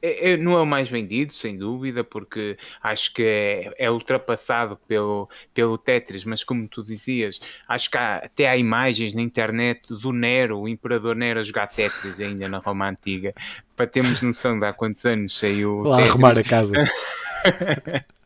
é, 0.02 0.32
é, 0.32 0.38
não 0.38 0.58
é 0.58 0.62
o 0.62 0.66
mais 0.66 0.90
vendido, 0.90 1.32
sem 1.34 1.58
dúvida, 1.58 2.04
porque 2.04 2.58
acho 2.82 3.14
que 3.14 3.24
é, 3.24 3.74
é, 3.78 3.92
ultrapassado 3.92 4.78
pelo, 4.88 5.30
pelo 5.54 5.78
Tetris, 5.78 6.26
mas 6.26 6.44
como 6.44 6.68
tu 6.68 6.82
dizias, 6.82 7.40
acho 7.68 7.90
que 7.90 7.98
há, 7.98 8.18
até 8.18 8.48
há 8.48 8.58
imagens 8.58 9.14
na 9.14 9.22
internet 9.22 9.82
do 9.90 10.12
Nero, 10.12 10.60
o 10.60 10.68
Imperador 10.68 11.16
Nero 11.16 11.40
a 11.40 11.44
jogar 11.44 11.68
Tetris 11.68 12.20
ainda 12.20 12.48
na 12.48 12.58
Roma 12.58 12.90
Antiga, 12.90 13.34
para 13.76 13.88
termos 13.88 14.22
noção 14.22 14.60
de 14.60 14.66
há 14.66 14.74
quantos 14.74 15.06
anos 15.06 15.38
saiu. 15.38 15.84
Lá 15.84 16.02
arrumar 16.02 16.38
a 16.38 16.44
casa. 16.44 16.74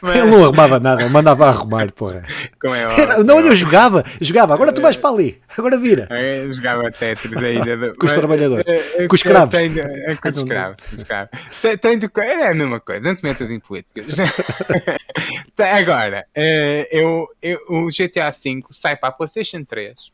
Mas... 0.00 0.16
Ele 0.16 0.30
não 0.30 0.44
arrumava 0.44 0.80
nada, 0.80 1.02
ele 1.02 1.10
mandava 1.10 1.46
arrumar, 1.46 1.92
porra. 1.92 2.22
Como 2.60 2.74
é 2.74 2.82
Era, 2.82 3.22
não, 3.22 3.40
eu 3.40 3.54
jogava, 3.54 4.04
jogava, 4.20 4.54
agora 4.54 4.72
tu 4.72 4.80
vais 4.80 4.96
para 4.96 5.10
ali, 5.10 5.40
agora 5.56 5.78
vira. 5.78 6.08
Eu 6.10 6.52
jogava 6.52 6.90
Tetris 6.90 7.36
ainda. 7.36 7.94
com 7.98 8.06
os 8.06 8.12
trabalhadores, 8.12 8.66
é, 8.66 9.04
é, 9.04 9.08
com 9.08 9.14
os 9.14 9.20
escravos. 9.20 9.54
É, 9.54 10.14
com 10.16 10.28
os 10.28 10.38
escravos. 10.38 10.82
É 12.18 12.48
a 12.48 12.54
mesma 12.54 12.80
coisa, 12.80 13.00
não 13.00 13.14
te 13.14 13.22
metas 13.22 13.50
em 13.50 13.60
políticas. 13.60 14.16
agora, 15.58 16.26
eu, 16.90 17.28
eu, 17.40 17.58
o 17.68 17.88
GTA 17.88 18.30
V 18.30 18.62
sai 18.70 18.96
para 18.96 19.10
a 19.10 19.12
PlayStation 19.12 19.64
3 19.64 20.10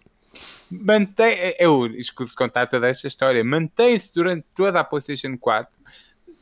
mantém, 0.70 1.54
eu 1.58 1.86
escuso 1.86 2.34
contar 2.36 2.66
toda 2.66 2.88
esta 2.88 3.06
história, 3.06 3.42
mantém-se 3.44 4.12
durante 4.14 4.44
toda 4.54 4.80
a 4.80 4.84
PlayStation 4.84 5.36
4 5.38 5.76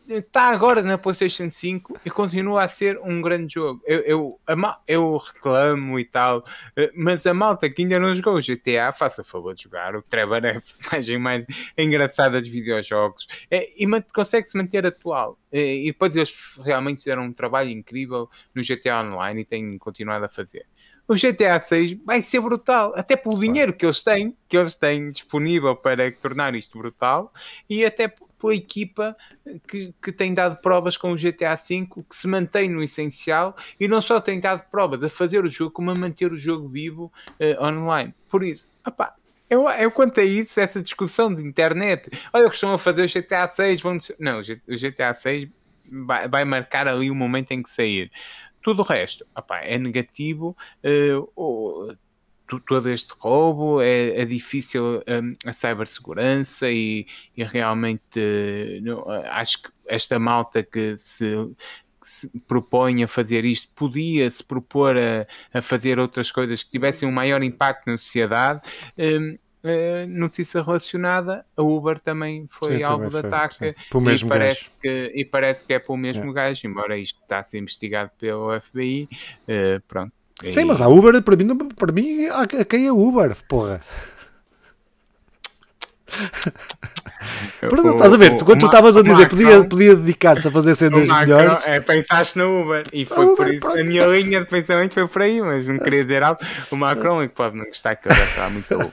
está 0.09 0.51
agora 0.51 0.83
na 0.83 0.99
PlayStation 0.99 1.49
5 1.49 2.01
e 2.05 2.11
continua 2.11 2.65
a 2.65 2.69
ser 2.69 2.99
um 3.03 3.21
grande 3.21 3.55
jogo. 3.55 3.83
Eu, 3.87 4.01
eu, 4.01 4.41
eu 4.87 5.17
reclamo 5.17 5.99
e 5.99 6.05
tal, 6.05 6.45
eh, 6.77 6.91
mas 6.95 7.27
a 7.27 7.35
malta 7.35 7.69
que 7.71 7.83
ainda 7.83 7.99
não 7.99 8.15
jogou 8.15 8.37
o 8.37 8.41
GTA, 8.41 8.93
faça 8.93 9.25
favor 9.25 9.55
de 9.55 9.63
jogar. 9.63 9.97
O 9.97 10.03
Trevor 10.03 10.45
é 10.45 10.57
a 10.57 10.61
personagem 10.61 11.19
mais 11.19 11.45
engraçada 11.77 12.39
dos 12.41 12.49
videojogos 12.49 13.27
é, 13.51 13.71
e 13.77 13.87
consegue-se 14.13 14.57
manter 14.57 14.87
atual. 14.87 15.39
Eh, 15.53 15.77
e 15.77 15.87
depois 15.87 16.15
eles 16.17 16.59
realmente 16.63 16.99
fizeram 16.99 17.25
um 17.25 17.33
trabalho 17.33 17.71
incrível 17.71 18.29
no 18.55 18.63
GTA 18.63 19.03
Online 19.03 19.43
e 19.43 19.45
têm 19.45 19.79
continuado 19.79 20.25
a 20.25 20.29
fazer 20.29 20.67
o 21.07 21.15
GTA 21.15 21.61
6 21.61 21.99
vai 22.05 22.23
ser 22.23 22.41
brutal, 22.41 22.93
até 22.97 23.17
pelo 23.17 23.39
dinheiro 23.39 23.73
que 23.73 23.85
eles 23.85 24.03
têm, 24.03 24.37
que 24.49 24.57
eles 24.57 24.75
têm 24.75 25.11
disponível 25.11 25.77
para 25.77 26.11
tornar 26.13 26.55
isto 26.55 26.79
brutal, 26.79 27.33
e 27.69 27.85
até 27.85 28.15
pela 28.45 28.55
equipa 28.55 29.17
que, 29.67 29.95
que 30.03 30.13
tem 30.13 30.35
dado 30.35 30.57
provas 30.61 30.99
com 30.99 31.13
o 31.13 31.17
GTA 31.17 31.57
V, 31.57 31.87
que 32.09 32.15
se 32.15 32.29
mantém 32.29 32.69
no 32.69 32.83
essencial 32.83 33.57
e 33.81 33.89
não 33.89 34.03
só 34.03 34.21
tem 34.21 34.39
dado 34.39 34.69
provas 34.71 35.03
a 35.03 35.09
fazer 35.09 35.43
o 35.43 35.49
jogo, 35.49 35.71
como 35.71 35.91
a 35.91 35.95
manter 35.95 36.31
o 36.31 36.37
jogo 36.37 36.69
vivo 36.69 37.11
uh, 37.41 37.65
online. 37.65 38.15
Por 38.29 38.45
isso, 38.45 38.69
opá, 38.87 39.15
eu, 39.49 39.67
eu 39.71 39.91
quanto 39.91 40.21
a 40.21 40.25
isso, 40.25 40.61
essa 40.61 40.83
discussão 40.83 41.33
de 41.35 41.43
internet, 41.43 42.11
olha 42.35 42.47
o 42.47 42.51
que 42.51 42.57
estão 42.57 42.75
a 42.75 42.79
fazer 42.79 43.05
o 43.05 43.09
GTA 43.09 43.49
6, 43.49 43.81
vão... 43.81 43.97
não, 44.21 44.41
o 44.41 44.77
GTA 44.77 45.15
6 45.15 45.49
vai, 46.07 46.29
vai 46.29 46.45
marcar 46.45 46.87
ali 46.87 47.11
o 47.11 47.15
momento 47.15 47.53
em 47.53 47.63
que 47.63 47.71
sair. 47.71 48.11
Tudo 48.61 48.83
o 48.83 48.85
resto, 48.85 49.27
opá, 49.35 49.61
é 49.61 49.79
negativo. 49.79 50.55
Uh, 50.83 51.97
todo 52.61 52.91
este 52.91 53.13
roubo, 53.19 53.81
é, 53.81 54.21
é 54.21 54.25
difícil 54.25 55.03
um, 55.09 55.37
a 55.45 55.53
cibersegurança 55.53 56.71
e, 56.71 57.07
e 57.37 57.45
realmente 57.45 58.19
uh, 58.19 59.09
acho 59.31 59.63
que 59.63 59.71
esta 59.87 60.19
malta 60.19 60.63
que 60.63 60.97
se, 60.99 61.27
se 62.03 62.31
propõe 62.47 63.03
a 63.03 63.09
fazer 63.09 63.45
isto 63.45 63.69
podia 63.75 64.31
se 64.31 64.43
propor 64.43 64.97
a, 64.97 65.27
a, 65.53 65.63
fazer 65.63 65.99
outras 65.99 66.31
coisas 66.31 66.63
que 66.63 66.71
tivessem 66.71 67.09
um 67.09 67.13
maior 67.13 67.43
impacto 67.43 67.87
na 67.87 67.97
sociedade. 67.97 68.61
Um, 68.99 69.39
Uh, 69.65 70.07
notícia 70.07 70.63
relacionada, 70.63 71.47
a 71.57 71.63
Uber 71.63 71.99
também 71.99 72.47
foi 72.49 72.77
sim, 72.77 72.83
alvo 72.83 73.09
de 73.09 73.17
ataque 73.17 73.75
e, 73.75 74.29
parece 74.29 74.71
que, 74.79 75.13
e 75.15 75.25
parece 75.25 75.65
que 75.65 75.73
é 75.73 75.79
pelo 75.79 75.97
mesmo 75.97 76.31
é. 76.33 76.35
gajo, 76.35 76.67
embora 76.67 76.99
isto 76.99 77.19
está 77.23 77.39
a 77.39 77.43
ser 77.43 77.61
investigado 77.61 78.11
pelo 78.19 78.61
FBI. 78.61 79.09
Uh, 79.49 79.81
pronto, 79.89 80.13
Sim, 80.41 80.61
e... 80.61 80.64
mas 80.64 80.80
a 80.80 80.89
Uber, 80.89 81.22
para 81.22 81.37
mim, 81.37 81.57
para 81.57 81.93
mim, 81.93 82.26
a 82.26 82.64
quem 82.64 82.87
é 82.87 82.93
Uber, 82.93 83.37
porra. 83.49 83.80
Perdão, 87.61 87.93
estás 87.93 88.12
a 88.12 88.16
ver? 88.16 88.37
Quando 88.43 88.61
tu 88.61 88.66
estavas 88.66 88.97
a 88.97 89.03
dizer 89.03 89.28
podia, 89.28 89.64
podia 89.64 89.97
dedicar-se 89.97 90.47
a 90.49 90.51
fazer 90.51 90.74
cenas 90.74 91.09
melhores. 91.09 91.66
É, 91.66 91.80
pensaste 91.80 92.39
no 92.39 92.62
Uber 92.62 92.85
e 92.93 93.05
foi 93.05 93.24
Uber, 93.24 93.37
por 93.37 93.49
isso 93.49 93.61
pronto. 93.61 93.80
a 93.80 93.85
minha 93.85 94.07
linha 94.07 94.41
de 94.41 94.47
pensamento 94.47 94.95
foi 94.95 95.09
por 95.09 95.22
aí, 95.22 95.41
mas 95.41 95.66
não 95.66 95.78
queria 95.78 96.03
dizer 96.03 96.22
algo. 96.22 96.41
O 96.70 96.76
Macron 96.76 97.22
é 97.22 97.28
que 97.28 97.35
pode 97.35 97.57
não 97.57 97.64
gostar 97.64 97.97
que 97.97 98.09
eu 98.09 98.14
já 98.14 98.24
estava 98.24 98.51
muito 98.51 98.74
louco. 98.74 98.93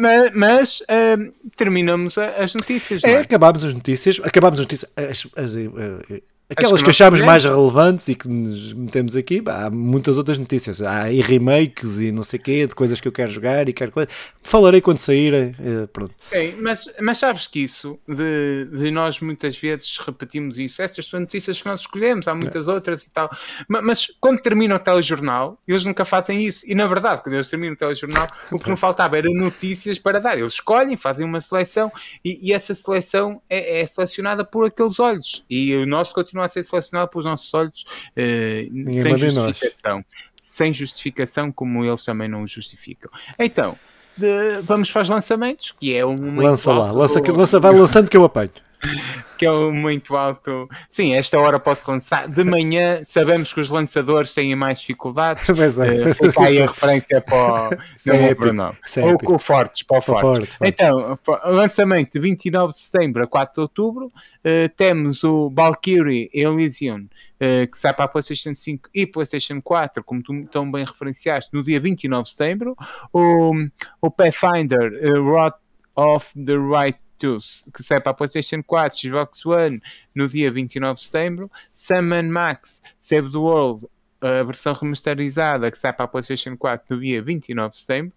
Mas, 0.00 0.30
mas 0.34 0.80
uh, 0.80 1.32
terminamos 1.56 2.16
as 2.18 2.54
notícias. 2.54 3.02
É, 3.04 3.12
é, 3.12 3.18
acabámos 3.18 3.64
as 3.64 3.74
notícias. 3.74 4.20
Acabámos 4.22 4.60
as 4.60 4.66
notícias. 4.66 4.90
As, 4.96 5.26
as, 5.36 5.54
uh, 5.54 6.22
Aquelas 6.56 6.80
que, 6.80 6.84
que 6.84 6.90
achamos 6.90 7.20
mais 7.20 7.44
relevantes 7.44 8.08
e 8.08 8.14
que 8.14 8.28
nos 8.28 8.72
metemos 8.72 9.16
aqui, 9.16 9.42
há 9.46 9.70
muitas 9.70 10.18
outras 10.18 10.38
notícias. 10.38 10.80
Há 10.82 11.10
e 11.10 11.20
remakes 11.20 11.98
e 11.98 12.12
não 12.12 12.22
sei 12.22 12.38
o 12.38 12.42
quê, 12.42 12.66
de 12.66 12.74
coisas 12.74 13.00
que 13.00 13.08
eu 13.08 13.12
quero 13.12 13.30
jogar 13.30 13.68
e 13.68 13.72
quero 13.72 13.90
coisa. 13.92 14.08
Falarei 14.42 14.80
quando 14.80 14.98
saírem. 14.98 15.54
Eh, 15.58 15.86
pronto. 15.92 16.14
Sim, 16.30 16.54
mas, 16.60 16.88
mas 17.00 17.18
sabes 17.18 17.46
que 17.46 17.60
isso, 17.60 17.98
de, 18.08 18.68
de 18.70 18.90
nós 18.90 19.20
muitas 19.20 19.56
vezes 19.56 19.98
repetimos 19.98 20.58
isso. 20.58 20.82
Essas 20.82 21.06
são 21.06 21.20
notícias 21.20 21.60
que 21.60 21.66
nós 21.66 21.80
escolhemos, 21.80 22.28
há 22.28 22.34
muitas 22.34 22.68
é. 22.68 22.72
outras 22.72 23.02
e 23.02 23.10
tal. 23.10 23.30
Mas, 23.68 23.84
mas, 23.84 24.06
quando 24.20 24.40
termina 24.40 24.76
o 24.76 24.78
telejornal, 24.78 25.58
eles 25.66 25.84
nunca 25.84 26.04
fazem 26.04 26.42
isso. 26.42 26.64
E 26.68 26.74
na 26.74 26.86
verdade, 26.86 27.22
quando 27.22 27.34
eles 27.34 27.48
terminam 27.48 27.74
o 27.74 27.76
telejornal, 27.76 28.28
o 28.50 28.58
que 28.58 28.68
não 28.68 28.76
faltava 28.78 29.16
era 29.16 29.28
notícias 29.30 29.98
para 29.98 30.20
dar. 30.20 30.38
Eles 30.38 30.54
escolhem, 30.54 30.96
fazem 30.96 31.26
uma 31.26 31.40
seleção 31.40 31.90
e, 32.24 32.38
e 32.42 32.52
essa 32.52 32.74
seleção 32.74 33.40
é, 33.48 33.80
é 33.80 33.86
selecionada 33.86 34.44
por 34.44 34.66
aqueles 34.66 35.00
olhos. 35.00 35.44
E 35.48 35.74
o 35.74 35.86
nosso 35.86 36.14
continua 36.14 36.43
continua 36.44 36.46
a 36.46 36.48
ser 36.48 36.64
selecionado 36.64 37.10
pelos 37.10 37.26
nossos 37.26 37.52
olhos 37.54 37.84
uh, 38.16 38.92
sem 38.92 39.16
justificação. 39.16 40.04
Sem 40.40 40.72
justificação, 40.72 41.52
como 41.52 41.84
eles 41.84 42.04
também 42.04 42.28
não 42.28 42.42
o 42.42 42.46
justificam. 42.46 43.10
Então, 43.38 43.76
de, 44.16 44.60
vamos 44.62 44.90
para 44.90 45.02
os 45.02 45.08
lançamentos, 45.08 45.74
que 45.78 45.94
é 45.94 46.04
um. 46.04 46.40
Lança 46.40 46.72
lá, 46.72 46.92
lança, 46.92 47.20
lança, 47.32 47.58
vai 47.58 47.72
lançando 47.74 48.08
que 48.08 48.16
eu 48.16 48.24
apanho. 48.24 48.50
que 49.36 49.46
é 49.46 49.50
muito 49.50 50.16
alto. 50.16 50.68
Sim, 50.88 51.14
esta 51.14 51.38
hora 51.38 51.58
posso 51.58 51.90
lançar. 51.90 52.28
De 52.28 52.44
manhã 52.44 53.02
sabemos 53.04 53.52
que 53.52 53.60
os 53.60 53.68
lançadores 53.68 54.32
têm 54.32 54.54
mais 54.54 54.80
dificuldades. 54.80 55.48
Mas 55.56 55.78
é. 55.78 56.10
uh, 56.10 56.14
fica 56.14 56.44
aí 56.44 56.62
a 56.62 56.66
referência 56.66 57.20
para 57.20 57.68
o, 57.68 57.70
não 58.06 58.14
é 58.14 58.34
Bruno. 58.34 58.76
Ou 59.02 59.18
com 59.18 59.34
o 59.34 59.38
Fortes, 59.38 59.82
para 59.82 59.98
o 59.98 60.02
Fortes. 60.02 60.56
Fortes. 60.56 60.58
Então, 60.62 61.18
lançamento 61.44 62.12
de 62.12 62.20
29 62.20 62.72
de 62.72 62.78
setembro 62.78 63.24
a 63.24 63.26
4 63.26 63.54
de 63.54 63.60
outubro. 63.60 64.06
Uh, 64.06 64.68
temos 64.76 65.24
o 65.24 65.50
Valkyrie 65.50 66.30
Elysium, 66.32 67.06
uh, 67.40 67.70
que 67.70 67.78
sai 67.78 67.92
para 67.94 68.04
a 68.04 68.08
PlayStation 68.08 68.54
5 68.54 68.90
e 68.94 69.06
PlayStation 69.06 69.60
4, 69.60 70.02
como 70.04 70.22
tu 70.22 70.44
tão 70.46 70.70
bem 70.70 70.84
referenciaste, 70.84 71.50
no 71.52 71.62
dia 71.62 71.80
29 71.80 72.24
de 72.24 72.30
setembro. 72.30 72.76
O, 73.12 73.52
o 74.00 74.10
Pathfinder 74.10 74.92
uh, 75.02 75.22
Rot 75.22 75.56
of 75.96 76.32
the 76.34 76.56
Right 76.56 76.98
que 77.18 77.82
sai 77.82 78.00
para 78.00 78.12
a 78.12 78.14
PlayStation 78.14 78.62
4, 78.62 78.98
Xbox 78.98 79.46
One 79.46 79.80
no 80.14 80.28
dia 80.28 80.50
29 80.50 80.98
de 80.98 81.06
setembro, 81.06 81.50
Sam 81.72 82.22
Max 82.24 82.82
Save 82.98 83.30
the 83.30 83.38
World, 83.38 83.86
a 84.20 84.42
versão 84.42 84.72
remasterizada 84.72 85.70
que 85.70 85.78
sai 85.78 85.92
para 85.92 86.04
a 86.04 86.08
PlayStation 86.08 86.56
4 86.56 86.96
no 86.96 87.00
dia 87.00 87.22
29 87.22 87.70
de 87.70 87.80
setembro, 87.80 88.12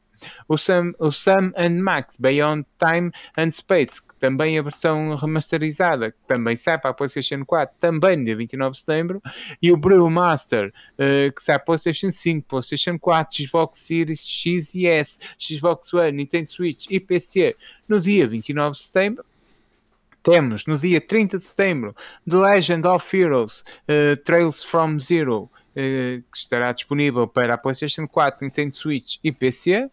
o 0.48 0.58
Sam, 0.58 0.94
o 1.00 1.12
Sam 1.12 1.52
and 1.56 1.82
Max 1.82 2.18
Beyond 2.18 2.66
Time 2.78 3.12
and 3.38 3.52
Space, 3.52 4.02
que 4.02 4.16
também 4.16 4.58
é 4.58 4.60
a 4.60 4.64
versão 4.64 5.16
remasterizada, 5.16 6.12
que 6.12 6.18
também 6.28 6.56
sai 6.56 6.78
para 6.78 6.92
a 6.92 6.94
PlayStation 6.94 7.46
4, 7.46 7.76
também 7.80 8.24
dia 8.24 8.36
29 8.36 8.72
de 8.72 8.80
setembro, 8.80 9.22
e 9.62 9.72
o 9.72 9.78
Brewmaster, 9.78 10.74
uh, 10.94 11.32
que 11.34 11.44
sai 11.44 11.56
para 11.56 11.64
a 11.64 11.66
PlayStation 11.66 12.12
5, 12.12 12.48
PlayStation 12.48 13.00
4, 13.00 13.36
Xbox 13.36 13.80
Series 13.80 14.26
X 14.28 14.74
e 14.76 14.88
S, 14.88 15.20
Xbox 15.40 15.94
One, 15.94 16.12
Nintendo 16.12 16.48
Switch 16.48 16.88
e 16.90 17.00
PC 17.00 17.56
no 17.88 18.00
dia 18.00 18.28
29 18.28 18.76
de 18.76 18.84
setembro. 18.84 19.26
Temos 20.24 20.66
no 20.66 20.78
dia 20.78 21.00
30 21.00 21.38
de 21.38 21.46
setembro 21.46 21.96
The 22.30 22.36
Legend 22.36 22.86
of 22.86 23.18
Heroes 23.18 23.64
uh, 23.88 24.18
Trails 24.26 24.62
from 24.62 25.00
Zero 25.00 25.50
que 26.32 26.38
estará 26.38 26.72
disponível 26.72 27.28
para 27.28 27.54
a 27.54 27.58
PlayStation 27.58 28.08
4, 28.08 28.46
Nintendo 28.46 28.74
Switch 28.74 29.20
e 29.24 29.32
PC. 29.32 29.90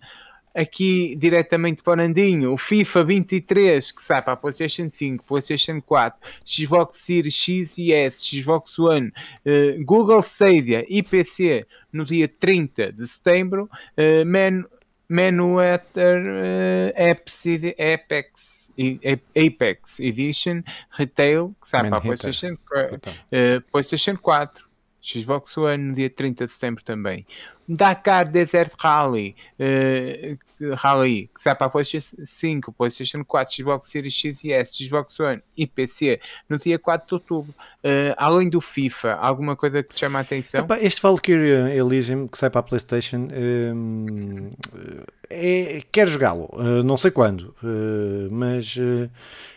Aqui 0.54 1.16
diretamente 1.16 1.82
para 1.82 1.94
o 1.94 1.96
Nandinho, 1.96 2.52
o 2.52 2.56
FIFA 2.56 3.02
23 3.02 3.90
que 3.90 4.00
sai 4.00 4.22
para 4.22 4.34
a 4.34 4.36
PlayStation 4.36 4.88
5, 4.88 5.24
PlayStation 5.24 5.82
4, 5.82 6.20
Xbox 6.44 6.98
Series 6.98 7.34
X 7.34 7.76
e 7.76 7.92
S, 7.92 8.24
Xbox 8.24 8.78
One, 8.78 9.08
uh, 9.08 9.84
Google 9.84 10.22
Stadia 10.22 10.86
e 10.88 11.02
PC 11.02 11.66
no 11.92 12.04
dia 12.04 12.28
30 12.28 12.92
de 12.92 13.08
setembro. 13.08 13.68
Uh, 13.98 14.24
Man, 14.24 14.64
Manuator 15.08 16.20
uh, 16.20 17.12
Apex, 17.76 18.72
Apex 19.34 19.98
Edition 19.98 20.62
Retail 20.90 21.52
que 21.60 21.68
sai 21.68 21.88
para 21.88 21.98
a 21.98 22.00
PlayStation, 22.00 22.52
uh, 22.52 23.60
PlayStation 23.72 24.16
4. 24.16 24.63
Xbox 25.04 25.56
One 25.56 25.76
no 25.88 25.92
dia 25.92 26.08
30 26.08 26.46
de 26.46 26.52
setembro 26.52 26.82
também. 26.82 27.26
Dakar 27.66 28.28
Desert 28.28 28.72
Rally, 28.78 29.34
uh, 29.58 30.74
Rally 30.76 31.30
que 31.34 31.42
sai 31.42 31.54
para 31.54 31.66
a 31.66 31.70
PlayStation 31.70 32.16
5, 32.24 32.72
PlayStation 32.72 33.24
4, 33.24 33.54
Xbox 33.54 33.86
Series 33.88 34.14
X 34.14 34.44
e 34.44 34.52
S, 34.52 34.84
Xbox 34.84 35.18
One 35.18 35.42
e 35.56 35.66
PC 35.66 36.20
no 36.48 36.58
dia 36.58 36.78
4 36.78 37.06
de 37.06 37.14
outubro. 37.14 37.54
Uh, 37.82 38.14
além 38.16 38.48
do 38.48 38.60
FIFA, 38.60 39.14
alguma 39.14 39.56
coisa 39.56 39.82
que 39.82 39.94
te 39.94 40.00
chama 40.00 40.18
a 40.18 40.22
atenção? 40.22 40.64
Epá, 40.64 40.78
este 40.78 41.00
Valkyrie 41.00 41.76
Elysium 41.76 42.28
que 42.28 42.36
sai 42.36 42.50
para 42.50 42.60
a 42.60 42.64
PlayStation 42.64 43.28
um, 43.32 44.50
é, 45.34 45.82
quero 45.90 46.10
jogá-lo, 46.10 46.48
uh, 46.52 46.82
não 46.82 46.96
sei 46.96 47.10
quando, 47.10 47.54
mas 48.30 48.76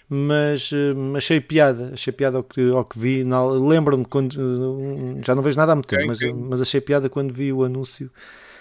mas 0.10 0.72
uh, 0.72 1.18
achei 1.18 1.42
piada, 1.42 1.92
achei 1.94 2.14
piada 2.14 2.38
ao 2.38 2.44
que, 2.44 2.72
ao 2.72 2.86
que 2.86 2.98
vi. 2.98 3.24
Lembro-me 3.24 4.06
quando 4.06 4.34
uh, 4.36 5.22
já 5.24 5.36
não 5.36 5.44
vejo 5.44 5.58
nada 5.58 5.74
há 5.74 5.76
muito 5.76 5.88
tempo, 5.88 6.06
mas, 6.08 6.20
mas 6.22 6.62
achei 6.62 6.80
piada 6.80 7.10
quando 7.10 7.34
vi 7.34 7.52
o 7.52 7.64
anúncio. 7.64 8.10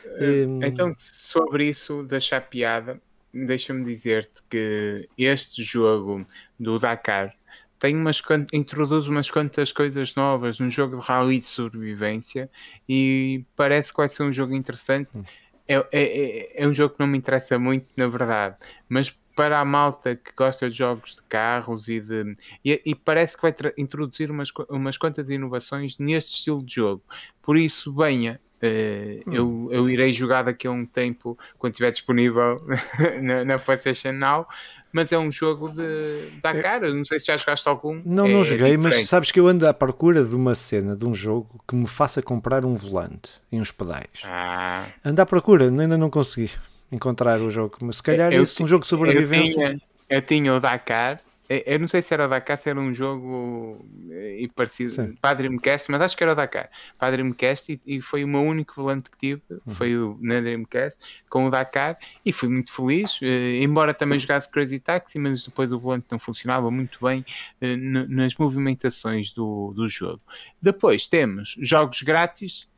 Uh, 0.04 0.64
então, 0.64 0.92
sobre 0.96 1.68
isso 1.68 2.02
de 2.02 2.16
achar 2.16 2.40
piada, 2.40 3.00
deixa-me 3.32 3.84
dizer-te 3.84 4.42
que 4.50 5.08
este 5.16 5.62
jogo 5.62 6.26
do 6.58 6.78
Dakar 6.78 7.32
tem 7.78 7.94
umas, 7.94 8.20
introduz 8.52 9.06
umas 9.06 9.30
quantas 9.30 9.70
coisas 9.70 10.14
novas 10.14 10.58
num 10.58 10.70
jogo 10.70 10.98
de 10.98 11.04
rally 11.04 11.36
de 11.36 11.44
sobrevivência 11.44 12.50
e 12.88 13.44
parece 13.54 13.92
que 13.92 13.98
vai 13.98 14.08
ser 14.08 14.24
um 14.24 14.32
jogo 14.32 14.54
interessante. 14.54 15.10
Hum. 15.14 15.22
É, 15.68 15.74
é, 15.74 15.86
é, 15.92 16.62
é 16.62 16.66
um 16.66 16.72
jogo 16.72 16.94
que 16.94 17.00
não 17.00 17.06
me 17.06 17.18
interessa 17.18 17.58
muito, 17.58 17.86
na 17.96 18.06
verdade, 18.06 18.56
mas 18.88 19.10
para 19.36 19.60
a 19.60 19.64
malta 19.64 20.16
que 20.16 20.32
gosta 20.34 20.70
de 20.70 20.76
jogos 20.76 21.16
de 21.16 21.22
carros 21.24 21.88
e 21.88 22.00
de. 22.00 22.34
E, 22.64 22.80
e 22.86 22.94
parece 22.94 23.36
que 23.36 23.42
vai 23.42 23.54
introduzir 23.76 24.30
umas, 24.30 24.48
umas 24.70 24.96
quantas 24.96 25.28
inovações 25.28 25.98
neste 25.98 26.32
estilo 26.32 26.64
de 26.64 26.76
jogo. 26.76 27.02
Por 27.42 27.58
isso, 27.58 27.94
venha. 27.94 28.40
Uh, 28.56 29.20
hum. 29.28 29.34
eu, 29.34 29.68
eu 29.70 29.90
irei 29.90 30.10
jogar 30.14 30.44
daqui 30.44 30.66
a 30.66 30.70
um 30.70 30.86
tempo 30.86 31.38
quando 31.58 31.74
estiver 31.74 31.90
disponível 31.90 32.56
na, 33.22 33.44
na 33.44 33.58
PlayStation 33.58 34.12
Now. 34.12 34.48
Mas 34.96 35.12
é 35.12 35.18
um 35.18 35.30
jogo 35.30 35.68
de 35.68 36.30
da 36.42 36.52
é. 36.52 36.62
cara. 36.62 36.90
Não 36.90 37.04
sei 37.04 37.18
se 37.20 37.26
já 37.26 37.36
jogaste 37.36 37.68
algum. 37.68 38.00
Não, 38.02 38.24
é, 38.24 38.32
não 38.32 38.42
joguei, 38.42 38.72
é 38.72 38.76
mas 38.78 39.06
sabes 39.06 39.30
que 39.30 39.38
eu 39.38 39.46
ando 39.46 39.68
à 39.68 39.74
procura 39.74 40.24
de 40.24 40.34
uma 40.34 40.54
cena 40.54 40.96
de 40.96 41.04
um 41.04 41.12
jogo 41.14 41.62
que 41.68 41.76
me 41.76 41.86
faça 41.86 42.22
comprar 42.22 42.64
um 42.64 42.74
volante 42.74 43.32
e 43.52 43.60
uns 43.60 43.70
pedais. 43.70 44.22
Ah. 44.24 44.86
Ando 45.04 45.20
à 45.20 45.26
procura, 45.26 45.66
ainda 45.66 45.98
não 45.98 46.08
consegui 46.08 46.50
encontrar 46.90 47.42
o 47.42 47.50
jogo. 47.50 47.76
Mas 47.82 47.96
se 47.96 48.02
calhar 48.02 48.32
eu, 48.32 48.44
isso 48.44 48.62
é 48.62 48.64
um 48.64 48.68
jogo 48.68 48.84
de 48.84 48.88
sobrevivência. 48.88 49.50
Eu 49.50 49.66
tinha, 49.66 49.80
eu 50.08 50.22
tinha 50.22 50.54
o 50.54 50.60
Dakar. 50.60 51.20
Eu 51.48 51.78
não 51.78 51.86
sei 51.86 52.02
se 52.02 52.12
era 52.12 52.26
o 52.26 52.28
Dakar, 52.28 52.56
se 52.56 52.68
era 52.68 52.80
um 52.80 52.92
jogo 52.92 53.86
eh, 54.10 54.40
e 54.40 54.48
parecido 54.48 54.90
Sim. 54.90 55.14
para 55.20 55.30
a 55.30 55.34
Dreamcast, 55.34 55.90
mas 55.90 56.00
acho 56.00 56.16
que 56.16 56.24
era 56.24 56.32
o 56.32 56.34
Dakar 56.34 56.70
para 56.98 57.08
a 57.08 57.10
Dreamcast 57.12 57.72
e, 57.72 57.96
e 57.96 58.00
foi 58.00 58.24
o 58.24 58.28
meu 58.28 58.42
único 58.42 58.74
volante 58.74 59.10
que 59.10 59.16
tive, 59.16 59.42
uhum. 59.50 59.74
foi 59.74 59.96
o, 59.96 60.18
na 60.20 60.40
Dreamcast 60.40 60.98
com 61.30 61.46
o 61.46 61.50
Dakar 61.50 61.98
e 62.24 62.32
fui 62.32 62.48
muito 62.48 62.72
feliz, 62.72 63.20
eh, 63.22 63.62
embora 63.62 63.94
também 63.94 64.18
jogasse 64.18 64.50
Crazy 64.50 64.80
Taxi, 64.80 65.18
mas 65.18 65.44
depois 65.44 65.72
o 65.72 65.78
volante 65.78 66.06
não 66.10 66.18
funcionava 66.18 66.70
muito 66.70 66.98
bem 67.04 67.24
eh, 67.60 67.76
nas 67.76 68.34
movimentações 68.36 69.32
do, 69.32 69.72
do 69.72 69.88
jogo. 69.88 70.22
Depois 70.60 71.06
temos 71.06 71.56
jogos 71.60 72.02
grátis 72.02 72.68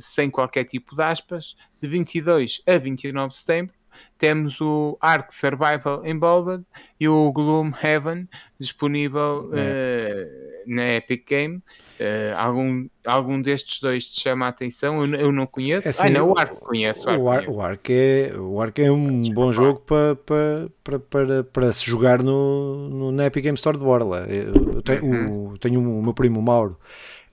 sem 0.00 0.30
qualquer 0.30 0.64
tipo 0.64 0.94
de 0.94 1.02
aspas, 1.02 1.54
de 1.82 1.88
22 1.88 2.62
a 2.66 2.78
29 2.78 3.28
de 3.28 3.36
setembro. 3.36 3.74
Temos 4.18 4.60
o 4.60 4.98
Ark 5.00 5.32
Survival 5.32 6.06
Involved 6.06 6.62
e 7.00 7.08
o 7.08 7.32
Gloom 7.32 7.72
Heaven 7.82 8.28
disponível 8.58 9.48
uh, 9.48 10.64
na 10.66 10.96
Epic 10.96 11.26
Game. 11.26 11.56
Uh, 11.98 12.36
algum, 12.36 12.86
algum 13.06 13.40
destes 13.40 13.80
dois 13.80 14.04
te 14.04 14.20
chama 14.20 14.44
a 14.44 14.50
atenção? 14.50 15.02
Eu, 15.02 15.18
eu 15.18 15.32
não 15.32 15.46
conheço. 15.46 15.88
É 15.88 15.90
assim, 15.90 16.08
ah, 16.08 16.10
não, 16.10 16.32
o 16.32 16.38
Ark 16.38 16.54
conheço. 16.56 17.08
O, 17.08 17.30
Ark, 17.30 17.48
o, 17.48 17.62
Ark 17.62 17.90
é, 17.90 18.32
o 18.36 18.60
Ark 18.60 18.78
é 18.82 18.92
um 18.92 19.22
bom 19.32 19.50
jogo 19.50 19.80
para, 19.80 20.16
para, 20.16 20.68
para, 20.84 20.98
para, 20.98 21.44
para 21.44 21.72
se 21.72 21.86
jogar 21.86 22.22
no, 22.22 22.88
no, 22.90 23.12
na 23.12 23.24
Epic 23.24 23.42
Game 23.42 23.56
Store 23.56 23.78
de 23.78 23.82
Borla. 23.82 24.26
Eu 24.28 24.82
tenho, 24.82 25.04
uhum. 25.04 25.48
o, 25.48 25.58
tenho 25.58 25.80
o 25.80 26.02
meu 26.02 26.12
primo 26.12 26.42
Mauro 26.42 26.78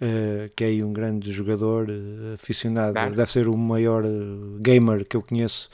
uh, 0.02 0.50
que 0.56 0.64
é 0.64 0.68
aí 0.68 0.84
um 0.84 0.94
grande 0.94 1.32
jogador, 1.32 1.90
uh, 1.90 2.34
aficionado, 2.34 2.94
claro. 2.94 3.16
deve 3.16 3.32
ser 3.32 3.48
o 3.48 3.58
maior 3.58 4.04
uh, 4.06 4.58
gamer 4.60 5.06
que 5.08 5.18
eu 5.18 5.22
conheço 5.22 5.70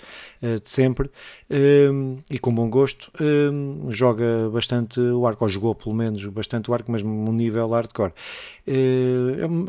de 0.61 0.69
sempre, 0.69 1.09
e 2.30 2.38
com 2.38 2.53
bom 2.53 2.69
gosto, 2.69 3.09
joga 3.88 4.49
bastante 4.51 4.99
o 4.99 5.26
arco, 5.26 5.45
ou 5.45 5.47
jogou 5.47 5.74
pelo 5.74 5.95
menos 5.95 6.26
bastante 6.26 6.69
o 6.69 6.74
arco, 6.74 6.91
mas 6.91 7.01
num 7.01 7.32
nível 7.32 7.69
hardcore. 7.69 8.11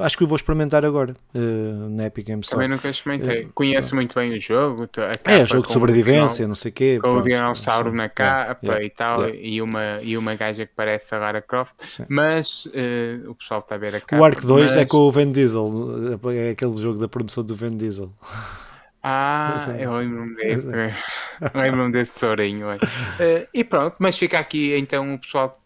acho 0.00 0.18
que 0.18 0.24
eu 0.24 0.26
vou 0.26 0.34
experimentar 0.34 0.84
agora 0.84 1.14
na 1.32 2.06
Epic 2.06 2.26
Games 2.26 2.46
Store. 2.46 2.60
Também 2.60 2.76
nunca 2.76 2.88
experimentei. 2.88 3.48
Conheço 3.54 3.94
muito 3.94 4.16
bem 4.16 4.36
o 4.36 4.40
jogo. 4.40 4.88
é, 5.24 5.46
jogo 5.46 5.68
de 5.68 5.72
sobrevivência, 5.72 6.48
não 6.48 6.56
sei 6.56 6.72
o 6.72 6.74
quê. 6.74 6.98
Com 7.00 7.10
pronto, 7.10 7.20
o 7.20 7.22
dinossauro 7.22 7.92
na 7.92 8.08
capa 8.08 8.58
yeah, 8.64 8.84
e 8.84 8.90
tal, 8.90 9.20
yeah. 9.26 9.40
e, 9.40 9.62
uma, 9.62 10.00
e 10.02 10.16
uma 10.18 10.34
gaja 10.34 10.66
que 10.66 10.72
parece 10.74 11.14
a 11.14 11.18
Lara 11.18 11.40
Croft, 11.40 11.84
Sim. 11.86 12.06
mas 12.08 12.66
o 13.28 13.34
pessoal 13.36 13.60
está 13.60 13.76
a 13.76 13.78
ver 13.78 13.94
a 13.94 14.00
capa. 14.00 14.20
O 14.20 14.24
Ark 14.44 14.46
2 14.46 14.62
mas... 14.62 14.76
é 14.76 14.84
com 14.84 14.98
o 14.98 15.10
Van 15.10 15.30
Diesel, 15.30 15.66
é 16.32 16.50
aquele 16.50 16.76
jogo 16.76 16.98
da 16.98 17.08
promoção 17.08 17.42
do 17.42 17.54
Van 17.54 17.76
Diesel. 17.76 18.12
Ah, 19.02 19.66
eu 19.78 19.96
lembro-me 19.96 20.34
desse, 20.36 20.66
lembro-me 21.54 21.92
desse 21.92 22.18
Sorinho. 22.18 22.74
Uh, 22.74 23.46
e 23.52 23.62
pronto, 23.62 23.96
mas 23.98 24.16
fica 24.16 24.38
aqui 24.38 24.74
então 24.76 25.14
o 25.14 25.18
pessoal 25.18 25.60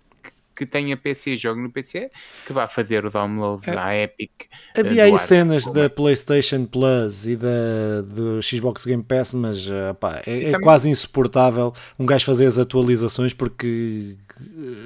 que 0.56 0.66
tenha 0.66 0.96
PC 0.96 1.34
e 1.34 1.36
jogue 1.36 1.60
no 1.60 1.70
PC, 1.70 2.10
que 2.44 2.52
vá 2.52 2.66
fazer 2.66 3.06
o 3.06 3.10
download 3.10 3.62
é. 3.70 3.74
da 3.76 3.96
Epic. 3.96 4.32
Eh, 4.74 4.80
Havia 4.80 5.04
aí 5.04 5.16
cenas 5.16 5.64
da 5.66 5.88
PlayStation 5.88 6.64
Plus 6.64 7.28
e 7.28 7.36
da 7.36 8.02
do 8.04 8.42
Xbox 8.42 8.84
Game 8.84 9.04
Pass, 9.04 9.32
mas 9.32 9.68
pá, 10.00 10.20
é, 10.26 10.50
é 10.50 10.58
quase 10.58 10.90
insuportável 10.90 11.72
um 11.96 12.04
gajo 12.04 12.24
fazer 12.24 12.46
as 12.46 12.58
atualizações 12.58 13.32
porque. 13.32 14.16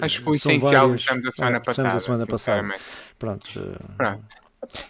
Acho 0.02 0.22
que 0.22 0.28
o 0.28 0.34
essencial 0.34 0.88
várias... 0.88 0.90
deixamos 0.90 1.26
a 1.26 1.32
semana 1.32 1.56
é, 1.56 1.60
passada. 1.60 1.88
a 1.88 2.00
semana 2.00 2.26
passada. 2.26 2.74
Pronto. 3.22 3.78
Pronto. 3.96 4.42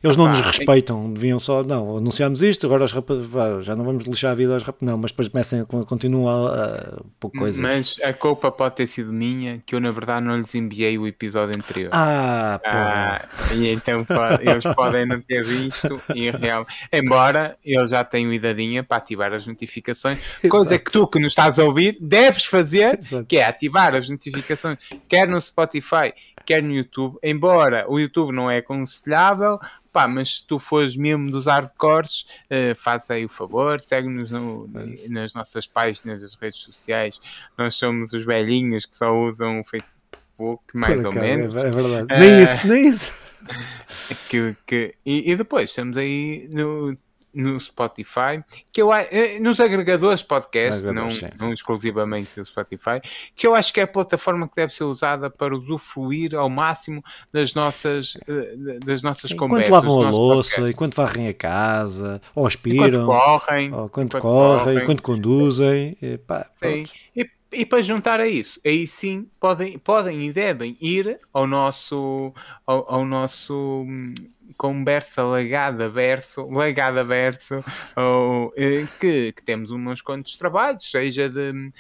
Eles 0.03 0.17
não 0.19 0.29
nos 0.29 0.41
respeitam, 0.41 1.13
deviam 1.13 1.39
só, 1.39 1.65
não, 1.65 1.97
anunciamos 1.97 2.43
isto, 2.43 2.67
agora 2.67 2.85
os 2.85 2.93
rapazes, 2.93 3.27
já 3.65 3.75
não 3.75 3.85
vamos 3.85 4.05
lixar 4.05 4.33
a 4.33 4.35
vida 4.35 4.53
aos 4.53 4.63
rapazes, 4.63 4.87
não, 4.87 4.99
mas 4.99 5.13
depois 5.13 5.29
começam, 5.29 5.65
continuam 5.65 6.29
a, 6.29 6.99
a 6.99 7.39
coisa. 7.39 7.63
Mas 7.63 7.99
a 8.03 8.13
culpa 8.13 8.51
pode 8.51 8.77
ter 8.77 8.87
sido 8.87 9.11
minha, 9.13 9.63
que 9.65 9.75
eu 9.75 9.81
na 9.81 9.91
verdade 9.91 10.27
não 10.27 10.37
lhes 10.37 10.55
enviei 10.55 10.99
o 10.99 11.07
episódio 11.07 11.57
anterior. 11.57 11.91
Ah, 11.93 12.61
ah 12.65 13.29
E 13.55 13.69
então 13.69 14.05
eles 14.41 14.65
podem 14.77 15.07
não 15.07 15.21
ter 15.23 15.43
visto, 15.43 16.01
e 16.15 16.31
real, 16.31 16.67
embora 16.93 17.57
eles 17.65 17.91
já 17.91 18.05
tenham 18.05 18.31
idadinha 18.31 18.83
para 18.83 18.99
ativar 18.99 19.33
as 19.33 19.47
notificações, 19.47 20.19
coisa 20.51 20.79
que 20.79 20.93
tu 20.93 21.07
que 21.07 21.19
nos 21.19 21.33
estás 21.33 21.59
a 21.59 21.65
ouvir 21.65 21.97
deves 21.99 22.45
fazer, 22.45 22.99
Exato. 22.99 23.25
que 23.25 23.39
é 23.39 23.45
ativar 23.45 23.95
as 23.95 24.09
notificações, 24.09 24.79
quer 25.09 25.27
no 25.27 25.41
Spotify, 25.41 26.13
quer 26.45 26.63
no 26.63 26.73
YouTube, 26.73 27.19
embora 27.23 27.87
o 27.89 27.99
YouTube 27.99 28.33
não 28.33 28.51
é 28.51 28.59
aconselhável, 28.59 29.59
pá, 29.93 30.09
mas 30.09 30.37
se 30.37 30.47
tu 30.47 30.59
fores 30.59 30.97
mesmo 30.97 31.31
dos 31.31 31.47
hardcores, 31.47 32.27
uh, 32.51 32.75
faça 32.77 33.15
aí 33.15 33.25
o 33.25 33.29
favor, 33.29 33.81
segue-nos 33.81 34.31
no, 34.31 34.69
nas 35.09 35.35
nossas 35.35 35.67
páginas 35.67 36.21
das 36.21 36.35
redes 36.35 36.61
sociais, 36.61 37.19
nós 37.57 37.75
somos 37.75 38.13
os 38.13 38.25
velhinhos 38.25 38.87
que 38.87 38.97
só 38.97 39.15
usam 39.17 39.61
o 39.61 39.65
Facebook, 39.65 40.63
mais 40.75 41.05
ou 41.05 41.13
menos. 41.13 41.55
É, 41.55 41.71
verdade, 41.71 42.15
uh, 42.15 42.19
nem 42.19 42.43
isso, 42.43 42.67
nem 42.67 42.89
isso. 42.89 43.13
Que, 44.29 44.57
que, 44.65 44.95
e, 45.05 45.33
e 45.33 45.37
depois 45.37 45.71
estamos 45.71 45.97
aí 45.97 46.49
no 46.53 46.97
no 47.35 47.59
Spotify, 47.59 48.43
que 48.71 48.83
eu 48.83 48.93
eh, 48.93 49.39
nos 49.41 49.61
agregadores 49.61 50.23
podcast, 50.23 50.85
não, 50.87 51.09
não 51.41 51.53
exclusivamente 51.53 52.41
o 52.41 52.45
Spotify, 52.45 53.01
que 53.35 53.47
eu 53.47 53.55
acho 53.55 53.73
que 53.73 53.81
é 53.81 53.85
a 53.85 53.87
plataforma 53.87 54.49
que 54.49 54.57
deve 54.57 54.73
ser 54.73 54.85
usada 54.85 55.31
para 55.31 55.57
usufruir 55.57 56.35
ao 56.35 56.51
máximo 56.51 57.03
das 57.33 57.55
nossas, 57.55 58.17
eh, 58.29 58.79
das 58.85 59.03
nossas 59.03 59.31
enquanto 59.31 59.51
conversas. 59.51 59.69
Enquanto 59.69 59.89
lavam 59.89 60.07
a 60.07 60.11
louça, 60.11 60.51
podcast. 60.57 60.71
enquanto 60.75 60.95
varrem 60.95 61.29
a 61.29 61.35
casa, 61.35 62.21
ou 62.35 62.47
aspiram, 62.47 63.03
enquanto 63.03 63.07
correm, 63.07 63.75
ou 63.75 63.89
quando 63.89 64.21
correm, 64.21 64.59
correm, 64.59 64.79
enquanto 64.79 65.03
conduzem. 65.03 65.97
E, 66.03 66.19
pá, 66.19 66.49
Sim. 66.53 66.85
E, 67.17 67.27
e 67.53 67.67
para 67.67 67.83
juntar 67.83 68.21
a 68.21 68.27
isso, 68.27 68.61
aí 68.65 68.87
sim 68.87 69.31
podem, 69.39 69.79
podem 69.79 70.27
e 70.27 70.33
devem 70.33 70.77
ir 70.81 71.21
ao 71.33 71.47
nosso, 71.47 72.33
ao, 72.67 72.95
ao 72.95 73.05
nosso 73.05 73.85
hum, 73.87 74.15
conversa 74.57 75.25
legada 75.25 75.89
verso, 75.89 76.49
legada 76.51 77.05
verso, 77.05 77.61
ou, 77.97 78.53
eh, 78.57 78.87
que, 78.99 79.33
que 79.33 79.43
temos 79.43 79.71
uns 79.71 80.01
quantos 80.01 80.37
trabalhos, 80.39 80.91
seja 80.91 81.29
de, 81.29 81.73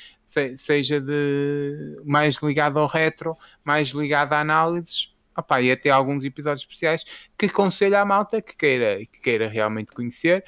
seja 0.56 1.00
de 1.00 2.00
mais 2.04 2.36
ligado 2.42 2.78
ao 2.78 2.86
retro, 2.86 3.36
mais 3.64 3.88
ligado 3.88 4.32
a 4.34 4.40
análises, 4.40 5.14
opá, 5.36 5.60
e 5.60 5.72
até 5.72 5.90
alguns 5.90 6.24
episódios 6.24 6.62
especiais 6.62 7.04
que 7.38 7.46
aconselho 7.46 7.96
à 7.96 8.04
malta 8.04 8.42
que 8.42 8.56
queira, 8.56 8.98
que 9.06 9.20
queira 9.20 9.48
realmente 9.48 9.92
conhecer, 9.92 10.44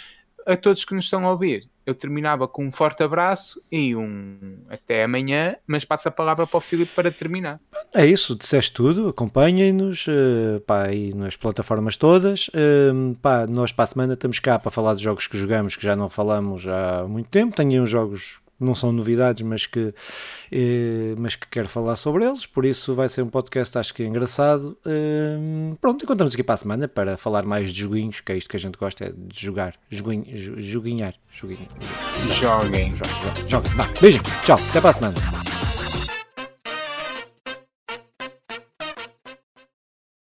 a 0.46 0.56
todos 0.56 0.84
que 0.84 0.94
nos 0.94 1.04
estão 1.04 1.26
a 1.26 1.30
ouvir 1.30 1.68
eu 1.86 1.94
terminava 1.94 2.48
com 2.48 2.66
um 2.66 2.72
forte 2.72 3.02
abraço 3.02 3.60
e 3.70 3.94
um 3.94 4.58
até 4.68 5.04
amanhã, 5.04 5.56
mas 5.66 5.84
passo 5.84 6.08
a 6.08 6.10
palavra 6.10 6.46
para 6.46 6.58
o 6.58 6.60
Filipe 6.60 6.92
para 6.94 7.10
terminar. 7.10 7.60
É 7.94 8.06
isso, 8.06 8.34
disseste 8.34 8.72
tudo, 8.72 9.08
acompanhem-nos 9.08 10.06
pá, 10.66 10.86
aí 10.86 11.12
nas 11.14 11.36
plataformas 11.36 11.96
todas. 11.96 12.48
Uh, 12.48 13.14
pá, 13.20 13.46
nós 13.46 13.72
para 13.72 13.84
a 13.84 13.88
semana 13.88 14.14
estamos 14.14 14.38
cá 14.38 14.58
para 14.58 14.70
falar 14.70 14.94
de 14.94 15.02
jogos 15.02 15.26
que 15.26 15.38
jogamos, 15.38 15.76
que 15.76 15.84
já 15.84 15.94
não 15.94 16.08
falamos 16.08 16.66
há 16.66 17.06
muito 17.06 17.28
tempo. 17.28 17.54
Tenho 17.54 17.82
uns 17.82 17.90
jogos 17.90 18.38
não 18.58 18.74
são 18.74 18.92
novidades, 18.92 19.42
mas 19.42 19.66
que, 19.66 19.94
eh, 20.50 21.14
mas 21.18 21.34
que 21.34 21.46
quero 21.48 21.68
falar 21.68 21.96
sobre 21.96 22.24
eles, 22.24 22.46
por 22.46 22.64
isso 22.64 22.94
vai 22.94 23.08
ser 23.08 23.22
um 23.22 23.28
podcast 23.28 23.76
acho 23.78 23.94
que 23.94 24.02
é 24.02 24.06
engraçado. 24.06 24.76
Eh, 24.86 25.74
pronto, 25.80 26.04
encontramos 26.04 26.34
aqui 26.34 26.42
para 26.42 26.54
a 26.54 26.58
semana 26.58 26.88
para 26.88 27.16
falar 27.16 27.44
mais 27.44 27.72
de 27.72 27.80
joguinhos, 27.80 28.20
que 28.20 28.32
é 28.32 28.36
isto 28.36 28.48
que 28.48 28.56
a 28.56 28.60
gente 28.60 28.78
gosta 28.78 29.04
é 29.04 29.10
de 29.10 29.40
jogar, 29.40 29.74
joguinho, 29.90 30.24
joguinhar, 30.60 31.14
joguinho. 31.30 31.68
Joguem. 32.32 32.94
Joguem, 32.96 33.48
joguem. 33.48 33.72
Vá, 33.72 33.88
beijinho, 34.00 34.22
tchau, 34.44 34.58
até 34.70 34.80
para 34.80 34.90
a 34.90 34.92
semana. 34.92 35.43